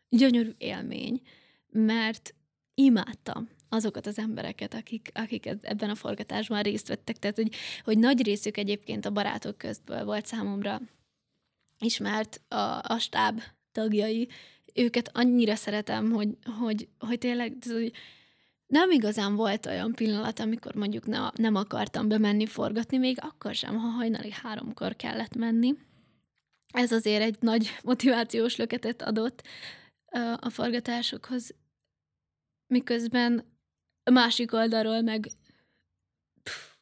gyönyörű 0.10 0.52
élmény, 0.58 1.22
mert 1.72 2.36
imádtam 2.74 3.50
azokat 3.70 4.08
az 4.08 4.20
embereket, 4.20 4.74
akik, 4.74 5.12
akik 5.14 5.46
ebben 5.62 5.90
a 5.90 5.96
forgatásban 5.96 6.62
részt 6.62 6.88
vettek. 6.88 7.18
Tehát, 7.18 7.36
hogy, 7.36 7.56
hogy 7.84 7.98
nagy 7.98 8.24
részük 8.24 8.58
egyébként 8.58 9.06
a 9.06 9.12
barátok 9.12 9.58
közből 9.58 10.06
volt 10.06 10.26
számomra 10.26 10.82
ismert 11.80 12.42
a, 12.48 12.80
a 12.82 12.98
stáb 13.00 13.42
tagjai. 13.72 14.28
Őket 14.74 15.10
annyira 15.14 15.56
szeretem, 15.56 16.12
hogy, 16.12 16.38
hogy, 16.60 16.88
hogy 17.00 17.18
tényleg 17.18 17.58
hogy 17.66 17.92
nem 18.68 18.92
igazán 18.92 19.36
volt 19.36 19.66
olyan 19.66 19.94
pillanat, 19.94 20.40
amikor 20.40 20.76
mondjuk 20.76 21.06
ne, 21.06 21.30
nem 21.34 21.56
akartam 21.56 22.08
bemenni 22.08 22.46
forgatni, 22.46 22.98
még 22.98 23.18
akkor 23.22 23.56
sem, 23.56 23.78
ha 23.78 23.88
hajnali 23.88 24.32
háromkor 24.32 24.96
kellett 24.96 25.36
menni 25.36 25.76
ez 26.76 26.92
azért 26.92 27.22
egy 27.22 27.38
nagy 27.40 27.78
motivációs 27.84 28.56
löketet 28.56 29.02
adott 29.02 29.44
a 30.40 30.50
forgatásokhoz, 30.50 31.56
miközben 32.68 33.44
a 34.04 34.10
másik 34.10 34.54
oldalról 34.54 35.02
meg 35.02 35.28
pff, 36.44 36.74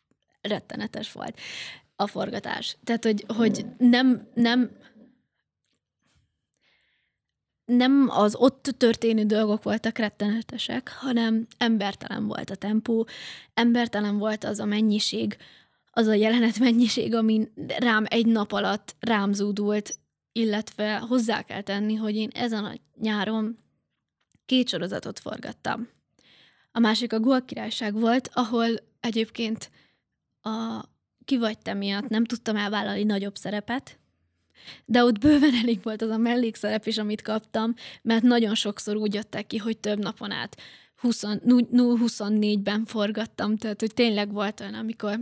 rettenetes 0.42 1.12
volt 1.12 1.40
a 1.96 2.08
forgatás. 2.08 2.78
Tehát, 2.84 3.04
hogy, 3.04 3.24
hogy 3.28 3.66
nem, 3.78 4.28
nem, 4.34 4.78
nem 7.66 8.10
az 8.10 8.36
ott 8.36 8.64
történő 8.78 9.24
dolgok 9.24 9.64
voltak 9.64 9.98
rettenetesek, 9.98 10.90
hanem 10.90 11.48
embertelen 11.58 12.28
volt 12.28 12.50
a 12.50 12.56
tempó, 12.56 13.08
embertelen 13.54 14.18
volt 14.18 14.44
az 14.44 14.60
a 14.60 14.66
mennyiség, 14.66 15.38
az 15.96 16.08
a 16.08 16.14
jelenet 16.14 16.60
mennyiség, 16.60 17.14
ami 17.14 17.48
rám 17.78 18.06
egy 18.08 18.26
nap 18.26 18.52
alatt 18.52 18.96
rám 19.00 19.34
zúdult, 19.34 20.00
illetve 20.32 20.98
hozzá 20.98 21.42
kell 21.42 21.62
tenni, 21.62 21.96
hogy 21.96 22.16
én 22.16 22.30
ezen 22.34 22.66
a 22.66 22.74
nyáron 23.00 23.58
két 24.46 24.70
sorozatot 24.70 25.20
forgattam. 25.20 25.90
A 26.72 26.80
másik 26.80 27.14
a 27.14 27.20
Gól 27.20 27.42
királyság 27.42 28.00
volt, 28.00 28.30
ahol 28.34 28.68
egyébként 29.00 29.72
a 30.42 30.84
ki 31.26 31.38
vagy 31.38 31.58
te 31.58 31.74
miatt 31.74 32.08
nem 32.08 32.26
tudtam 32.26 32.56
elvállalni 32.56 33.04
nagyobb 33.04 33.36
szerepet, 33.36 34.00
de 34.86 35.04
ott 35.04 35.20
bőven 35.20 35.54
elég 35.54 35.80
volt 35.84 36.02
az 36.02 36.10
a 36.10 36.18
mellékszerep 36.18 36.86
is, 36.86 36.98
amit 36.98 37.22
kaptam, 37.22 37.74
mert 38.02 38.24
nagyon 38.24 38.56
sokszor 38.56 38.96
úgy 38.96 39.14
jöttek 39.14 39.48
ki, 39.48 39.58
hogy 39.58 39.78
több 39.78 40.00
napon 40.00 40.32
át 40.32 40.62
0-24-ben 41.02 42.86
forgattam, 42.86 43.58
tehát 43.58 43.80
hogy 43.80 43.94
tényleg 43.94 44.32
volt 44.32 44.60
olyan, 44.60 44.74
amikor 44.74 45.20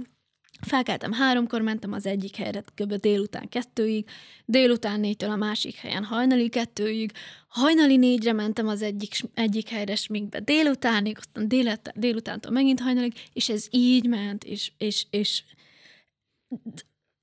Felkeltem 0.61 1.11
háromkor, 1.11 1.61
mentem 1.61 1.91
az 1.91 2.05
egyik 2.05 2.35
helyre 2.35 2.63
kb. 2.75 2.93
délután 2.93 3.49
kettőig, 3.49 4.05
délután 4.45 4.99
négytől 4.99 5.29
a 5.29 5.35
másik 5.35 5.75
helyen 5.75 6.03
hajnali 6.03 6.49
kettőig, 6.49 7.11
hajnali 7.47 7.97
négyre 7.97 8.33
mentem 8.33 8.67
az 8.67 8.81
egyik, 8.81 9.13
egyik 9.33 9.69
helyre 9.69 9.95
sminkbe 9.95 10.39
délutánig, 10.39 11.17
aztán 11.17 11.47
délután, 11.47 11.93
délutántól 11.97 12.51
megint 12.51 12.79
hajnalig, 12.79 13.13
és 13.33 13.49
ez 13.49 13.67
így 13.69 14.07
ment, 14.07 14.43
és, 14.43 14.71
és, 14.77 15.05
és 15.09 15.43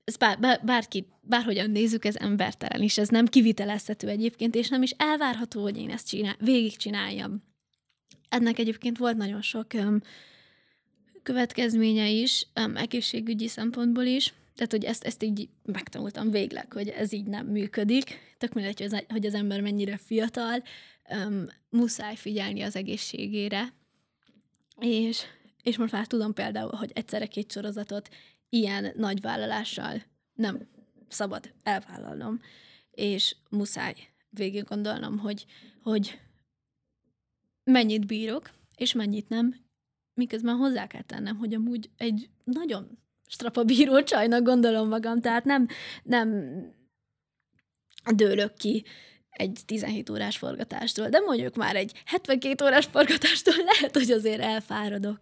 ez 0.03 0.17
bár, 0.17 0.39
bár, 0.39 0.61
bárki, 0.65 1.07
bárhogyan 1.21 1.71
nézzük, 1.71 2.05
ez 2.05 2.15
embertelen, 2.15 2.81
és 2.81 2.97
ez 2.97 3.07
nem 3.07 3.25
kivitelezhető 3.25 4.07
egyébként, 4.07 4.55
és 4.55 4.69
nem 4.69 4.81
is 4.81 4.91
elvárható, 4.97 5.61
hogy 5.61 5.77
én 5.77 5.89
ezt 5.89 6.07
csinál, 6.07 6.35
végigcsináljam. 6.39 7.43
Ennek 8.29 8.59
egyébként 8.59 8.97
volt 8.97 9.17
nagyon 9.17 9.41
sok 9.41 9.73
um, 9.73 10.01
következménye 11.29 12.09
is, 12.09 12.47
um, 12.55 12.75
egészségügyi 12.75 13.47
szempontból 13.47 14.03
is, 14.03 14.33
tehát, 14.55 14.71
hogy 14.71 14.83
ezt, 14.83 15.03
ezt 15.03 15.23
így 15.23 15.49
megtanultam 15.63 16.31
végleg, 16.31 16.73
hogy 16.73 16.87
ez 16.87 17.11
így 17.11 17.25
nem 17.25 17.45
működik. 17.45 18.19
Tök 18.37 18.53
mindegy, 18.53 18.77
hogy 18.77 18.93
az, 18.93 19.03
hogy 19.07 19.25
az 19.25 19.33
ember 19.33 19.61
mennyire 19.61 19.97
fiatal, 19.97 20.63
um, 21.09 21.45
muszáj 21.69 22.15
figyelni 22.15 22.61
az 22.61 22.75
egészségére. 22.75 23.73
És, 24.79 25.21
és 25.63 25.77
most 25.77 25.91
már 25.91 26.07
tudom 26.07 26.33
például, 26.33 26.75
hogy 26.75 26.91
egyszerre 26.93 27.25
két 27.25 27.51
sorozatot 27.51 28.09
ilyen 28.49 28.93
nagy 28.95 29.21
vállalással 29.21 30.03
nem 30.33 30.67
szabad 31.07 31.53
elvállalnom, 31.63 32.41
és 32.91 33.35
muszáj 33.49 33.95
végig 34.29 34.63
gondolnom, 34.63 35.17
hogy, 35.17 35.45
hogy 35.81 36.19
mennyit 37.63 38.05
bírok, 38.05 38.49
és 38.75 38.93
mennyit 38.93 39.29
nem, 39.29 39.55
miközben 40.19 40.55
hozzá 40.55 40.87
kell 40.87 41.01
tennem, 41.01 41.37
hogy 41.37 41.53
amúgy 41.53 41.89
egy 41.97 42.29
nagyon 42.43 42.97
strapabíró 43.27 44.03
csajnak 44.03 44.43
gondolom 44.43 44.87
magam, 44.87 45.21
tehát 45.21 45.45
nem, 45.45 45.67
nem 46.03 46.29
dőlök 48.15 48.53
ki 48.53 48.85
egy 49.29 49.59
17 49.65 50.09
órás 50.09 50.37
forgatástól, 50.37 51.09
de 51.09 51.19
mondjuk 51.19 51.55
már 51.55 51.75
egy 51.75 51.91
72 52.05 52.65
órás 52.65 52.85
forgatástól 52.91 53.53
lehet, 53.73 53.95
hogy 53.95 54.11
azért 54.11 54.41
elfáradok. 54.41 55.19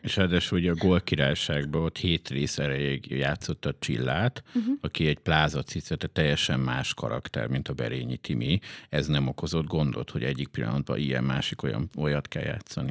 És 0.00 0.16
ráadásul 0.16 0.58
ugye 0.58 0.70
a 0.70 0.74
Gól 0.74 1.00
királyságban 1.00 1.82
ott 1.82 1.98
hét 1.98 2.28
rész 2.28 2.58
erejéig 2.58 3.10
játszott 3.10 3.64
a 3.66 3.74
Csillát, 3.78 4.42
uh-huh. 4.54 4.74
aki 4.80 5.06
egy 5.06 5.18
plázacicete 5.18 6.06
teljesen 6.06 6.60
más 6.60 6.94
karakter, 6.94 7.46
mint 7.46 7.68
a 7.68 7.72
Berényi 7.72 8.16
Timi. 8.16 8.58
Ez 8.88 9.06
nem 9.06 9.28
okozott 9.28 9.66
gondot, 9.66 10.10
hogy 10.10 10.22
egyik 10.22 10.48
pillanatban 10.48 10.98
ilyen, 10.98 11.24
másik 11.24 11.62
olyan, 11.62 11.90
olyat 11.96 12.28
kell 12.28 12.44
játszani 12.44 12.90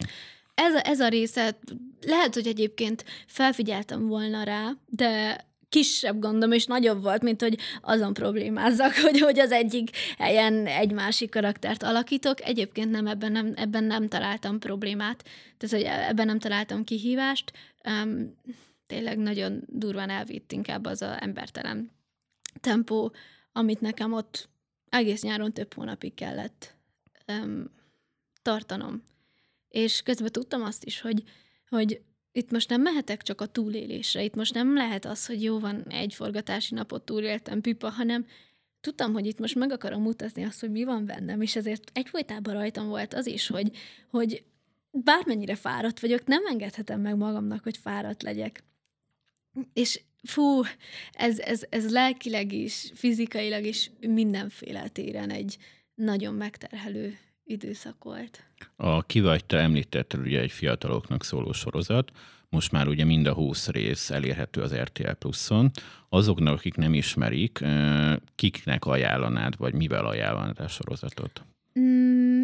ez 0.62 0.74
a, 0.74 0.88
ez 0.88 0.99
a 0.99 1.07
része, 1.07 1.57
lehet, 2.01 2.34
hogy 2.34 2.47
egyébként 2.47 3.05
felfigyeltem 3.28 4.07
volna 4.07 4.43
rá, 4.43 4.72
de 4.86 5.38
kisebb 5.70 6.20
gondom, 6.20 6.51
és 6.51 6.66
nagyobb 6.66 7.01
volt, 7.01 7.22
mint 7.22 7.41
hogy 7.41 7.57
azon 7.82 8.14
problémázzak, 8.14 8.93
hogy, 9.03 9.20
hogy 9.20 9.39
az 9.39 9.51
egyik 9.51 9.89
helyen 10.18 10.68
egy 10.68 10.91
másik 10.91 11.30
karaktert 11.30 11.84
alakítok. 11.84 12.41
Egyébként 12.41 12.91
nem, 12.91 13.07
ebben 13.07 13.32
nem, 13.32 13.53
ebben 13.55 13.84
nem 13.84 14.07
találtam 14.07 14.59
problémát, 14.59 15.24
tehát 15.57 15.76
hogy 15.76 16.07
ebben 16.09 16.26
nem 16.26 16.39
találtam 16.39 16.84
kihívást. 16.84 17.51
Um, 18.03 18.38
tényleg 18.88 19.18
nagyon 19.18 19.64
durván 19.68 20.09
elvitt 20.09 20.51
inkább 20.51 20.86
az 20.86 21.01
a 21.01 21.24
embertelen 21.24 21.91
tempó, 22.59 23.14
amit 23.51 23.82
nekem 23.82 24.14
ott 24.14 24.49
egész 24.89 25.22
nyáron 25.22 25.53
több 25.53 25.74
hónapig 25.74 26.14
kellett 26.14 26.76
um, 27.28 27.72
tartanom. 28.41 29.03
És 29.72 30.01
közben 30.01 30.32
tudtam 30.32 30.61
azt 30.61 30.86
is, 30.86 31.01
hogy, 31.01 31.24
hogy 31.69 32.01
itt 32.32 32.51
most 32.51 32.69
nem 32.69 32.82
mehetek 32.82 33.22
csak 33.22 33.41
a 33.41 33.45
túlélésre, 33.45 34.24
itt 34.24 34.36
most 34.36 34.53
nem 34.53 34.74
lehet 34.74 35.05
az, 35.05 35.26
hogy 35.26 35.43
jó 35.43 35.59
van, 35.59 35.84
egy 35.89 36.13
forgatási 36.13 36.74
napot 36.74 37.05
túléltem, 37.05 37.61
pipa, 37.61 37.89
hanem 37.89 38.26
tudtam, 38.82 39.13
hogy 39.13 39.26
itt 39.26 39.39
most 39.39 39.55
meg 39.55 39.72
akarom 39.72 40.01
mutatni 40.01 40.43
azt, 40.43 40.59
hogy 40.59 40.72
mi 40.72 40.84
van 40.84 41.05
bennem, 41.05 41.41
és 41.41 41.55
ezért 41.55 41.91
egyfolytában 41.93 42.53
rajtam 42.53 42.88
volt 42.88 43.13
az 43.13 43.28
is, 43.28 43.47
hogy, 43.47 43.78
hogy 44.09 44.43
bármennyire 44.91 45.55
fáradt 45.55 45.99
vagyok, 45.99 46.26
nem 46.26 46.45
engedhetem 46.45 47.01
meg 47.01 47.15
magamnak, 47.15 47.63
hogy 47.63 47.78
fáradt 47.78 48.24
legyek. 48.24 48.63
És 49.74 50.01
fú, 50.24 50.61
ez, 51.11 51.39
ez, 51.39 51.65
ez 51.69 51.91
lelkileg 51.91 52.51
is, 52.51 52.91
fizikailag 52.95 53.65
is 53.65 53.91
mindenféle 53.99 54.88
téren 54.88 55.30
egy 55.30 55.57
nagyon 55.95 56.34
megterhelő 56.34 57.17
időszak 57.44 58.04
volt. 58.04 58.44
A 58.76 59.04
Ki 59.06 59.22
vagy 59.22 59.46
te 59.46 59.58
említetted 59.58 60.20
ugye 60.20 60.39
egy 60.39 60.52
fiataloknak 60.52 61.24
szóló 61.24 61.52
sorozat, 61.52 62.12
most 62.50 62.72
már 62.72 62.88
ugye 62.88 63.04
mind 63.06 63.28
a 63.28 63.34
20 63.34 63.68
rész 63.68 64.10
elérhető 64.10 64.62
az 64.62 64.76
RTL 64.76 65.12
Plus-on. 65.12 65.72
Azoknak, 66.10 66.54
akik 66.54 66.76
nem 66.76 66.94
ismerik, 66.94 67.60
kiknek 68.36 68.86
ajánlanád, 68.86 69.58
vagy 69.58 69.74
mivel 69.74 70.06
ajánlanád 70.06 70.60
a 70.60 70.68
sorozatot? 70.68 71.44
Mm, 71.80 72.44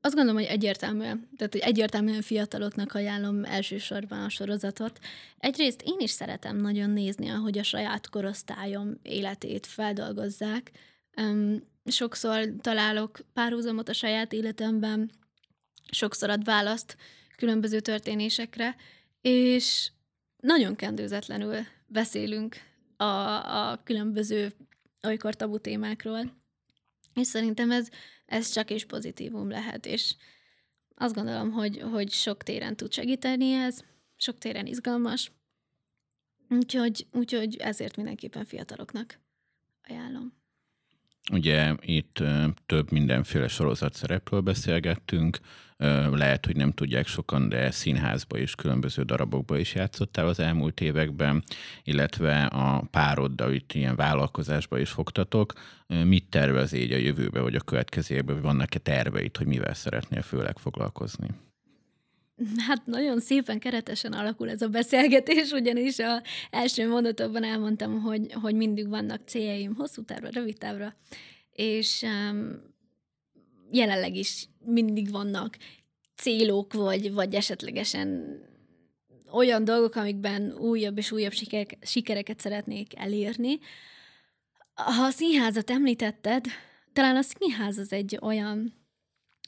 azt 0.00 0.14
gondolom, 0.14 0.40
hogy 0.40 0.50
egyértelműen, 0.50 1.28
tehát 1.36 1.52
hogy 1.52 1.62
egyértelműen 1.62 2.22
fiataloknak 2.22 2.94
ajánlom 2.94 3.44
elsősorban 3.44 4.20
a 4.20 4.28
sorozatot. 4.28 4.98
Egyrészt 5.38 5.82
én 5.84 5.98
is 5.98 6.10
szeretem 6.10 6.56
nagyon 6.56 6.90
nézni, 6.90 7.28
ahogy 7.28 7.58
a 7.58 7.62
saját 7.62 8.08
korosztályom 8.08 8.98
életét 9.02 9.66
feldolgozzák. 9.66 10.70
Um, 11.16 11.62
sokszor 11.84 12.54
találok 12.60 13.18
párhuzamot 13.32 13.88
a 13.88 13.92
saját 13.92 14.32
életemben, 14.32 15.10
sokszor 15.92 16.30
ad 16.30 16.44
választ 16.44 16.96
különböző 17.36 17.80
történésekre, 17.80 18.76
és 19.20 19.90
nagyon 20.36 20.76
kendőzetlenül 20.76 21.56
beszélünk 21.86 22.56
a, 22.96 23.04
a 23.70 23.82
különböző 23.82 24.52
olykor 25.06 25.34
tabu 25.34 25.58
témákról. 25.58 26.42
És 27.14 27.26
szerintem 27.26 27.70
ez, 27.70 27.88
ez 28.26 28.48
csak 28.48 28.70
is 28.70 28.84
pozitívum 28.84 29.48
lehet, 29.48 29.86
és 29.86 30.14
azt 30.94 31.14
gondolom, 31.14 31.50
hogy, 31.50 31.80
hogy 31.80 32.10
sok 32.10 32.42
téren 32.42 32.76
tud 32.76 32.92
segíteni 32.92 33.52
ez, 33.52 33.80
sok 34.16 34.38
téren 34.38 34.66
izgalmas, 34.66 35.32
úgyhogy, 36.48 37.06
úgyhogy 37.12 37.56
ezért 37.56 37.96
mindenképpen 37.96 38.44
fiataloknak 38.44 39.18
ajánlom. 39.82 40.43
Ugye 41.32 41.74
itt 41.80 42.22
több 42.66 42.90
mindenféle 42.90 43.48
sorozat 43.48 43.94
szerepről 43.94 44.40
beszélgettünk, 44.40 45.38
lehet, 46.12 46.46
hogy 46.46 46.56
nem 46.56 46.72
tudják 46.72 47.06
sokan, 47.06 47.48
de 47.48 47.70
színházba 47.70 48.38
is, 48.38 48.54
különböző 48.54 49.02
darabokba 49.02 49.58
is 49.58 49.74
játszottál 49.74 50.26
az 50.26 50.38
elmúlt 50.38 50.80
években, 50.80 51.44
illetve 51.84 52.44
a 52.44 52.84
pároddal 52.90 53.52
itt 53.52 53.72
ilyen 53.72 53.96
vállalkozásba 53.96 54.78
is 54.78 54.90
fogtatok. 54.90 55.52
Mit 55.86 56.24
tervez 56.30 56.72
így 56.72 56.92
a 56.92 56.96
jövőbe, 56.96 57.40
vagy 57.40 57.54
a 57.54 57.60
következő 57.60 58.14
évben, 58.14 58.34
vagy 58.34 58.44
vannak-e 58.44 58.78
terveit, 58.78 59.36
hogy 59.36 59.46
mivel 59.46 59.74
szeretnél 59.74 60.22
főleg 60.22 60.58
foglalkozni? 60.58 61.28
Hát 62.66 62.86
nagyon 62.86 63.20
szépen 63.20 63.58
keretesen 63.58 64.12
alakul 64.12 64.50
ez 64.50 64.62
a 64.62 64.68
beszélgetés, 64.68 65.50
ugyanis 65.50 65.98
a 65.98 66.22
első 66.50 66.88
mondatokban 66.88 67.44
elmondtam, 67.44 68.00
hogy, 68.00 68.32
hogy 68.32 68.54
mindig 68.54 68.88
vannak 68.88 69.20
céljaim 69.26 69.74
hosszú 69.74 70.04
távra, 70.04 70.28
rövid 70.32 70.58
távra, 70.58 70.94
és 71.52 72.02
um, 72.02 72.62
jelenleg 73.70 74.14
is 74.16 74.48
mindig 74.64 75.10
vannak 75.10 75.56
célok, 76.16 76.72
vagy, 76.72 77.12
vagy 77.12 77.34
esetlegesen 77.34 78.38
olyan 79.32 79.64
dolgok, 79.64 79.94
amikben 79.94 80.52
újabb 80.52 80.98
és 80.98 81.12
újabb 81.12 81.32
sikerek, 81.32 81.78
sikereket 81.82 82.40
szeretnék 82.40 82.98
elérni. 82.98 83.58
Ha 84.74 85.04
a 85.04 85.10
színházat 85.10 85.70
említetted, 85.70 86.44
talán 86.92 87.16
a 87.16 87.22
színház 87.22 87.78
az 87.78 87.92
egy 87.92 88.18
olyan 88.22 88.83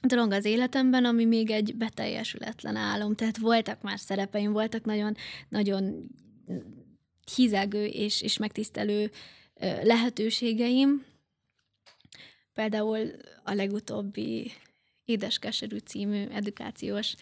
dolog 0.03 0.33
az 0.33 0.45
életemben, 0.45 1.05
ami 1.05 1.25
még 1.25 1.51
egy 1.51 1.77
beteljesületlen 1.77 2.77
álom. 2.77 3.15
Tehát 3.15 3.39
voltak 3.39 3.83
már 3.83 3.99
szerepeim, 3.99 4.53
voltak 4.53 4.85
nagyon, 4.85 5.17
nagyon 5.49 6.11
hízelgő 7.35 7.85
és, 7.85 8.23
és 8.23 8.39
megtisztelő 8.39 9.11
lehetőségeim. 9.83 11.05
Például 12.53 13.11
a 13.45 13.53
legutóbbi 13.53 14.53
Édeskeserű 15.05 15.79
című 15.79 16.27
edukációs 16.27 17.15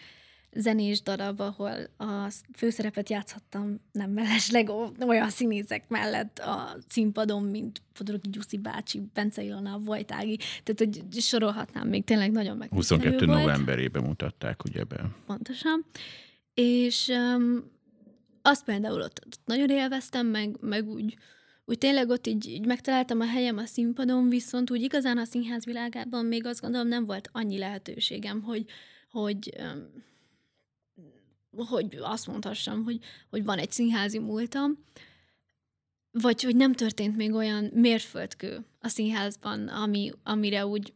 zenés 0.55 1.01
darab, 1.01 1.39
ahol 1.39 1.73
a 1.97 2.33
főszerepet 2.53 3.09
játszhattam 3.09 3.79
nem 3.91 4.11
mellesleg 4.11 4.69
olyan 5.07 5.29
színészek 5.29 5.89
mellett 5.89 6.39
a 6.39 6.77
színpadon, 6.87 7.43
mint 7.43 7.81
Fodorogi 7.93 8.29
Gyuszi 8.29 8.57
bácsi, 8.57 9.01
Bence 9.13 9.43
Ilona, 9.43 9.79
Vajtági, 9.83 10.37
tehát 10.63 10.77
hogy 10.77 11.21
sorolhatnám 11.21 11.87
még 11.87 12.03
tényleg 12.03 12.31
nagyon 12.31 12.57
meg. 12.57 12.69
22 12.69 13.25
volt. 13.25 13.39
novemberében 13.39 14.03
mutatták 14.03 14.63
ugye 14.63 14.83
be. 14.83 15.09
Pontosan. 15.25 15.85
És 16.53 17.07
um, 17.07 17.71
azt 18.41 18.63
például 18.63 19.01
ott, 19.01 19.21
ott 19.25 19.39
nagyon 19.45 19.69
élveztem, 19.69 20.27
meg, 20.27 20.57
meg 20.61 20.89
úgy, 20.89 21.15
úgy 21.65 21.77
tényleg 21.77 22.09
ott 22.09 22.27
így, 22.27 22.47
így 22.47 22.65
megtaláltam 22.65 23.19
a 23.19 23.27
helyem 23.27 23.57
a 23.57 23.65
színpadon, 23.65 24.29
viszont 24.29 24.71
úgy 24.71 24.81
igazán 24.81 25.17
a 25.17 25.25
színház 25.25 25.65
világában 25.65 26.25
még 26.25 26.45
azt 26.45 26.61
gondolom 26.61 26.87
nem 26.87 27.05
volt 27.05 27.29
annyi 27.31 27.57
lehetőségem, 27.57 28.41
hogy, 28.41 28.65
hogy 29.09 29.53
um, 29.59 30.03
hogy 31.55 31.97
azt 32.01 32.27
mondhassam, 32.27 32.83
hogy, 32.83 32.99
hogy 33.29 33.43
van 33.43 33.57
egy 33.57 33.71
színházi 33.71 34.19
múltam, 34.19 34.83
vagy 36.11 36.43
hogy 36.43 36.55
nem 36.55 36.73
történt 36.73 37.15
még 37.15 37.33
olyan 37.33 37.69
mérföldkő 37.73 38.65
a 38.79 38.87
színházban, 38.87 39.67
ami, 39.67 40.11
amire 40.23 40.65
úgy, 40.65 40.93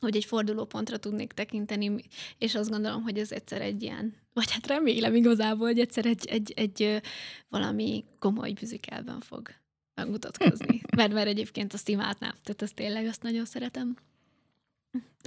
hogy 0.00 0.16
egy 0.16 0.24
fordulópontra 0.24 0.96
tudnék 0.96 1.32
tekinteni, 1.32 1.96
és 2.38 2.54
azt 2.54 2.70
gondolom, 2.70 3.02
hogy 3.02 3.18
ez 3.18 3.32
egyszer 3.32 3.60
egy 3.60 3.82
ilyen, 3.82 4.14
vagy 4.32 4.50
hát 4.50 4.66
remélem 4.66 5.14
igazából, 5.14 5.66
hogy 5.66 5.78
egyszer 5.78 6.06
egy, 6.06 6.26
egy, 6.26 6.52
egy 6.56 7.00
valami 7.48 8.04
komoly 8.18 8.52
műzikelben 8.60 9.20
fog 9.20 9.48
megmutatkozni. 9.94 10.80
Mert, 10.96 11.12
mert 11.12 11.28
egyébként 11.28 11.72
azt 11.72 11.88
imádnám, 11.88 12.34
tehát 12.42 12.62
azt 12.62 12.74
tényleg 12.74 13.06
azt 13.06 13.22
nagyon 13.22 13.44
szeretem. 13.44 13.96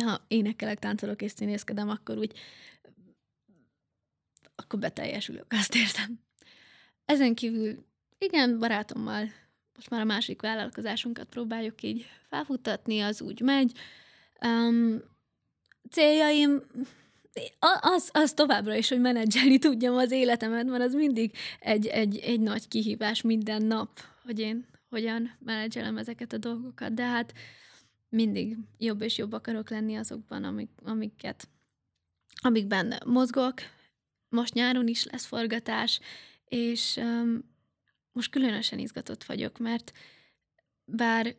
Ha 0.03 0.21
énekelek, 0.27 0.79
táncolok 0.79 1.21
és 1.21 1.31
színészkedem, 1.31 1.89
akkor 1.89 2.17
úgy 2.17 2.31
akkor 4.61 4.79
beteljesülök, 4.79 5.45
azt 5.49 5.75
értem. 5.75 6.19
Ezen 7.05 7.35
kívül, 7.35 7.85
igen, 8.17 8.59
barátommal 8.59 9.31
most 9.75 9.89
már 9.89 10.01
a 10.01 10.05
másik 10.05 10.41
vállalkozásunkat 10.41 11.27
próbáljuk 11.29 11.83
így 11.83 12.05
felfutatni, 12.29 12.99
az 12.99 13.21
úgy 13.21 13.41
megy. 13.41 13.71
Um, 14.45 15.01
céljaim 15.89 16.61
az, 17.79 18.09
az 18.13 18.33
továbbra 18.33 18.75
is, 18.75 18.89
hogy 18.89 18.99
menedzselni 18.99 19.57
tudjam 19.59 19.95
az 19.95 20.11
életemet, 20.11 20.65
mert 20.65 20.83
az 20.83 20.93
mindig 20.93 21.35
egy, 21.59 21.87
egy, 21.87 22.17
egy 22.17 22.39
nagy 22.39 22.67
kihívás 22.67 23.21
minden 23.21 23.61
nap, 23.61 23.99
hogy 24.23 24.39
én 24.39 24.65
hogyan 24.89 25.37
menedzselem 25.39 25.97
ezeket 25.97 26.33
a 26.33 26.37
dolgokat, 26.37 26.93
de 26.93 27.03
hát 27.03 27.33
mindig 28.09 28.57
jobb 28.77 29.01
és 29.01 29.17
jobb 29.17 29.33
akarok 29.33 29.69
lenni 29.69 29.95
azokban, 29.95 30.43
amik, 30.43 30.69
amiket, 30.83 31.47
amikben 32.41 32.93
mozgok, 33.05 33.53
most 34.31 34.53
nyáron 34.53 34.87
is 34.87 35.03
lesz 35.03 35.25
forgatás, 35.25 35.99
és 36.45 36.95
um, 36.97 37.49
most 38.11 38.31
különösen 38.31 38.79
izgatott 38.79 39.23
vagyok, 39.23 39.57
mert 39.57 39.91
bár 40.85 41.35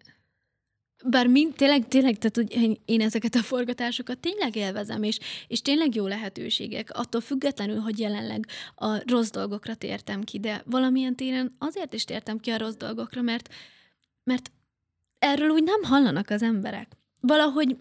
bár 1.04 1.26
mind, 1.26 1.54
tényleg, 1.54 1.88
tényleg, 1.88 2.18
tehát 2.18 2.36
hogy 2.36 2.80
én 2.84 3.00
ezeket 3.00 3.34
a 3.34 3.42
forgatásokat 3.42 4.18
tényleg 4.18 4.56
élvezem, 4.56 5.02
és, 5.02 5.18
és 5.46 5.62
tényleg 5.62 5.94
jó 5.94 6.06
lehetőségek, 6.06 6.90
attól 6.90 7.20
függetlenül, 7.20 7.78
hogy 7.78 7.98
jelenleg 7.98 8.46
a 8.74 9.10
rossz 9.10 9.30
dolgokra 9.30 9.74
tértem 9.74 10.22
ki, 10.22 10.38
de 10.38 10.62
valamilyen 10.66 11.16
téren 11.16 11.56
azért 11.58 11.92
is 11.92 12.04
tértem 12.04 12.38
ki 12.38 12.50
a 12.50 12.58
rossz 12.58 12.74
dolgokra, 12.74 13.22
mert, 13.22 13.54
mert 14.24 14.50
erről 15.18 15.48
úgy 15.48 15.62
nem 15.62 15.82
hallanak 15.82 16.30
az 16.30 16.42
emberek. 16.42 16.96
Valahogy 17.20 17.76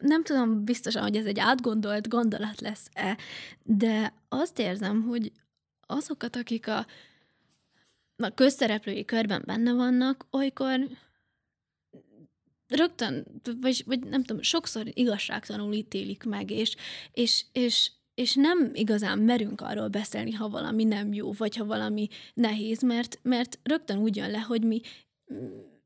nem 0.00 0.24
tudom 0.24 0.64
biztosan, 0.64 1.02
hogy 1.02 1.16
ez 1.16 1.24
egy 1.24 1.38
átgondolt 1.38 2.08
gondolat 2.08 2.60
lesz-e, 2.60 3.18
de 3.62 4.14
azt 4.28 4.58
érzem, 4.58 5.02
hogy 5.02 5.32
azokat, 5.86 6.36
akik 6.36 6.68
a, 6.68 6.86
a 8.16 8.34
közszereplői 8.34 9.04
körben 9.04 9.42
benne 9.46 9.72
vannak, 9.72 10.26
olykor 10.30 10.88
rögtön, 12.68 13.26
vagy, 13.60 13.82
vagy 13.86 13.98
nem 13.98 14.22
tudom, 14.24 14.42
sokszor 14.42 14.86
igazságtanul 14.92 15.72
ítélik 15.72 16.24
meg, 16.24 16.50
és, 16.50 16.76
és, 17.12 17.44
és, 17.52 17.90
és 18.14 18.34
nem 18.34 18.70
igazán 18.72 19.18
merünk 19.18 19.60
arról 19.60 19.88
beszélni, 19.88 20.32
ha 20.32 20.48
valami 20.48 20.84
nem 20.84 21.12
jó, 21.12 21.32
vagy 21.32 21.56
ha 21.56 21.64
valami 21.64 22.08
nehéz, 22.34 22.82
mert, 22.82 23.18
mert 23.22 23.58
rögtön 23.62 23.98
úgy 23.98 24.16
jön 24.16 24.30
le, 24.30 24.40
hogy 24.40 24.62
mi 24.62 24.80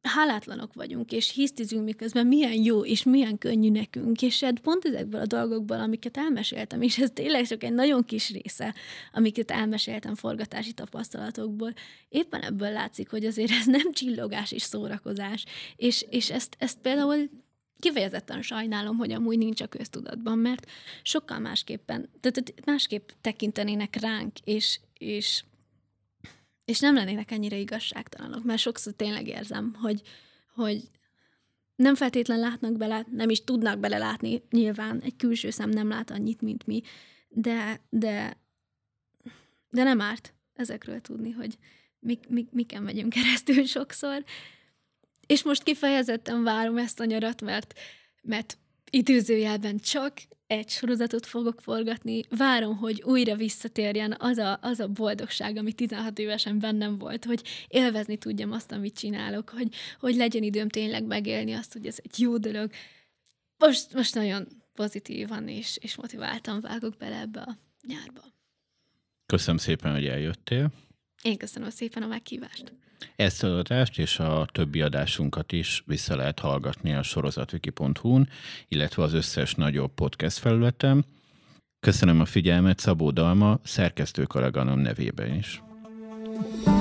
hálátlanok 0.09 0.75
vagyunk, 0.75 1.13
és 1.13 1.33
hisztizünk 1.33 1.85
miközben 1.85 2.27
milyen 2.27 2.53
jó, 2.53 2.85
és 2.85 3.03
milyen 3.03 3.39
könnyű 3.39 3.71
nekünk, 3.71 4.23
és 4.23 4.43
hát 4.43 4.61
pont 4.61 4.85
ezekből 4.85 5.21
a 5.21 5.27
dolgokból, 5.27 5.81
amiket 5.81 6.17
elmeséltem, 6.17 6.83
és 6.83 6.99
ez 6.99 7.11
tényleg 7.15 7.47
csak 7.47 7.65
egy 7.65 7.73
nagyon 7.73 8.05
kis 8.05 8.31
része, 8.31 8.75
amiket 9.13 9.51
elmeséltem 9.51 10.15
forgatási 10.15 10.73
tapasztalatokból, 10.73 11.73
éppen 12.09 12.43
ebből 12.43 12.71
látszik, 12.71 13.11
hogy 13.11 13.25
azért 13.25 13.51
ez 13.51 13.67
nem 13.67 13.93
csillogás 13.93 14.53
és 14.53 14.63
szórakozás, 14.63 15.45
és, 15.77 16.07
és 16.11 16.31
ezt, 16.31 16.57
ezt 16.59 16.79
például 16.79 17.31
kifejezetten 17.79 18.43
sajnálom, 18.43 18.97
hogy 18.97 19.13
amúgy 19.13 19.39
nincs 19.39 19.61
a 19.61 19.67
köztudatban, 19.67 20.39
mert 20.39 20.67
sokkal 21.03 21.39
másképpen, 21.39 22.09
tehát 22.21 22.55
másképp 22.65 23.09
tekintenének 23.21 23.97
ránk, 24.01 24.39
és, 24.45 24.81
és 24.99 25.45
és 26.69 26.79
nem 26.79 26.95
lennének 26.95 27.31
ennyire 27.31 27.57
igazságtalanok, 27.57 28.45
mert 28.45 28.61
sokszor 28.61 28.93
tényleg 28.93 29.29
érzem, 29.29 29.75
hogy, 29.75 30.03
hogy 30.55 30.91
nem 31.77 31.95
feltétlen 31.95 32.39
látnak 32.39 32.77
bele, 32.77 33.07
nem 33.11 33.31
is 33.31 33.45
tudnak 33.45 33.79
belelátni, 33.79 34.43
nyilván 34.51 35.01
egy 35.01 35.17
külső 35.17 35.51
szem 35.51 35.71
nem 35.71 35.89
lát 35.89 36.11
annyit, 36.11 36.41
mint 36.41 36.67
mi, 36.67 36.83
de, 37.29 37.81
de, 37.91 38.37
de 39.71 39.83
nem 39.83 40.01
árt 40.01 40.35
ezekről 40.55 41.01
tudni, 41.01 41.31
hogy 41.31 41.59
mik, 41.99 42.29
mik, 42.29 42.51
miken 42.51 42.83
megyünk 42.83 43.13
keresztül 43.13 43.65
sokszor. 43.65 44.25
És 45.27 45.43
most 45.43 45.63
kifejezetten 45.63 46.43
várom 46.43 46.79
ezt 46.79 47.01
a 47.01 47.05
nyarat, 47.05 47.43
mert, 47.43 47.79
mert 48.23 48.59
időzőjelben 48.91 49.79
csak 49.79 50.13
egy 50.47 50.69
sorozatot 50.69 51.27
fogok 51.27 51.61
forgatni. 51.61 52.23
Várom, 52.29 52.77
hogy 52.77 53.03
újra 53.03 53.37
visszatérjen 53.37 54.17
az 54.19 54.39
a, 54.39 54.59
az 54.63 54.81
a 54.81 54.89
boldogság, 54.89 55.57
ami 55.57 55.73
16 55.73 56.19
évesen 56.19 56.59
bennem 56.59 56.99
volt, 56.99 57.25
hogy 57.25 57.43
élvezni 57.69 58.17
tudjam 58.17 58.53
azt, 58.53 58.73
amit 58.73 58.99
csinálok, 58.99 59.49
hogy, 59.49 59.69
hogy 60.01 60.17
legyen 60.17 60.43
időm 60.43 60.69
tényleg 60.69 61.05
megélni 61.05 61.53
azt, 61.53 61.73
hogy 61.73 61.87
ez 61.87 61.99
egy 62.03 62.21
jó 62.21 62.39
dolog. 62.39 62.71
Most, 63.57 63.95
most 63.95 64.15
nagyon 64.15 64.47
pozitívan 64.75 65.49
és, 65.49 65.79
és 65.81 65.97
motiváltan 65.97 66.61
vágok 66.61 66.97
bele 66.97 67.21
ebbe 67.21 67.41
a 67.41 67.59
nyárba. 67.87 68.21
Köszönöm 69.27 69.57
szépen, 69.57 69.93
hogy 69.93 70.07
eljöttél. 70.07 70.73
Én 71.23 71.37
köszönöm 71.37 71.71
szépen 71.71 72.03
a 72.03 72.07
meghívást. 72.07 72.73
Ezt 73.17 73.43
az 73.43 73.53
adást 73.53 73.99
és 73.99 74.19
a 74.19 74.49
többi 74.53 74.83
adásunkat 74.83 75.53
is 75.53 75.83
vissza 75.87 76.17
lehet 76.17 76.39
hallgatni 76.39 76.95
a 76.95 77.03
sorozatviki.hu-n, 77.03 78.29
illetve 78.69 79.03
az 79.03 79.13
összes 79.15 79.55
nagyobb 79.55 79.95
podcast 79.95 80.39
felületen. 80.39 81.05
Köszönöm 81.81 82.21
a 82.21 82.25
figyelmet 82.25 82.79
Szabó 82.79 83.11
Dalma, 83.11 83.59
szerkesztő 83.63 84.27
nevében 84.75 85.35
is. 85.35 85.63
thank 86.41 86.67
you 86.67 86.78